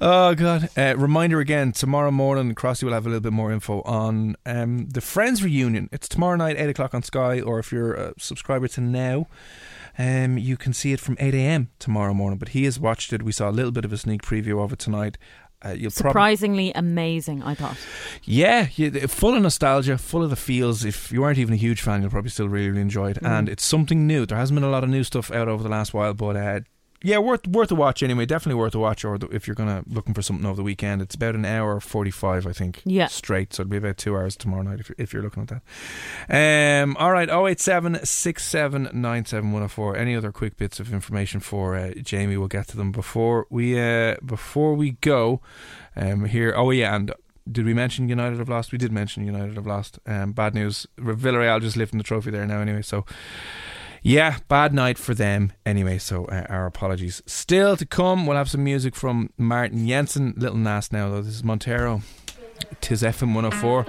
Oh 0.00 0.34
god! 0.34 0.70
Uh, 0.76 0.94
reminder 0.96 1.40
again: 1.40 1.72
tomorrow 1.72 2.10
morning, 2.10 2.54
Crossy 2.54 2.84
will 2.84 2.92
have 2.92 3.06
a 3.06 3.08
little 3.08 3.20
bit 3.20 3.32
more 3.32 3.52
info 3.52 3.82
on 3.82 4.36
um, 4.46 4.88
the 4.88 5.00
Friends 5.00 5.42
reunion. 5.42 5.88
It's 5.92 6.08
tomorrow 6.08 6.36
night, 6.36 6.56
eight 6.58 6.70
o'clock 6.70 6.94
on 6.94 7.02
Sky, 7.02 7.40
or 7.40 7.58
if 7.58 7.70
you're 7.70 7.94
a 7.94 8.14
subscriber 8.18 8.68
to 8.68 8.80
now, 8.80 9.26
um, 9.98 10.38
you 10.38 10.56
can 10.56 10.72
see 10.72 10.92
it 10.92 11.00
from 11.00 11.16
eight 11.20 11.34
a.m. 11.34 11.68
tomorrow 11.78 12.14
morning. 12.14 12.38
But 12.38 12.50
he 12.50 12.64
has 12.64 12.80
watched 12.80 13.12
it. 13.12 13.22
We 13.22 13.32
saw 13.32 13.50
a 13.50 13.52
little 13.52 13.72
bit 13.72 13.84
of 13.84 13.92
a 13.92 13.98
sneak 13.98 14.22
preview 14.22 14.64
of 14.64 14.72
it 14.72 14.78
tonight. 14.78 15.18
Uh, 15.62 15.76
Surprisingly 15.90 16.72
amazing, 16.72 17.42
I 17.42 17.54
thought. 17.54 17.76
Yeah, 18.24 18.68
you, 18.76 18.90
full 19.08 19.34
of 19.34 19.42
nostalgia, 19.42 19.98
full 19.98 20.24
of 20.24 20.30
the 20.30 20.36
feels. 20.36 20.86
If 20.86 21.12
you 21.12 21.22
aren't 21.22 21.36
even 21.36 21.52
a 21.52 21.58
huge 21.58 21.82
fan, 21.82 22.00
you'll 22.00 22.10
probably 22.10 22.30
still 22.30 22.48
really, 22.48 22.70
really 22.70 22.80
enjoy 22.80 23.10
it. 23.10 23.18
And 23.20 23.46
it's 23.46 23.66
something 23.66 24.06
new. 24.06 24.24
There 24.24 24.38
hasn't 24.38 24.56
been 24.56 24.64
a 24.64 24.70
lot 24.70 24.84
of 24.84 24.88
new 24.88 25.04
stuff 25.04 25.30
out 25.30 25.48
over 25.48 25.62
the 25.62 25.68
last 25.68 25.92
while, 25.92 26.14
but 26.14 26.34
uh, 26.34 26.60
yeah, 27.02 27.18
worth 27.18 27.46
worth 27.46 27.70
a 27.70 27.74
watch 27.74 28.02
anyway. 28.02 28.26
Definitely 28.26 28.60
worth 28.60 28.74
a 28.74 28.78
watch. 28.78 29.04
Or 29.04 29.16
the, 29.16 29.26
if 29.28 29.46
you're 29.46 29.54
gonna 29.54 29.82
looking 29.86 30.12
for 30.12 30.22
something 30.22 30.44
over 30.44 30.56
the 30.56 30.62
weekend, 30.62 31.00
it's 31.00 31.14
about 31.14 31.34
an 31.34 31.44
hour 31.44 31.80
forty 31.80 32.10
five, 32.10 32.46
I 32.46 32.52
think. 32.52 32.82
Yeah. 32.84 33.06
straight. 33.06 33.54
So 33.54 33.62
it'll 33.62 33.70
be 33.70 33.76
about 33.78 33.96
two 33.96 34.14
hours 34.16 34.36
tomorrow 34.36 34.62
night 34.62 34.80
if 34.80 34.88
you're, 34.90 34.96
if 34.98 35.12
you're 35.12 35.22
looking 35.22 35.42
at 35.42 35.62
that. 36.28 36.82
Um, 36.82 36.96
all 36.98 37.12
right, 37.12 37.28
087 37.28 37.94
104 38.84 39.96
Any 39.96 40.14
other 40.14 40.32
quick 40.32 40.56
bits 40.56 40.78
of 40.80 40.92
information 40.92 41.40
for 41.40 41.76
uh, 41.76 41.92
Jamie? 42.02 42.36
We'll 42.36 42.48
get 42.48 42.68
to 42.68 42.76
them 42.76 42.92
before 42.92 43.46
we 43.50 43.80
uh, 43.80 44.16
before 44.24 44.74
we 44.74 44.92
go. 44.92 45.40
Um, 45.96 46.26
here. 46.26 46.52
Oh 46.56 46.70
yeah, 46.70 46.94
and 46.94 47.12
did 47.50 47.64
we 47.64 47.74
mention 47.74 48.08
United 48.08 48.38
have 48.38 48.48
lost? 48.48 48.72
We 48.72 48.78
did 48.78 48.92
mention 48.92 49.24
United 49.24 49.56
have 49.56 49.66
lost. 49.66 49.98
Um, 50.06 50.32
bad 50.32 50.54
news. 50.54 50.86
Villarreal 50.98 51.60
just 51.60 51.76
lifting 51.76 51.98
the 51.98 52.04
trophy 52.04 52.30
there 52.30 52.46
now 52.46 52.60
anyway. 52.60 52.82
So 52.82 53.04
yeah, 54.02 54.38
bad 54.48 54.72
night 54.74 54.98
for 54.98 55.14
them 55.14 55.52
anyway. 55.64 55.98
So 55.98 56.24
uh, 56.26 56.46
our 56.48 56.66
apologies. 56.66 57.22
Still 57.26 57.76
to 57.76 57.86
come, 57.86 58.26
we'll 58.26 58.36
have 58.36 58.50
some 58.50 58.64
music 58.64 58.94
from 58.94 59.30
Martin 59.36 59.86
Jensen. 59.86 60.34
Lil 60.36 60.54
Nas 60.54 60.92
now 60.92 61.10
though. 61.10 61.22
This 61.22 61.34
is 61.34 61.44
Montero. 61.44 62.02
Tis 62.80 63.02
FM 63.02 63.34
104. 63.34 63.86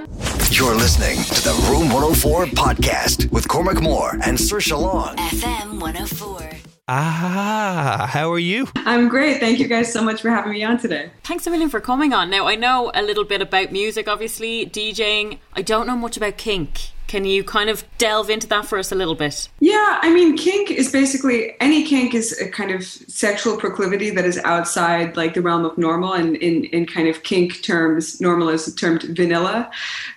You're 0.51 0.75
listening 0.75 1.17
to 1.23 1.41
the 1.43 1.67
Room 1.69 1.89
104 1.89 2.45
podcast 2.47 3.31
with 3.31 3.47
Cormac 3.47 3.81
Moore 3.81 4.11
and 4.23 4.37
Saoirse 4.37 4.79
Long. 4.79 5.15
FM 5.17 5.79
104. 5.81 6.49
Ah, 6.87 8.09
how 8.11 8.31
are 8.31 8.39
you? 8.39 8.67
I'm 8.75 9.07
great. 9.07 9.39
Thank 9.39 9.59
you 9.59 9.67
guys 9.67 9.91
so 9.93 10.01
much 10.03 10.21
for 10.21 10.29
having 10.29 10.51
me 10.51 10.63
on 10.63 10.77
today. 10.77 11.09
Thanks 11.23 11.47
a 11.47 11.49
million 11.49 11.69
for 11.69 11.79
coming 11.79 12.11
on. 12.11 12.29
Now, 12.29 12.47
I 12.47 12.55
know 12.55 12.91
a 12.93 13.01
little 13.01 13.23
bit 13.23 13.41
about 13.41 13.71
music, 13.71 14.09
obviously, 14.09 14.65
DJing. 14.65 15.39
I 15.53 15.61
don't 15.61 15.87
know 15.87 15.95
much 15.95 16.17
about 16.17 16.37
kink. 16.37 16.89
Can 17.11 17.25
you 17.25 17.43
kind 17.43 17.69
of 17.69 17.83
delve 17.97 18.29
into 18.29 18.47
that 18.47 18.65
for 18.65 18.77
us 18.77 18.89
a 18.89 18.95
little 18.95 19.15
bit? 19.15 19.49
Yeah, 19.59 19.99
I 20.01 20.13
mean, 20.13 20.37
kink 20.37 20.71
is 20.71 20.89
basically 20.89 21.57
any 21.59 21.83
kink 21.83 22.15
is 22.15 22.39
a 22.39 22.47
kind 22.49 22.71
of 22.71 22.85
sexual 22.85 23.57
proclivity 23.57 24.11
that 24.11 24.23
is 24.23 24.37
outside 24.45 25.17
like 25.17 25.33
the 25.33 25.41
realm 25.41 25.65
of 25.65 25.77
normal. 25.77 26.13
And 26.13 26.37
in, 26.37 26.63
in 26.67 26.85
kind 26.85 27.09
of 27.09 27.23
kink 27.23 27.63
terms, 27.63 28.21
normal 28.21 28.47
is 28.47 28.73
termed 28.75 29.03
vanilla. 29.03 29.69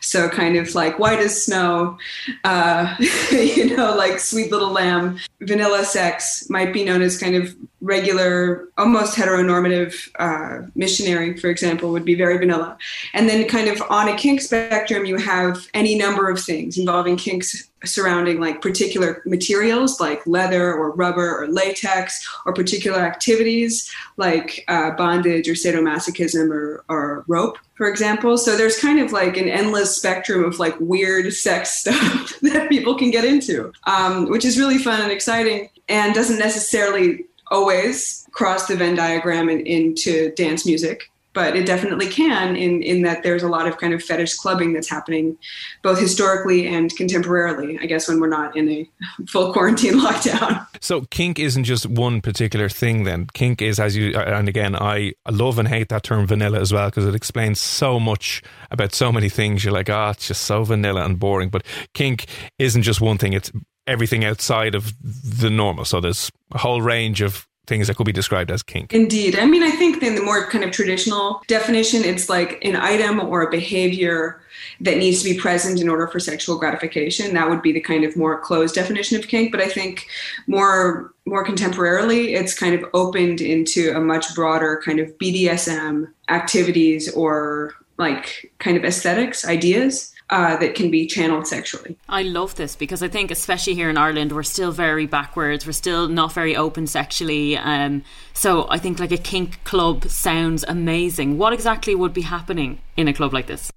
So 0.02 0.28
kind 0.28 0.56
of 0.56 0.72
like 0.76 1.00
white 1.00 1.18
as 1.18 1.44
snow, 1.44 1.98
uh, 2.44 2.94
you 3.32 3.76
know, 3.76 3.96
like 3.96 4.20
sweet 4.20 4.52
little 4.52 4.70
lamb. 4.70 5.18
Vanilla 5.40 5.84
sex 5.84 6.48
might 6.48 6.72
be 6.72 6.84
known 6.84 7.02
as 7.02 7.18
kind 7.18 7.34
of 7.34 7.56
regular, 7.84 8.68
almost 8.78 9.14
heteronormative 9.14 10.10
uh, 10.18 10.66
missionary, 10.74 11.36
for 11.36 11.50
example, 11.50 11.92
would 11.92 12.04
be 12.04 12.14
very 12.14 12.38
vanilla. 12.38 12.78
And 13.12 13.28
then 13.28 13.46
kind 13.46 13.68
of 13.68 13.82
on 13.90 14.08
a 14.08 14.16
kink 14.16 14.40
spectrum, 14.40 15.04
you 15.04 15.18
have 15.18 15.68
any 15.74 15.96
number 15.96 16.30
of 16.30 16.40
things 16.40 16.78
involving 16.78 17.16
kinks 17.16 17.68
surrounding 17.84 18.40
like 18.40 18.62
particular 18.62 19.22
materials 19.26 20.00
like 20.00 20.26
leather 20.26 20.72
or 20.72 20.92
rubber 20.92 21.42
or 21.42 21.48
latex 21.48 22.26
or 22.46 22.54
particular 22.54 22.98
activities 22.98 23.92
like 24.16 24.64
uh, 24.68 24.90
bondage 24.92 25.46
or 25.48 25.52
sadomasochism 25.52 26.50
or, 26.50 26.82
or 26.88 27.24
rope 27.28 27.58
for 27.74 27.86
example 27.86 28.38
so 28.38 28.56
there's 28.56 28.78
kind 28.78 29.00
of 29.00 29.12
like 29.12 29.36
an 29.36 29.48
endless 29.48 29.94
spectrum 29.94 30.44
of 30.44 30.58
like 30.58 30.74
weird 30.80 31.30
sex 31.32 31.70
stuff 31.80 32.32
that 32.40 32.70
people 32.70 32.94
can 32.94 33.10
get 33.10 33.24
into 33.24 33.70
um, 33.86 34.30
which 34.30 34.46
is 34.46 34.58
really 34.58 34.78
fun 34.78 35.02
and 35.02 35.12
exciting 35.12 35.68
and 35.88 36.14
doesn't 36.14 36.38
necessarily 36.38 37.26
always 37.48 38.26
cross 38.32 38.66
the 38.66 38.76
venn 38.76 38.94
diagram 38.94 39.48
in, 39.48 39.66
into 39.66 40.32
dance 40.34 40.66
music 40.66 41.10
but 41.32 41.56
it 41.56 41.66
definitely 41.66 42.06
can 42.06 42.56
in 42.56 42.82
in 42.82 43.02
that 43.02 43.22
there's 43.22 43.42
a 43.42 43.48
lot 43.48 43.66
of 43.66 43.78
kind 43.78 43.92
of 43.92 44.02
fetish 44.02 44.34
clubbing 44.34 44.72
that's 44.72 44.88
happening 44.88 45.36
both 45.82 45.98
historically 45.98 46.66
and 46.66 46.96
contemporarily 46.96 47.80
i 47.80 47.86
guess 47.86 48.08
when 48.08 48.20
we're 48.20 48.28
not 48.28 48.56
in 48.56 48.68
a 48.68 48.88
full 49.26 49.52
quarantine 49.52 49.94
lockdown 50.00 50.66
So 50.84 51.00
kink 51.00 51.38
isn't 51.38 51.64
just 51.64 51.86
one 51.86 52.20
particular 52.20 52.68
thing. 52.68 53.04
Then 53.04 53.26
kink 53.32 53.62
is, 53.62 53.80
as 53.80 53.96
you 53.96 54.14
and 54.14 54.50
again, 54.50 54.76
I 54.76 55.14
love 55.30 55.58
and 55.58 55.66
hate 55.66 55.88
that 55.88 56.02
term 56.02 56.26
vanilla 56.26 56.60
as 56.60 56.74
well 56.74 56.90
because 56.90 57.06
it 57.06 57.14
explains 57.14 57.58
so 57.58 57.98
much 57.98 58.42
about 58.70 58.94
so 58.94 59.10
many 59.10 59.30
things. 59.30 59.64
You're 59.64 59.72
like, 59.72 59.88
ah, 59.88 60.10
it's 60.10 60.28
just 60.28 60.42
so 60.42 60.62
vanilla 60.62 61.02
and 61.02 61.18
boring. 61.18 61.48
But 61.48 61.64
kink 61.94 62.26
isn't 62.58 62.82
just 62.82 63.00
one 63.00 63.16
thing; 63.16 63.32
it's 63.32 63.50
everything 63.86 64.24
outside 64.24 64.74
of 64.74 64.92
the 65.02 65.50
normal. 65.50 65.84
So 65.84 66.00
there's 66.00 66.30
a 66.52 66.58
whole 66.58 66.82
range 66.82 67.20
of 67.20 67.46
things 67.66 67.86
that 67.86 67.96
could 67.96 68.06
be 68.06 68.12
described 68.12 68.50
as 68.50 68.62
kink. 68.62 68.92
Indeed. 68.92 69.38
I 69.38 69.46
mean, 69.46 69.62
I 69.62 69.70
think 69.70 70.02
in 70.02 70.14
the 70.14 70.22
more 70.22 70.46
kind 70.50 70.64
of 70.64 70.70
traditional 70.70 71.42
definition, 71.46 72.04
it's 72.04 72.28
like 72.28 72.62
an 72.62 72.76
item 72.76 73.20
or 73.20 73.42
a 73.42 73.50
behavior 73.50 74.42
that 74.80 74.98
needs 74.98 75.22
to 75.22 75.32
be 75.32 75.38
present 75.38 75.80
in 75.80 75.88
order 75.88 76.06
for 76.06 76.20
sexual 76.20 76.58
gratification. 76.58 77.34
That 77.34 77.48
would 77.48 77.62
be 77.62 77.72
the 77.72 77.80
kind 77.80 78.04
of 78.04 78.16
more 78.16 78.38
closed 78.40 78.74
definition 78.74 79.18
of 79.18 79.28
kink. 79.28 79.50
But 79.50 79.60
I 79.60 79.68
think 79.68 80.06
more 80.46 81.12
more 81.26 81.44
contemporarily, 81.44 82.38
it's 82.38 82.58
kind 82.58 82.74
of 82.74 82.84
opened 82.92 83.40
into 83.40 83.96
a 83.96 84.00
much 84.00 84.34
broader 84.34 84.82
kind 84.84 85.00
of 85.00 85.08
BDSM 85.16 86.08
activities 86.28 87.10
or 87.14 87.72
like 87.96 88.52
kind 88.58 88.76
of 88.76 88.84
aesthetics 88.84 89.46
ideas. 89.46 90.13
Uh, 90.30 90.56
that 90.56 90.74
can 90.74 90.90
be 90.90 91.06
channeled 91.06 91.46
sexually. 91.46 91.98
I 92.08 92.22
love 92.22 92.54
this 92.54 92.76
because 92.76 93.02
I 93.02 93.08
think, 93.08 93.30
especially 93.30 93.74
here 93.74 93.90
in 93.90 93.98
Ireland, 93.98 94.32
we're 94.32 94.42
still 94.42 94.72
very 94.72 95.04
backwards. 95.04 95.66
We're 95.66 95.72
still 95.72 96.08
not 96.08 96.32
very 96.32 96.56
open 96.56 96.86
sexually. 96.86 97.58
Um, 97.58 98.02
so 98.32 98.66
I 98.70 98.78
think 98.78 98.98
like 98.98 99.12
a 99.12 99.18
kink 99.18 99.62
club 99.64 100.06
sounds 100.06 100.64
amazing. 100.66 101.36
What 101.36 101.52
exactly 101.52 101.94
would 101.94 102.14
be 102.14 102.22
happening 102.22 102.80
in 102.96 103.06
a 103.06 103.12
club 103.12 103.34
like 103.34 103.48
this? 103.48 103.70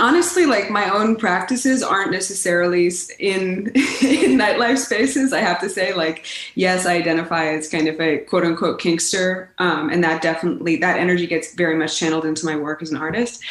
Honestly, 0.00 0.46
like 0.46 0.70
my 0.70 0.88
own 0.88 1.14
practices 1.14 1.82
aren't 1.82 2.10
necessarily 2.10 2.90
in 3.18 3.66
in 4.02 4.38
nightlife 4.38 4.78
spaces. 4.78 5.34
I 5.34 5.40
have 5.40 5.60
to 5.60 5.68
say, 5.68 5.92
like, 5.92 6.26
yes, 6.54 6.86
I 6.86 6.94
identify 6.94 7.48
as 7.48 7.68
kind 7.68 7.86
of 7.86 8.00
a 8.00 8.18
quote 8.18 8.44
unquote 8.44 8.80
kinkster, 8.80 9.48
um, 9.58 9.90
and 9.90 10.02
that 10.02 10.22
definitely 10.22 10.76
that 10.76 10.98
energy 10.98 11.26
gets 11.26 11.54
very 11.54 11.76
much 11.76 11.98
channeled 11.98 12.24
into 12.24 12.46
my 12.46 12.56
work 12.56 12.80
as 12.80 12.90
an 12.90 12.96
artist. 12.96 13.42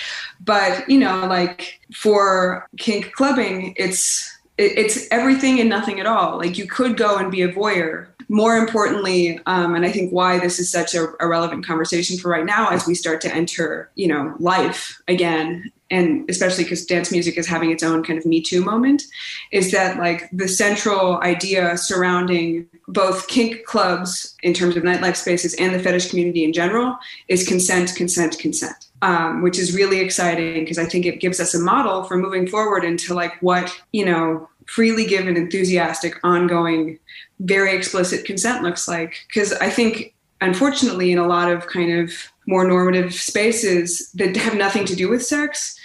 But 0.43 0.89
you 0.89 0.97
know, 0.97 1.27
like 1.27 1.79
for 1.93 2.67
kink 2.77 3.11
clubbing, 3.13 3.75
it's 3.77 4.35
it's 4.57 5.07
everything 5.11 5.59
and 5.59 5.69
nothing 5.69 5.99
at 5.99 6.05
all. 6.05 6.37
Like 6.37 6.57
you 6.57 6.67
could 6.67 6.97
go 6.97 7.17
and 7.17 7.31
be 7.31 7.43
a 7.43 7.53
voyeur. 7.53 8.07
More 8.27 8.57
importantly, 8.57 9.39
um, 9.45 9.73
and 9.73 9.85
I 9.85 9.91
think 9.91 10.11
why 10.11 10.37
this 10.37 10.59
is 10.59 10.71
such 10.71 10.93
a, 10.93 11.07
a 11.19 11.27
relevant 11.27 11.65
conversation 11.65 12.17
for 12.17 12.29
right 12.29 12.45
now, 12.45 12.69
as 12.69 12.85
we 12.85 12.93
start 12.93 13.21
to 13.21 13.33
enter, 13.33 13.89
you 13.95 14.07
know, 14.07 14.35
life 14.37 15.01
again, 15.07 15.71
and 15.91 16.29
especially 16.29 16.63
because 16.63 16.85
dance 16.85 17.11
music 17.11 17.37
is 17.37 17.47
having 17.47 17.71
its 17.71 17.83
own 17.83 18.03
kind 18.03 18.19
of 18.19 18.25
Me 18.25 18.41
Too 18.41 18.63
moment, 18.63 19.03
is 19.51 19.71
that 19.71 19.97
like 19.97 20.29
the 20.31 20.47
central 20.47 21.19
idea 21.21 21.77
surrounding 21.77 22.67
both 22.87 23.27
kink 23.27 23.65
clubs 23.65 24.35
in 24.43 24.53
terms 24.53 24.75
of 24.75 24.83
nightlife 24.83 25.15
spaces 25.15 25.53
and 25.55 25.73
the 25.73 25.79
fetish 25.79 26.09
community 26.09 26.43
in 26.43 26.53
general 26.53 26.97
is 27.27 27.47
consent, 27.47 27.95
consent, 27.95 28.37
consent. 28.39 28.85
Um, 29.01 29.41
which 29.41 29.57
is 29.57 29.73
really 29.73 30.01
exciting 30.01 30.65
because 30.65 30.77
I 30.77 30.83
think 30.83 31.05
it 31.05 31.21
gives 31.21 31.39
us 31.39 31.55
a 31.55 31.59
model 31.59 32.03
for 32.03 32.17
moving 32.17 32.45
forward 32.45 32.83
into 32.83 33.13
like 33.13 33.41
what 33.41 33.73
you 33.93 34.03
know 34.03 34.49
freely 34.69 35.05
given, 35.05 35.35
enthusiastic, 35.35 36.15
ongoing, 36.23 36.99
very 37.39 37.75
explicit 37.75 38.23
consent 38.23 38.63
looks 38.63 38.87
like. 38.87 39.25
Because 39.27 39.51
I 39.53 39.69
think, 39.69 40.13
unfortunately, 40.41 41.11
in 41.11 41.17
a 41.17 41.27
lot 41.27 41.51
of 41.51 41.67
kind 41.67 41.91
of 41.91 42.13
more 42.45 42.67
normative 42.67 43.13
spaces 43.13 44.11
that 44.13 44.35
have 44.37 44.55
nothing 44.55 44.85
to 44.85 44.95
do 44.95 45.09
with 45.09 45.25
sex, 45.25 45.78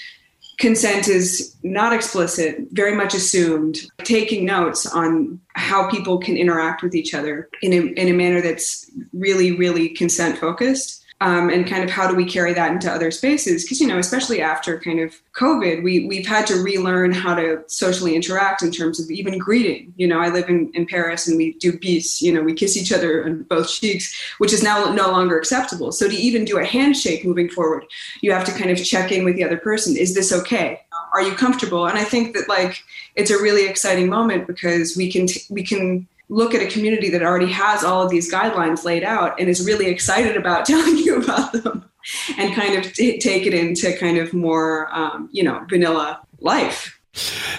consent 0.59 1.09
is 1.09 1.57
not 1.63 1.93
explicit, 1.93 2.59
very 2.73 2.95
much 2.95 3.15
assumed, 3.15 3.79
taking 3.99 4.45
notes 4.45 4.87
on 4.87 5.41
how 5.55 5.89
people 5.91 6.19
can 6.19 6.37
interact 6.37 6.83
with 6.83 6.95
each 6.95 7.15
other 7.15 7.49
in 7.63 7.73
a, 7.73 7.81
in 8.01 8.09
a 8.09 8.13
manner 8.13 8.41
that's 8.41 8.91
really, 9.13 9.53
really 9.53 9.89
consent 9.91 10.39
focused 10.39 11.04
um, 11.25 11.49
and 11.49 11.67
kind 11.67 11.83
of 11.83 11.89
how 11.89 12.07
do 12.07 12.15
we 12.15 12.27
carry 12.27 12.53
that 12.53 12.71
into 12.71 12.93
other 12.93 13.11
spaces? 13.11 13.65
Because 13.65 13.81
you 13.81 13.87
know 13.87 13.99
especially 13.99 14.43
after 14.43 14.79
kind 14.79 15.01
of 15.01 15.15
covid 15.33 15.83
we, 15.83 16.07
we've 16.07 16.27
had 16.27 16.47
to 16.47 16.57
relearn 16.57 17.13
how 17.13 17.35
to 17.35 17.65
socially 17.67 18.15
interact 18.15 18.63
in 18.63 18.71
terms 18.71 19.01
of 19.01 19.11
even 19.11 19.39
greeting. 19.39 19.93
You 19.97 20.07
know 20.07 20.21
i 20.21 20.29
live 20.29 20.49
in, 20.51 20.71
in 20.75 20.87
paris 20.87 21.27
and 21.27 21.39
we 21.39 21.55
do 21.55 21.79
bis 21.79 22.21
you 22.21 22.33
know 22.33 22.43
we 22.43 22.53
kiss 22.53 22.77
each 22.77 22.93
other 22.93 23.25
on 23.25 23.43
both 23.45 23.71
cheeks 23.71 24.15
which 24.37 24.53
is 24.53 24.63
now 24.63 24.93
no 24.93 25.11
longer 25.11 25.39
acceptable. 25.39 25.93
So 25.93 26.09
to 26.09 26.15
even 26.15 26.45
do 26.45 26.59
a 26.59 26.65
handshake 26.65 27.25
moving 27.25 27.49
forward 27.49 27.85
you 28.21 28.31
have 28.31 28.45
to 28.45 28.53
kind 28.53 28.71
of 28.71 28.85
check 28.85 29.11
in 29.11 29.25
with 29.25 29.37
the 29.37 29.45
other 29.45 29.57
person. 29.57 29.97
Is 29.97 30.15
this 30.15 30.31
okay? 30.31 30.81
Are 31.15 31.23
you 31.23 31.35
comfortable? 31.35 31.87
And 31.87 31.99
i 31.99 32.05
think 32.05 32.35
that 32.35 32.49
like 32.51 32.85
it's 33.17 33.31
a 33.31 33.43
really 33.43 33.67
exciting 33.67 34.11
moment 34.11 34.47
because 34.47 34.95
we 34.95 35.11
can 35.11 35.27
t- 35.27 35.43
we 35.49 35.63
can 35.63 36.07
look 36.29 36.55
at 36.55 36.63
a 36.63 36.67
community 36.67 37.11
that 37.11 37.23
already 37.23 37.51
has 37.53 37.85
all 37.85 38.03
of 38.03 38.11
these 38.11 38.33
guidelines 38.33 38.85
laid 38.85 39.05
out 39.05 39.39
and 39.39 39.49
is 39.49 39.65
really 39.67 39.87
excited 39.87 40.37
about 40.37 40.65
telling 40.67 40.97
you 40.97 41.23
about 41.23 41.53
them 41.53 41.89
and 42.39 42.55
kind 42.55 42.75
of 42.75 42.93
t- 42.93 43.19
take 43.19 43.47
it 43.47 43.55
into 43.55 43.97
kind 43.97 44.19
of 44.19 44.33
more 44.33 44.89
um, 44.95 45.29
you 45.33 45.43
know 45.43 45.65
vanilla 45.69 46.21
life. 46.41 46.99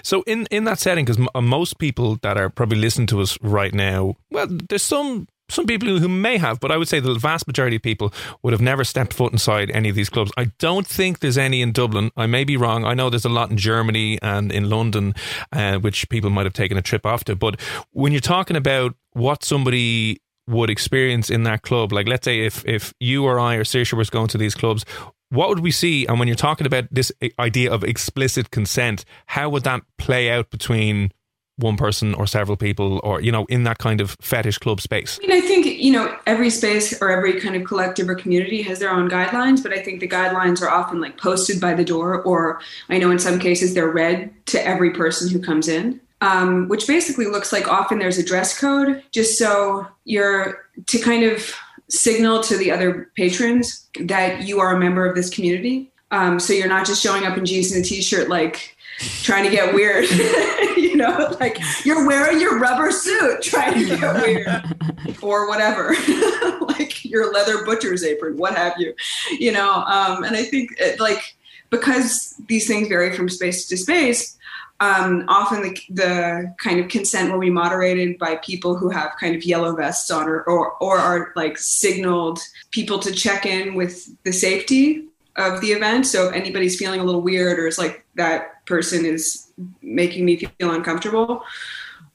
So 0.04 0.24
in 0.24 0.48
in 0.52 0.66
that 0.66 0.80
setting 0.80 1.06
because 1.06 1.20
m- 1.20 1.30
uh, 1.34 1.42
most 1.42 1.78
people 1.80 2.18
that 2.22 2.38
are 2.38 2.50
probably 2.50 2.78
listening 2.78 3.08
to 3.08 3.22
us 3.22 3.38
right 3.42 3.74
now 3.74 4.16
well 4.30 4.48
there's 4.50 4.84
some 4.84 5.28
some 5.50 5.66
people 5.66 6.00
who 6.00 6.10
may 6.10 6.38
have, 6.38 6.60
but 6.60 6.72
I 6.72 6.78
would 6.78 6.88
say 6.88 7.00
the 7.00 7.14
vast 7.14 7.48
majority 7.48 7.76
of 7.76 7.82
people 7.82 8.14
would 8.42 8.54
have 8.54 8.62
never 8.62 8.84
stepped 8.84 9.14
foot 9.14 9.32
inside 9.32 9.70
any 9.72 9.90
of 9.90 9.96
these 9.96 10.10
clubs. 10.10 10.32
I 10.38 10.46
don't 10.60 10.88
think 10.88 11.20
there's 11.20 11.38
any 11.38 11.62
in 11.62 11.72
Dublin. 11.72 12.12
I 12.18 12.26
may 12.26 12.44
be 12.44 12.58
wrong. 12.58 12.84
I 12.84 12.94
know 12.94 13.10
there's 13.10 13.26
a 13.26 13.30
lot 13.30 13.52
in 13.52 13.58
Germany 13.58 14.18
and 14.22 14.52
in 14.52 14.70
London, 14.70 15.14
uh, 15.52 15.78
which 15.78 16.10
people 16.10 16.30
might 16.30 16.46
have 16.46 16.54
taken 16.54 16.78
a 16.78 16.82
trip 16.82 17.06
off 17.06 17.24
to. 17.26 17.36
But 17.36 17.62
when 17.92 18.12
you're 18.12 18.22
talking 18.22 18.58
about 18.58 18.96
what 19.12 19.44
somebody 19.44 20.20
would 20.48 20.70
experience 20.70 21.30
in 21.30 21.44
that 21.44 21.62
club, 21.62 21.92
like 21.92 22.08
let's 22.08 22.26
say 22.26 22.46
if 22.46 22.66
if 22.66 22.94
you 23.00 23.26
or 23.26 23.40
I 23.40 23.56
or 23.56 23.64
Saoirse 23.64 23.94
was 23.94 24.10
going 24.10 24.28
to 24.30 24.38
these 24.38 24.56
clubs, 24.56 24.84
what 25.30 25.50
would 25.50 25.60
we 25.60 25.72
see? 25.72 26.06
And 26.06 26.20
when 26.20 26.28
you're 26.28 26.36
talking 26.36 26.68
about 26.68 26.86
this 26.92 27.12
idea 27.40 27.72
of 27.72 27.84
explicit 27.84 28.52
consent, 28.52 29.06
how 29.28 29.50
would 29.50 29.64
that 29.64 29.84
play 29.98 30.30
out 30.30 30.50
between 30.50 31.12
one 31.58 31.78
person 31.78 32.14
or 32.16 32.28
several 32.28 32.58
people 32.58 33.00
or 33.04 33.22
you 33.22 33.32
know 33.32 33.46
in 33.46 33.64
that 33.64 33.78
kind 33.78 34.02
of 34.02 34.18
fetish 34.20 34.58
club 34.58 34.82
space 34.82 35.20
i 35.24 35.28
mean 35.28 35.38
i 35.38 35.40
think 35.40 35.66
you 35.66 35.92
know 35.92 36.18
every 36.28 36.50
space 36.50 37.02
or 37.02 37.10
every 37.10 37.40
kind 37.40 37.56
of 37.56 37.64
collective 37.64 38.10
or 38.10 38.16
community 38.16 38.62
has 38.62 38.80
their 38.80 38.90
own 38.90 39.10
guidelines 39.10 39.64
but 39.64 39.72
i 39.72 39.80
think 39.80 40.02
the 40.02 40.08
guidelines 40.08 40.62
are 40.62 40.70
often 40.70 41.00
like 41.00 41.18
posted 41.18 41.62
by 41.62 41.74
the 41.74 41.86
door 41.86 42.22
or 42.24 42.60
i 42.90 42.98
know 42.98 43.10
in 43.10 43.20
some 43.20 43.40
cases 43.40 43.74
they're 43.74 43.90
read 43.90 44.34
to 44.46 44.66
every 44.68 44.92
person 44.92 45.30
who 45.30 45.40
comes 45.40 45.68
in 45.68 46.00
um, 46.22 46.70
which 46.70 46.88
basically 46.88 47.26
looks 47.26 47.52
like 47.54 47.68
often 47.68 48.00
there's 48.00 48.18
a 48.18 48.26
dress 48.26 48.58
code 48.58 49.04
just 49.12 49.38
so 49.38 49.88
you're 50.06 50.66
to 50.88 51.00
kind 51.00 51.24
of 51.24 51.54
signal 51.90 52.42
to 52.42 52.58
the 52.58 52.72
other 52.72 53.12
patrons 53.16 53.88
that 54.00 54.44
you 54.44 54.60
are 54.60 54.76
a 54.76 54.80
member 54.80 55.06
of 55.06 55.16
this 55.16 55.30
community 55.30 55.90
um, 56.12 56.40
so 56.40 56.52
you're 56.52 56.68
not 56.68 56.86
just 56.86 57.02
showing 57.02 57.26
up 57.26 57.38
in 57.38 57.46
jeans 57.46 57.72
and 57.72 57.84
a 57.84 57.88
t-shirt 57.88 58.28
like 58.28 58.76
trying 59.00 59.44
to 59.44 59.50
get 59.50 59.74
weird. 59.74 60.06
know, 61.08 61.36
like 61.40 61.58
you're 61.86 62.06
wearing 62.08 62.40
your 62.40 62.60
rubber 62.60 62.92
suit 62.92 63.42
trying 63.42 63.74
to 63.74 63.98
get 63.98 64.16
weird 64.16 64.48
or 65.22 65.48
whatever, 65.48 65.96
like 66.62 67.04
your 67.06 67.32
leather 67.32 67.66
butcher's 67.66 68.04
apron, 68.04 68.38
what 68.38 68.56
have 68.56 68.74
you, 68.78 68.94
you 69.40 69.52
know. 69.52 69.72
Um, 69.72 70.24
and 70.24 70.36
I 70.36 70.44
think 70.44 70.72
it, 70.78 71.00
like 71.00 71.36
because 71.70 72.36
these 72.48 72.68
things 72.68 72.88
vary 72.88 73.16
from 73.16 73.30
space 73.30 73.68
to 73.68 73.78
space, 73.78 74.38
um, 74.80 75.26
often 75.28 75.62
the, 75.62 75.80
the 75.90 76.56
kind 76.58 76.80
of 76.80 76.90
consent 76.90 77.32
will 77.32 77.40
be 77.40 77.50
moderated 77.50 78.18
by 78.18 78.36
people 78.38 78.76
who 78.76 78.90
have 78.90 79.12
kind 79.20 79.36
of 79.36 79.44
yellow 79.44 79.76
vests 79.76 80.12
on 80.12 80.28
or, 80.28 80.44
or, 80.44 80.74
or 80.82 80.98
are 80.98 81.32
like 81.36 81.58
signaled 81.58 82.40
people 82.72 83.00
to 83.00 83.12
check 83.12 83.46
in 83.46 83.76
with 83.76 84.10
the 84.24 84.34
safety 84.34 85.06
of 85.36 85.62
the 85.62 85.72
event. 85.72 86.06
So 86.06 86.30
if 86.30 86.34
anybody's 86.34 86.78
feeling 86.78 87.00
a 87.00 87.04
little 87.04 87.22
weird 87.22 87.60
or 87.60 87.68
it's 87.68 87.78
like 87.78 88.06
that 88.16 88.66
person 88.66 89.06
is 89.06 89.52
making 89.82 90.26
me 90.26 90.38
feel 90.38 90.72
uncomfortable, 90.72 91.44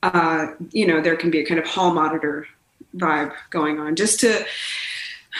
uh, 0.02 0.48
you 0.70 0.86
know, 0.86 1.00
there 1.00 1.16
can 1.16 1.30
be 1.30 1.40
a 1.40 1.46
kind 1.46 1.60
of 1.60 1.66
hall 1.66 1.92
monitor 1.92 2.46
vibe 2.96 3.32
going 3.50 3.78
on 3.78 3.94
just 3.94 4.20
to 4.20 4.44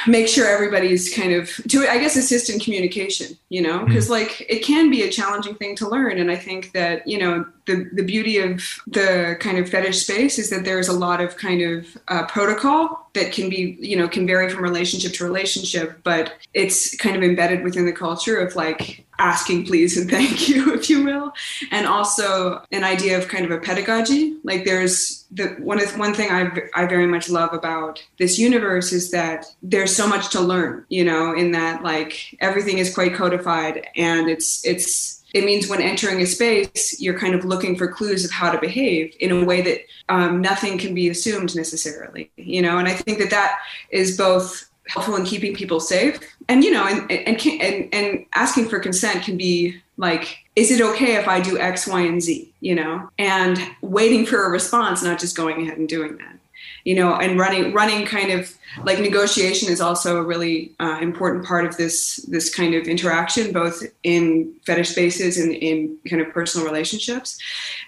make 0.07 0.29
sure 0.29 0.47
everybody's 0.47 1.13
kind 1.15 1.33
of 1.33 1.49
to 1.69 1.87
i 1.89 1.99
guess 1.99 2.17
assist 2.17 2.49
in 2.49 2.61
communication 2.61 3.37
you 3.49 3.61
know 3.61 3.85
because 3.85 4.05
mm-hmm. 4.05 4.15
like 4.15 4.47
it 4.49 4.61
can 4.61 4.89
be 4.91 5.03
a 5.03 5.11
challenging 5.11 5.55
thing 5.57 5.75
to 5.75 5.89
learn 5.89 6.19
and 6.19 6.31
i 6.31 6.37
think 6.37 6.73
that 6.73 7.07
you 7.07 7.19
know 7.19 7.45
the, 7.71 7.91
the 7.93 8.03
beauty 8.03 8.39
of 8.39 8.63
the 8.87 9.37
kind 9.41 9.59
of 9.59 9.69
fetish 9.69 10.03
space 10.03 10.39
is 10.39 10.51
that 10.51 10.65
there's 10.65 10.89
a 10.89 10.93
lot 10.93 11.21
of 11.21 11.37
kind 11.37 11.63
of 11.63 11.99
uh, 12.09 12.27
protocol 12.27 13.09
that 13.15 13.33
can 13.33 13.51
be 13.51 13.77
you 13.81 13.97
know 13.97 14.09
can 14.09 14.27
vary 14.27 14.49
from 14.49 14.63
relationship 14.63 15.13
to 15.13 15.25
relationship 15.25 16.01
but 16.05 16.35
it's 16.55 16.97
kind 16.97 17.17
of 17.17 17.23
embedded 17.23 17.65
within 17.65 17.85
the 17.85 17.93
culture 17.93 18.39
of 18.39 18.55
like 18.55 19.05
asking 19.19 19.67
please 19.67 19.97
and 19.97 20.11
thank 20.17 20.49
you 20.49 20.73
if 20.75 20.89
you 20.89 21.05
will 21.05 21.33
and 21.71 21.87
also 21.87 22.63
an 22.73 22.85
idea 22.85 23.19
of 23.19 23.29
kind 23.29 23.45
of 23.45 23.51
a 23.51 23.59
pedagogy. 23.59 24.37
Like 24.43 24.65
there's 24.65 25.27
the 25.31 25.49
one 25.59 25.81
one 25.97 26.15
thing 26.15 26.31
I, 26.31 26.51
I 26.75 26.87
very 26.87 27.07
much 27.07 27.29
love 27.29 27.53
about 27.53 28.03
this 28.19 28.39
universe 28.39 28.93
is 28.93 29.11
that 29.11 29.47
there's 29.63 29.95
so 29.95 30.07
much 30.07 30.31
to 30.31 30.41
learn 30.41 30.85
you 30.89 31.05
know 31.05 31.35
in 31.35 31.53
that 31.53 31.83
like 31.83 32.37
everything 32.41 32.79
is 32.79 32.95
quite 32.95 33.15
codified 33.15 33.87
and 33.97 34.29
it's 34.29 34.65
it's 34.65 35.20
it 35.35 35.45
means 35.45 35.69
when 35.69 35.81
entering 35.81 36.21
a 36.21 36.27
space, 36.27 37.01
you're 37.01 37.19
kind 37.19 37.35
of 37.35 37.45
looking 37.45 37.77
for 37.77 37.89
clues 37.89 38.25
of 38.25 38.31
how 38.31 38.51
to 38.51 38.59
behave 38.59 39.15
in 39.21 39.31
a 39.31 39.45
way 39.45 39.63
that 39.63 39.81
um, 40.09 40.41
nothing 40.41 40.79
can 40.79 40.95
be 40.95 41.09
assumed 41.09 41.55
necessarily, 41.55 42.31
you 42.37 42.63
know. 42.63 42.79
And 42.79 42.89
I 42.89 42.95
think 42.95 43.19
that 43.19 43.31
that 43.31 43.59
is 43.91 44.17
both 44.17 44.69
helpful 44.89 45.17
in 45.17 45.25
keeping 45.25 45.55
people 45.55 45.79
safe, 45.81 46.19
and 46.49 46.65
you 46.65 46.71
know, 46.71 46.85
and 46.87 47.11
and 47.11 47.41
and, 47.47 47.95
and 47.95 48.27
asking 48.35 48.69
for 48.69 48.81
consent 48.81 49.25
can 49.25 49.37
be 49.37 49.81
like, 49.97 50.39
is 50.57 50.71
it 50.71 50.81
okay 50.81 51.17
if 51.17 51.29
I 51.29 51.41
do 51.41 51.59
X, 51.59 51.87
Y, 51.87 52.01
and 52.01 52.23
Z, 52.23 52.53
you 52.61 52.75
know, 52.75 53.09
and 53.19 53.59
waiting 53.83 54.27
for 54.27 54.45
a 54.45 54.51
response, 54.51 55.03
not 55.03 55.21
just 55.21 55.37
going 55.37 55.63
ahead 55.63 55.79
and 55.79 55.89
doing 55.89 56.17
that 56.17 56.40
you 56.85 56.95
know, 56.95 57.15
and 57.15 57.39
running 57.39 57.73
running 57.73 58.07
kind 58.07 58.31
of 58.31 58.55
like 58.85 58.99
negotiation 59.01 59.71
is 59.71 59.81
also 59.81 60.17
a 60.17 60.23
really 60.23 60.73
uh, 60.81 60.99
important 61.01 61.45
part 61.45 61.65
of 61.65 61.77
this 61.77 62.17
this 62.29 62.55
kind 62.55 62.75
of 62.75 62.87
interaction, 62.87 63.53
both 63.53 63.83
in 64.03 64.53
fetish 64.65 64.91
spaces 64.91 65.39
and 65.39 65.53
in 65.53 65.99
kind 66.09 66.23
of 66.23 66.33
personal 66.33 66.67
relationships. 66.67 67.39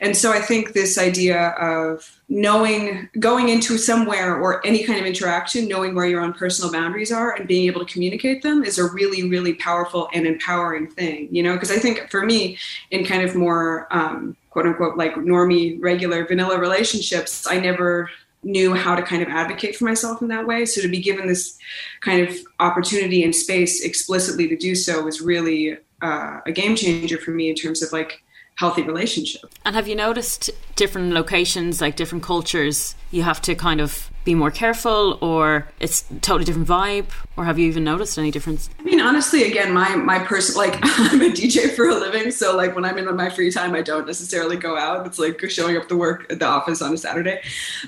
And 0.00 0.16
so 0.16 0.32
I 0.32 0.40
think 0.40 0.72
this 0.72 0.98
idea 0.98 1.50
of 1.50 2.20
knowing 2.32 3.10
going 3.20 3.50
into 3.50 3.76
somewhere 3.76 4.40
or 4.40 4.66
any 4.66 4.84
kind 4.84 4.98
of 4.98 5.04
interaction 5.04 5.68
knowing 5.68 5.94
where 5.94 6.06
your 6.06 6.22
own 6.22 6.32
personal 6.32 6.72
boundaries 6.72 7.12
are 7.12 7.32
and 7.32 7.46
being 7.46 7.66
able 7.66 7.84
to 7.84 7.92
communicate 7.92 8.42
them 8.42 8.64
is 8.64 8.78
a 8.78 8.84
really 8.92 9.28
really 9.28 9.52
powerful 9.52 10.08
and 10.14 10.26
empowering 10.26 10.86
thing 10.86 11.28
you 11.30 11.42
know 11.42 11.52
because 11.52 11.70
i 11.70 11.76
think 11.76 12.10
for 12.10 12.24
me 12.24 12.56
in 12.90 13.04
kind 13.04 13.22
of 13.22 13.34
more 13.36 13.86
um, 13.90 14.34
quote 14.48 14.64
unquote 14.64 14.96
like 14.96 15.14
normie 15.16 15.76
regular 15.82 16.26
vanilla 16.26 16.58
relationships 16.58 17.46
i 17.50 17.60
never 17.60 18.08
knew 18.42 18.74
how 18.74 18.94
to 18.94 19.02
kind 19.02 19.22
of 19.22 19.28
advocate 19.28 19.76
for 19.76 19.84
myself 19.84 20.20
in 20.20 20.28
that 20.28 20.46
way. 20.46 20.64
So 20.64 20.80
to 20.82 20.88
be 20.88 21.00
given 21.00 21.26
this 21.26 21.58
kind 22.00 22.26
of 22.26 22.36
opportunity 22.58 23.22
and 23.22 23.34
space 23.34 23.84
explicitly 23.84 24.48
to 24.48 24.56
do 24.56 24.74
so 24.74 25.02
was 25.02 25.20
really 25.20 25.76
uh, 26.00 26.40
a 26.44 26.52
game 26.52 26.74
changer 26.76 27.18
for 27.18 27.30
me 27.30 27.48
in 27.48 27.54
terms 27.54 27.82
of 27.82 27.92
like 27.92 28.22
healthy 28.56 28.82
relationship. 28.82 29.42
And 29.64 29.74
have 29.74 29.88
you 29.88 29.94
noticed 29.94 30.50
different 30.76 31.12
locations, 31.12 31.80
like 31.80 31.96
different 31.96 32.24
cultures, 32.24 32.94
you 33.10 33.22
have 33.22 33.40
to 33.42 33.54
kind 33.54 33.80
of 33.80 34.10
be 34.24 34.34
more 34.34 34.50
careful 34.50 35.18
or 35.20 35.68
it's 35.80 36.02
totally 36.20 36.44
different 36.44 36.68
vibe 36.68 37.06
or 37.36 37.44
have 37.44 37.58
you 37.58 37.66
even 37.66 37.84
noticed 37.84 38.18
any 38.18 38.30
difference? 38.30 38.70
I 38.78 38.82
mean 38.82 39.00
honestly 39.00 39.44
again 39.44 39.72
my 39.72 39.96
my 39.96 40.18
person 40.20 40.56
like 40.56 40.74
i'm 40.82 41.20
a 41.20 41.30
dj 41.30 41.74
for 41.74 41.88
a 41.88 41.94
living 41.94 42.30
so 42.30 42.56
like 42.56 42.74
when 42.74 42.84
i'm 42.84 42.98
in 42.98 43.14
my 43.16 43.30
free 43.30 43.50
time 43.50 43.74
i 43.74 43.82
don't 43.82 44.06
necessarily 44.06 44.56
go 44.56 44.76
out. 44.76 45.06
It's 45.06 45.18
like 45.18 45.40
showing 45.50 45.76
up 45.76 45.88
to 45.88 45.96
work 45.96 46.30
at 46.30 46.38
the 46.38 46.46
office 46.46 46.82
on 46.82 46.92
a 46.94 46.96
saturday. 46.96 47.40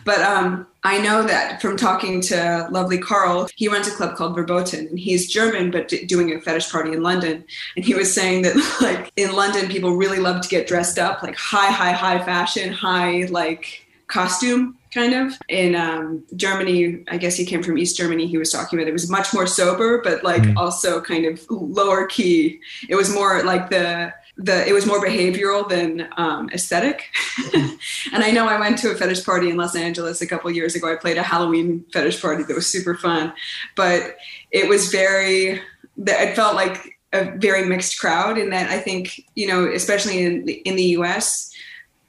But 0.04 0.20
um 0.20 0.66
I 0.86 0.98
know 0.98 1.22
that 1.22 1.62
from 1.62 1.78
talking 1.78 2.20
to 2.22 2.68
lovely 2.70 2.98
Carl, 2.98 3.48
he 3.56 3.68
runs 3.68 3.88
a 3.88 3.90
club 3.90 4.16
called 4.16 4.34
Verboten, 4.34 4.86
and 4.88 4.98
he's 4.98 5.32
German 5.32 5.70
but 5.70 5.88
d- 5.88 6.04
doing 6.04 6.34
a 6.34 6.40
fetish 6.42 6.70
party 6.70 6.92
in 6.92 7.02
London. 7.02 7.42
And 7.74 7.84
he 7.84 7.94
was 7.94 8.12
saying 8.12 8.42
that 8.42 8.54
like 8.82 9.10
in 9.16 9.32
London, 9.32 9.68
people 9.68 9.96
really 9.96 10.18
love 10.18 10.42
to 10.42 10.48
get 10.48 10.66
dressed 10.66 10.98
up, 10.98 11.22
like 11.22 11.36
high, 11.36 11.70
high, 11.70 11.92
high 11.92 12.22
fashion, 12.22 12.70
high 12.70 13.26
like 13.30 13.86
costume 14.08 14.76
kind 14.94 15.12
of. 15.12 15.38
In 15.48 15.74
um, 15.74 16.24
Germany, 16.36 17.04
I 17.08 17.18
guess 17.18 17.36
he 17.36 17.44
came 17.44 17.62
from 17.62 17.76
East 17.76 17.96
Germany. 17.96 18.26
He 18.26 18.38
was 18.38 18.52
talking 18.52 18.78
about 18.78 18.88
it 18.88 18.92
was 18.92 19.10
much 19.10 19.34
more 19.34 19.46
sober, 19.46 20.00
but 20.02 20.22
like 20.22 20.42
mm. 20.42 20.56
also 20.56 21.00
kind 21.00 21.26
of 21.26 21.44
lower 21.50 22.06
key. 22.06 22.60
It 22.88 22.94
was 22.94 23.12
more 23.12 23.42
like 23.42 23.70
the 23.70 24.12
the 24.36 24.66
it 24.66 24.72
was 24.72 24.86
more 24.86 25.04
behavioral 25.04 25.68
than 25.68 26.08
um, 26.16 26.48
aesthetic. 26.50 27.10
and 27.54 28.24
I 28.24 28.30
know 28.30 28.48
I 28.48 28.58
went 28.58 28.78
to 28.78 28.90
a 28.90 28.94
fetish 28.94 29.24
party 29.24 29.50
in 29.50 29.56
Los 29.56 29.76
Angeles 29.76 30.22
a 30.22 30.26
couple 30.26 30.50
years 30.50 30.74
ago. 30.74 30.92
I 30.92 30.96
played 30.96 31.18
a 31.18 31.22
Halloween 31.22 31.84
fetish 31.92 32.20
party 32.22 32.44
that 32.44 32.54
was 32.54 32.66
super 32.66 32.96
fun, 32.96 33.32
but 33.76 34.16
it 34.50 34.68
was 34.68 34.88
very. 34.88 35.60
It 35.96 36.34
felt 36.34 36.54
like 36.54 36.98
a 37.12 37.36
very 37.38 37.64
mixed 37.64 38.00
crowd 38.00 38.36
in 38.36 38.50
that 38.50 38.68
I 38.70 38.80
think, 38.80 39.24
you 39.36 39.46
know, 39.46 39.72
especially 39.72 40.24
in 40.24 40.48
in 40.48 40.76
the 40.76 40.96
US, 40.98 41.52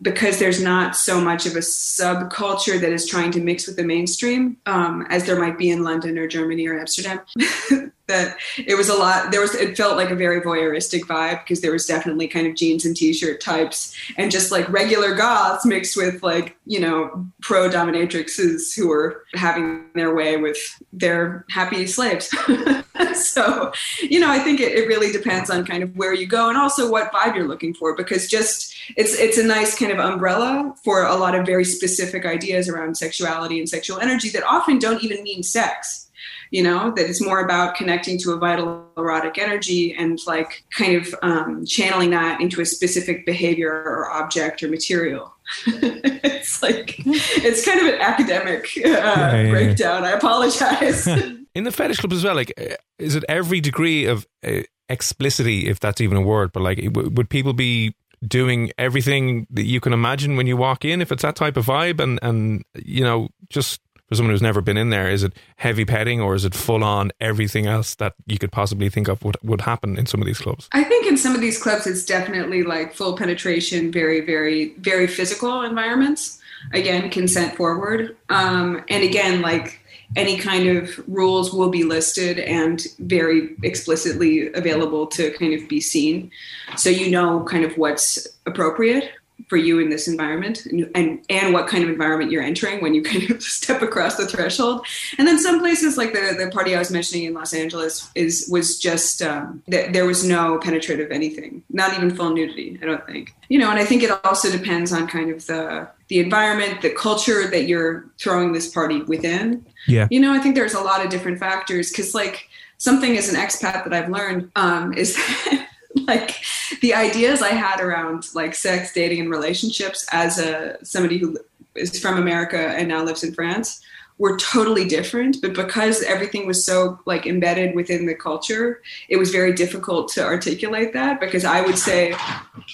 because 0.01 0.39
there's 0.39 0.61
not 0.61 0.95
so 0.95 1.21
much 1.21 1.45
of 1.45 1.55
a 1.55 1.59
subculture 1.59 2.79
that 2.79 2.91
is 2.91 3.07
trying 3.07 3.31
to 3.31 3.41
mix 3.41 3.67
with 3.67 3.77
the 3.77 3.83
mainstream 3.83 4.57
um, 4.65 5.05
as 5.09 5.25
there 5.25 5.39
might 5.39 5.57
be 5.57 5.69
in 5.69 5.83
London 5.83 6.17
or 6.17 6.27
Germany 6.27 6.67
or 6.67 6.79
Amsterdam. 6.79 7.21
that 8.07 8.37
it 8.57 8.75
was 8.75 8.89
a 8.89 8.93
lot. 8.93 9.31
There 9.31 9.41
was 9.41 9.55
it 9.55 9.75
felt 9.75 9.97
like 9.97 10.11
a 10.11 10.15
very 10.15 10.41
voyeuristic 10.41 11.01
vibe 11.01 11.43
because 11.43 11.61
there 11.61 11.71
was 11.71 11.85
definitely 11.85 12.27
kind 12.27 12.47
of 12.47 12.55
jeans 12.55 12.85
and 12.85 12.95
t-shirt 12.95 13.41
types 13.41 13.95
and 14.17 14.31
just 14.31 14.51
like 14.51 14.67
regular 14.69 15.15
goths 15.15 15.65
mixed 15.65 15.97
with 15.97 16.21
like 16.21 16.55
you 16.65 16.79
know 16.79 17.25
pro 17.41 17.69
dominatrixes 17.69 18.75
who 18.75 18.87
were 18.87 19.23
having 19.33 19.89
their 19.95 20.13
way 20.13 20.37
with 20.37 20.57
their 20.93 21.45
happy 21.49 21.87
slaves. 21.87 22.29
so 23.13 23.71
you 24.01 24.19
know 24.19 24.29
I 24.29 24.39
think 24.39 24.59
it, 24.59 24.73
it 24.73 24.87
really 24.87 25.11
depends 25.11 25.49
on 25.49 25.65
kind 25.65 25.83
of 25.83 25.95
where 25.97 26.13
you 26.13 26.27
go 26.27 26.49
and 26.49 26.57
also 26.57 26.89
what 26.89 27.11
vibe 27.11 27.35
you're 27.35 27.47
looking 27.47 27.73
for 27.73 27.95
because 27.95 28.27
just 28.27 28.75
it's 28.97 29.17
it's 29.17 29.37
a 29.37 29.43
nice 29.43 29.77
kind 29.77 29.91
of 29.91 29.99
umbrella 29.99 30.73
for 30.83 31.05
a 31.05 31.15
lot 31.15 31.33
of 31.33 31.45
very 31.45 31.65
specific 31.65 32.25
ideas 32.25 32.69
around 32.69 32.95
sexuality 32.97 33.57
and 33.57 33.67
sexual 33.67 33.99
energy 33.99 34.29
that 34.29 34.43
often 34.43 34.77
don't 34.77 35.03
even 35.03 35.23
mean 35.23 35.41
sex 35.41 36.04
you 36.51 36.63
know 36.63 36.91
that 36.91 37.09
it's 37.09 37.21
more 37.21 37.39
about 37.39 37.75
connecting 37.75 38.17
to 38.19 38.31
a 38.31 38.37
vital 38.37 38.85
erotic 38.97 39.37
energy 39.37 39.93
and 39.93 40.19
like 40.25 40.63
kind 40.71 40.95
of 40.95 41.15
um, 41.21 41.65
channeling 41.65 42.11
that 42.11 42.41
into 42.41 42.61
a 42.61 42.65
specific 42.65 43.25
behavior 43.25 43.71
or 43.71 44.09
object 44.11 44.63
or 44.63 44.69
material. 44.69 45.33
It's 46.45 46.61
like 46.61 46.95
it's 47.07 47.65
kind 47.65 47.79
of 47.79 47.87
an 47.87 47.99
academic 47.99 48.69
uh, 48.77 48.87
yeah, 48.87 49.41
yeah, 49.41 49.49
breakdown. 49.49 50.03
Yeah. 50.03 50.09
i 50.09 50.11
apologize. 50.11 51.07
In 51.55 51.63
the 51.63 51.71
fetish 51.71 51.97
club 51.97 52.13
as 52.13 52.23
well 52.23 52.35
like 52.35 52.53
is 52.99 53.15
it 53.15 53.23
every 53.27 53.61
degree 53.61 54.05
of 54.05 54.27
uh, 54.45 54.61
explicitity 54.89 55.67
if 55.67 55.79
that's 55.79 56.01
even 56.01 56.17
a 56.17 56.21
word 56.21 56.51
but 56.51 56.61
like 56.61 56.79
would 56.93 57.29
people 57.31 57.53
be 57.53 57.95
doing 58.27 58.71
everything 58.77 59.47
that 59.49 59.63
you 59.63 59.79
can 59.79 59.93
imagine 59.93 60.35
when 60.35 60.45
you 60.45 60.55
walk 60.57 60.85
in 60.85 61.01
if 61.01 61.11
it's 61.11 61.23
that 61.23 61.35
type 61.35 61.57
of 61.57 61.65
vibe 61.65 61.99
and 61.99 62.19
and 62.21 62.63
you 62.75 63.03
know 63.03 63.29
just 63.49 63.81
for 64.07 64.15
someone 64.15 64.33
who's 64.33 64.41
never 64.41 64.61
been 64.61 64.77
in 64.77 64.89
there 64.89 65.09
is 65.09 65.23
it 65.23 65.33
heavy 65.57 65.85
petting 65.85 66.21
or 66.21 66.35
is 66.35 66.45
it 66.45 66.53
full 66.53 66.83
on 66.83 67.11
everything 67.19 67.65
else 67.65 67.95
that 67.95 68.13
you 68.25 68.37
could 68.37 68.51
possibly 68.51 68.89
think 68.89 69.07
of 69.07 69.23
would, 69.23 69.37
would 69.43 69.61
happen 69.61 69.97
in 69.97 70.05
some 70.05 70.21
of 70.21 70.25
these 70.25 70.39
clubs? 70.39 70.69
I 70.73 70.83
think 70.83 71.07
in 71.07 71.17
some 71.17 71.35
of 71.35 71.41
these 71.41 71.61
clubs 71.61 71.87
it's 71.87 72.05
definitely 72.05 72.63
like 72.63 72.93
full 72.93 73.17
penetration 73.17 73.91
very 73.91 74.21
very 74.21 74.75
very 74.79 75.07
physical 75.07 75.61
environments. 75.61 76.39
Again 76.73 77.09
consent 77.09 77.55
forward. 77.55 78.15
Um, 78.29 78.83
and 78.89 79.03
again 79.03 79.41
like 79.41 79.81
any 80.15 80.37
kind 80.37 80.67
of 80.67 81.03
rules 81.07 81.51
will 81.51 81.69
be 81.69 81.83
listed 81.83 82.39
and 82.39 82.85
very 82.99 83.55
explicitly 83.63 84.53
available 84.53 85.07
to 85.07 85.31
kind 85.31 85.53
of 85.53 85.67
be 85.67 85.81
seen. 85.81 86.31
So 86.77 86.89
you 86.89 87.09
know 87.09 87.43
kind 87.43 87.65
of 87.65 87.77
what's 87.77 88.27
appropriate 88.45 89.11
for 89.47 89.57
you 89.57 89.79
in 89.79 89.89
this 89.89 90.07
environment 90.07 90.65
and, 90.65 90.89
and, 90.95 91.23
and 91.29 91.53
what 91.53 91.67
kind 91.67 91.83
of 91.83 91.89
environment 91.89 92.31
you're 92.31 92.43
entering 92.43 92.81
when 92.81 92.93
you 92.93 93.01
kind 93.11 93.29
of 93.29 93.41
step 93.41 93.81
across 93.81 94.15
the 94.15 94.25
threshold. 94.25 94.85
And 95.17 95.27
then 95.27 95.39
some 95.39 95.59
places 95.59 95.97
like 95.97 96.13
the, 96.13 96.35
the 96.37 96.49
party 96.51 96.75
i 96.75 96.79
was 96.79 96.91
mentioning 96.91 97.25
in 97.25 97.33
los 97.33 97.53
angeles 97.53 98.09
is 98.15 98.47
was 98.51 98.79
just 98.79 99.21
um, 99.21 99.61
th- 99.69 99.91
there 99.93 100.05
was 100.05 100.25
no 100.25 100.59
penetrative 100.59 101.11
anything 101.11 101.63
not 101.69 101.93
even 101.95 102.13
full 102.15 102.31
nudity 102.31 102.79
i 102.81 102.85
don't 102.85 103.05
think. 103.05 103.35
You 103.49 103.59
know 103.59 103.69
and 103.69 103.79
i 103.79 103.85
think 103.85 104.03
it 104.03 104.11
also 104.25 104.51
depends 104.51 104.91
on 104.91 105.07
kind 105.07 105.29
of 105.29 105.45
the 105.45 105.87
the 106.07 106.19
environment 106.19 106.81
the 106.81 106.91
culture 106.91 107.47
that 107.47 107.67
you're 107.67 108.05
throwing 108.19 108.53
this 108.53 108.67
party 108.67 109.01
within. 109.03 109.65
Yeah. 109.87 110.07
You 110.09 110.19
know 110.19 110.33
i 110.33 110.39
think 110.39 110.55
there's 110.55 110.73
a 110.73 110.81
lot 110.81 111.03
of 111.03 111.11
different 111.11 111.39
factors 111.39 111.91
because 111.91 112.15
like 112.15 112.47
something 112.77 113.17
as 113.17 113.31
an 113.31 113.39
expat 113.39 113.83
that 113.83 113.93
i've 113.93 114.09
learned 114.09 114.51
um, 114.55 114.93
is 114.93 115.15
that 115.45 115.64
like 116.07 116.43
the 116.81 116.93
ideas 116.93 117.41
I 117.41 117.49
had 117.49 117.79
around 117.79 118.27
like 118.33 118.55
sex, 118.55 118.93
dating, 118.93 119.21
and 119.21 119.29
relationships 119.29 120.05
as 120.11 120.39
a 120.39 120.77
somebody 120.83 121.17
who 121.17 121.37
is 121.75 121.99
from 121.99 122.17
America 122.17 122.57
and 122.57 122.87
now 122.87 123.03
lives 123.03 123.23
in 123.23 123.33
France 123.33 123.81
were 124.17 124.37
totally 124.37 124.85
different. 124.85 125.41
But 125.41 125.53
because 125.53 126.01
everything 126.03 126.47
was 126.47 126.63
so 126.63 126.99
like 127.05 127.25
embedded 127.25 127.75
within 127.75 128.05
the 128.05 128.15
culture 128.15 128.81
it 129.09 129.17
was 129.17 129.31
very 129.31 129.53
difficult 129.53 130.07
to 130.09 130.23
articulate 130.23 130.93
that 130.93 131.19
because 131.19 131.45
i 131.45 131.61
would 131.61 131.77
say 131.77 132.15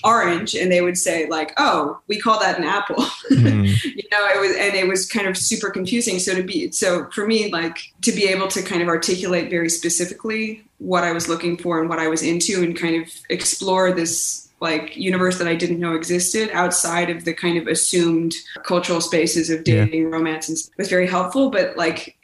orange 0.04 0.56
and 0.56 0.72
they 0.72 0.82
would 0.82 0.98
say 0.98 1.28
like 1.28 1.54
oh 1.58 2.00
we 2.08 2.20
call 2.20 2.40
that 2.40 2.58
an 2.58 2.64
apple 2.64 2.96
mm. 3.32 3.84
you 3.84 4.04
know 4.12 4.28
it 4.28 4.40
was 4.40 4.56
and 4.58 4.76
it 4.76 4.88
was 4.88 5.06
kind 5.06 5.28
of 5.28 5.38
super 5.38 5.70
confusing 5.70 6.20
so 6.20 6.36
to 6.36 6.44
be 6.44 6.72
so 6.72 7.10
for 7.12 7.26
me 7.26 7.52
like 7.52 7.80
to 8.02 8.12
be 8.12 8.28
able 8.28 8.48
to 8.48 8.62
kind 8.62 8.82
of 8.82 8.88
articulate 8.88 9.50
very 9.50 9.70
specifically 9.70 10.64
what 10.80 11.04
i 11.04 11.12
was 11.12 11.28
looking 11.28 11.58
for 11.58 11.80
and 11.80 11.90
what 11.90 12.00
i 12.00 12.08
was 12.08 12.24
into 12.24 12.64
and 12.64 12.78
kind 12.78 13.02
of 13.02 13.10
explore 13.30 13.92
this 13.92 14.50
like 14.62 14.96
universe 14.96 15.40
that 15.40 15.48
I 15.48 15.56
didn't 15.56 15.80
know 15.80 15.96
existed 15.96 16.52
outside 16.54 17.10
of 17.10 17.26
the 17.26 17.34
kind 17.34 17.58
of 17.58 17.68
assumed 17.68 18.36
cultural 18.64 19.02
spaces 19.02 19.50
of 19.50 19.64
dating, 19.64 20.04
yeah. 20.04 20.10
romance, 20.10 20.48
and 20.48 20.58
was 20.78 20.88
very 20.88 21.08
helpful. 21.08 21.50
But 21.50 21.76
like 21.76 22.16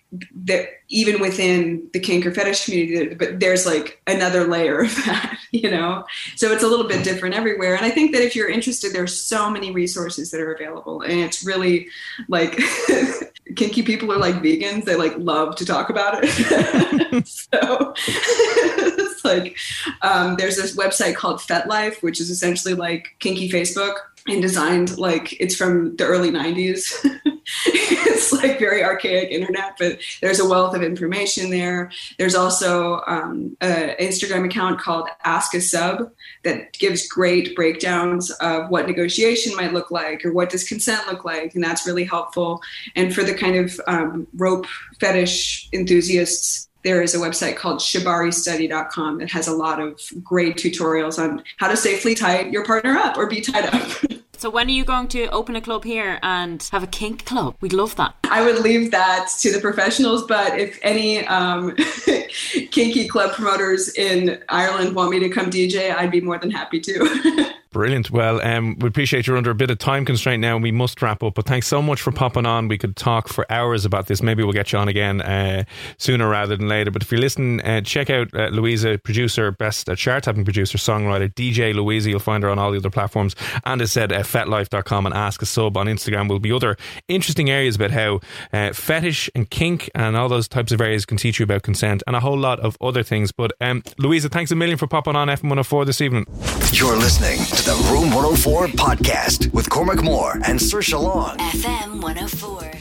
that, 0.45 0.69
even 0.89 1.19
within 1.19 1.89
the 1.91 1.99
kink 1.99 2.25
or 2.25 2.31
fetish 2.31 2.65
community, 2.65 3.13
but 3.15 3.39
there's 3.39 3.65
like 3.65 4.01
another 4.07 4.47
layer 4.47 4.81
of 4.81 4.95
that, 5.05 5.37
you 5.51 5.69
know. 5.69 6.05
So 6.35 6.51
it's 6.51 6.63
a 6.63 6.67
little 6.67 6.87
bit 6.87 7.03
different 7.03 7.35
everywhere. 7.35 7.75
And 7.75 7.85
I 7.85 7.89
think 7.89 8.13
that 8.13 8.23
if 8.23 8.35
you're 8.35 8.49
interested, 8.49 8.93
there's 8.93 9.19
so 9.19 9.49
many 9.49 9.71
resources 9.71 10.31
that 10.31 10.39
are 10.39 10.53
available, 10.53 11.01
and 11.01 11.19
it's 11.19 11.45
really 11.45 11.87
like 12.29 12.57
kinky 13.55 13.81
people 13.83 14.11
are 14.11 14.17
like 14.17 14.35
vegans; 14.35 14.85
they 14.85 14.95
like 14.95 15.17
love 15.17 15.55
to 15.57 15.65
talk 15.65 15.89
about 15.89 16.19
it. 16.23 17.27
so 17.27 17.93
it's 17.97 19.25
like 19.25 19.57
um, 20.01 20.35
there's 20.37 20.55
this 20.55 20.75
website 20.75 21.15
called 21.15 21.39
FetLife, 21.39 22.01
which 22.01 22.21
is 22.21 22.29
essentially 22.29 22.73
like 22.73 23.15
kinky 23.19 23.49
Facebook 23.49 23.95
and 24.27 24.41
designed 24.41 24.97
like 24.97 25.39
it's 25.39 25.55
from 25.55 25.95
the 25.95 26.05
early 26.05 26.31
90s. 26.31 26.91
it's 27.65 28.33
like 28.33 28.59
very 28.59 28.83
archaic 28.83 29.31
internet, 29.31 29.75
but 29.79 29.99
there's 30.21 30.39
a 30.39 30.47
wealth 30.47 30.75
of 30.75 30.83
information 30.83 31.49
there. 31.49 31.91
There's 32.17 32.35
also 32.35 33.01
um, 33.07 33.55
an 33.61 33.95
Instagram 33.99 34.45
account 34.45 34.79
called 34.79 35.07
Ask 35.23 35.53
a 35.53 35.61
Sub 35.61 36.11
that 36.43 36.73
gives 36.73 37.07
great 37.07 37.55
breakdowns 37.55 38.31
of 38.31 38.69
what 38.69 38.87
negotiation 38.87 39.55
might 39.55 39.73
look 39.73 39.91
like 39.91 40.25
or 40.25 40.33
what 40.33 40.49
does 40.49 40.63
consent 40.63 41.07
look 41.07 41.23
like, 41.23 41.55
and 41.55 41.63
that's 41.63 41.87
really 41.87 42.03
helpful. 42.03 42.61
And 42.95 43.13
for 43.13 43.23
the 43.23 43.33
kind 43.33 43.55
of 43.55 43.79
um, 43.87 44.27
rope 44.35 44.65
fetish 44.99 45.69
enthusiasts, 45.71 46.67
there 46.83 47.01
is 47.01 47.15
a 47.15 47.17
website 47.17 47.57
called 47.57 47.79
shibaristudy.com 47.79 49.17
that 49.19 49.29
has 49.31 49.47
a 49.47 49.53
lot 49.53 49.81
of 49.81 49.99
great 50.23 50.55
tutorials 50.55 51.21
on 51.21 51.43
how 51.57 51.67
to 51.67 51.75
safely 51.75 52.15
tie 52.15 52.41
your 52.41 52.63
partner 52.63 52.95
up 52.95 53.17
or 53.17 53.27
be 53.27 53.41
tied 53.41 53.65
up. 53.73 53.91
So 54.37 54.51
when 54.51 54.67
are 54.67 54.71
you 54.71 54.85
going 54.85 55.07
to 55.09 55.25
open 55.29 55.55
a 55.55 55.61
club 55.61 55.83
here 55.83 56.19
and 56.21 56.61
have 56.71 56.83
a 56.83 56.87
kink 56.87 57.25
club? 57.25 57.55
We'd 57.59 57.73
love 57.73 57.95
that. 57.95 58.15
I 58.25 58.45
would 58.45 58.59
leave 58.59 58.91
that 58.91 59.29
to 59.39 59.51
the 59.51 59.59
professionals, 59.59 60.25
but 60.27 60.59
if 60.59 60.77
any 60.83 61.25
um, 61.25 61.75
kinky 62.71 63.07
club 63.07 63.33
promoters 63.33 63.89
in 63.95 64.43
Ireland 64.49 64.95
want 64.95 65.09
me 65.09 65.19
to 65.19 65.29
come 65.29 65.49
DJ, 65.49 65.95
I'd 65.95 66.11
be 66.11 66.21
more 66.21 66.37
than 66.37 66.51
happy 66.51 66.79
to. 66.81 67.53
Brilliant. 67.71 68.11
Well, 68.11 68.41
um, 68.41 68.77
we 68.79 68.87
appreciate 68.87 69.27
you're 69.27 69.37
under 69.37 69.51
a 69.51 69.55
bit 69.55 69.69
of 69.69 69.77
time 69.77 70.05
constraint 70.05 70.41
now 70.41 70.55
and 70.55 70.63
we 70.63 70.71
must 70.71 71.01
wrap 71.01 71.21
up. 71.23 71.35
But 71.35 71.45
thanks 71.45 71.67
so 71.67 71.81
much 71.81 72.01
for 72.01 72.11
popping 72.11 72.45
on. 72.45 72.67
We 72.67 72.77
could 72.77 72.95
talk 72.95 73.27
for 73.27 73.45
hours 73.51 73.85
about 73.85 74.07
this. 74.07 74.21
Maybe 74.21 74.43
we'll 74.43 74.53
get 74.53 74.71
you 74.71 74.79
on 74.79 74.87
again 74.87 75.21
uh, 75.21 75.65
sooner 75.97 76.29
rather 76.29 76.55
than 76.55 76.67
later. 76.67 76.91
But 76.91 77.03
if 77.03 77.11
you're 77.11 77.21
listening, 77.21 77.61
uh, 77.61 77.81
check 77.81 78.09
out 78.09 78.33
uh, 78.33 78.47
Louisa, 78.47 78.97
producer, 78.97 79.51
best 79.51 79.89
uh, 79.89 79.95
chart 79.95 80.23
topping 80.23 80.45
producer, 80.45 80.77
songwriter, 80.77 81.33
DJ 81.33 81.73
Louisa. 81.73 82.09
You'll 82.09 82.19
find 82.19 82.43
her 82.43 82.49
on 82.49 82.57
all 82.57 82.71
the 82.71 82.77
other 82.77 82.89
platforms. 82.89 83.35
And 83.65 83.81
as 83.81 83.91
said, 83.91 84.11
uh, 84.11 84.23
fetlife.com 84.23 85.05
and 85.05 85.13
ask 85.15 85.41
a 85.41 85.45
sub 85.45 85.77
on 85.77 85.87
Instagram 85.87 86.29
will 86.29 86.39
be 86.39 86.51
other 86.51 86.77
interesting 87.07 87.49
areas 87.49 87.75
about 87.75 87.91
how 87.91 88.21
uh, 88.53 88.73
fetish 88.73 89.29
and 89.35 89.49
kink 89.49 89.89
and 89.93 90.15
all 90.15 90.29
those 90.29 90.47
types 90.47 90.71
of 90.71 90.79
areas 90.81 91.05
can 91.05 91.17
teach 91.17 91.39
you 91.39 91.43
about 91.43 91.63
consent 91.63 92.01
and 92.07 92.15
a 92.15 92.19
whole 92.19 92.37
lot 92.37 92.59
of 92.59 92.77
other 92.81 93.03
things. 93.03 93.31
But 93.31 93.51
um, 93.59 93.83
Louisa, 93.97 94.29
thanks 94.29 94.51
a 94.51 94.55
million 94.55 94.77
for 94.77 94.87
popping 94.87 95.15
on 95.15 95.27
FM104 95.27 95.85
this 95.85 96.01
evening. 96.01 96.25
You're 96.71 96.97
listening 96.97 97.39
the 97.67 97.73
Room 97.91 98.11
104 98.11 98.67
podcast 98.67 99.51
with 99.51 99.69
Cormac 99.69 100.01
Moore 100.01 100.35
and 100.45 100.57
Saoirse 100.57 100.97
Long. 101.03 101.37
FM 101.37 102.01
104. 102.01 102.71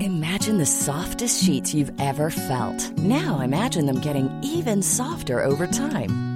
Imagine 0.00 0.58
the 0.58 0.66
softest 0.66 1.42
sheets 1.42 1.74
you've 1.74 1.90
ever 1.98 2.30
felt. 2.30 2.96
Now 2.96 3.40
imagine 3.40 3.86
them 3.86 3.98
getting 4.00 4.30
even 4.44 4.82
softer 4.82 5.42
over 5.42 5.66
time. 5.66 6.35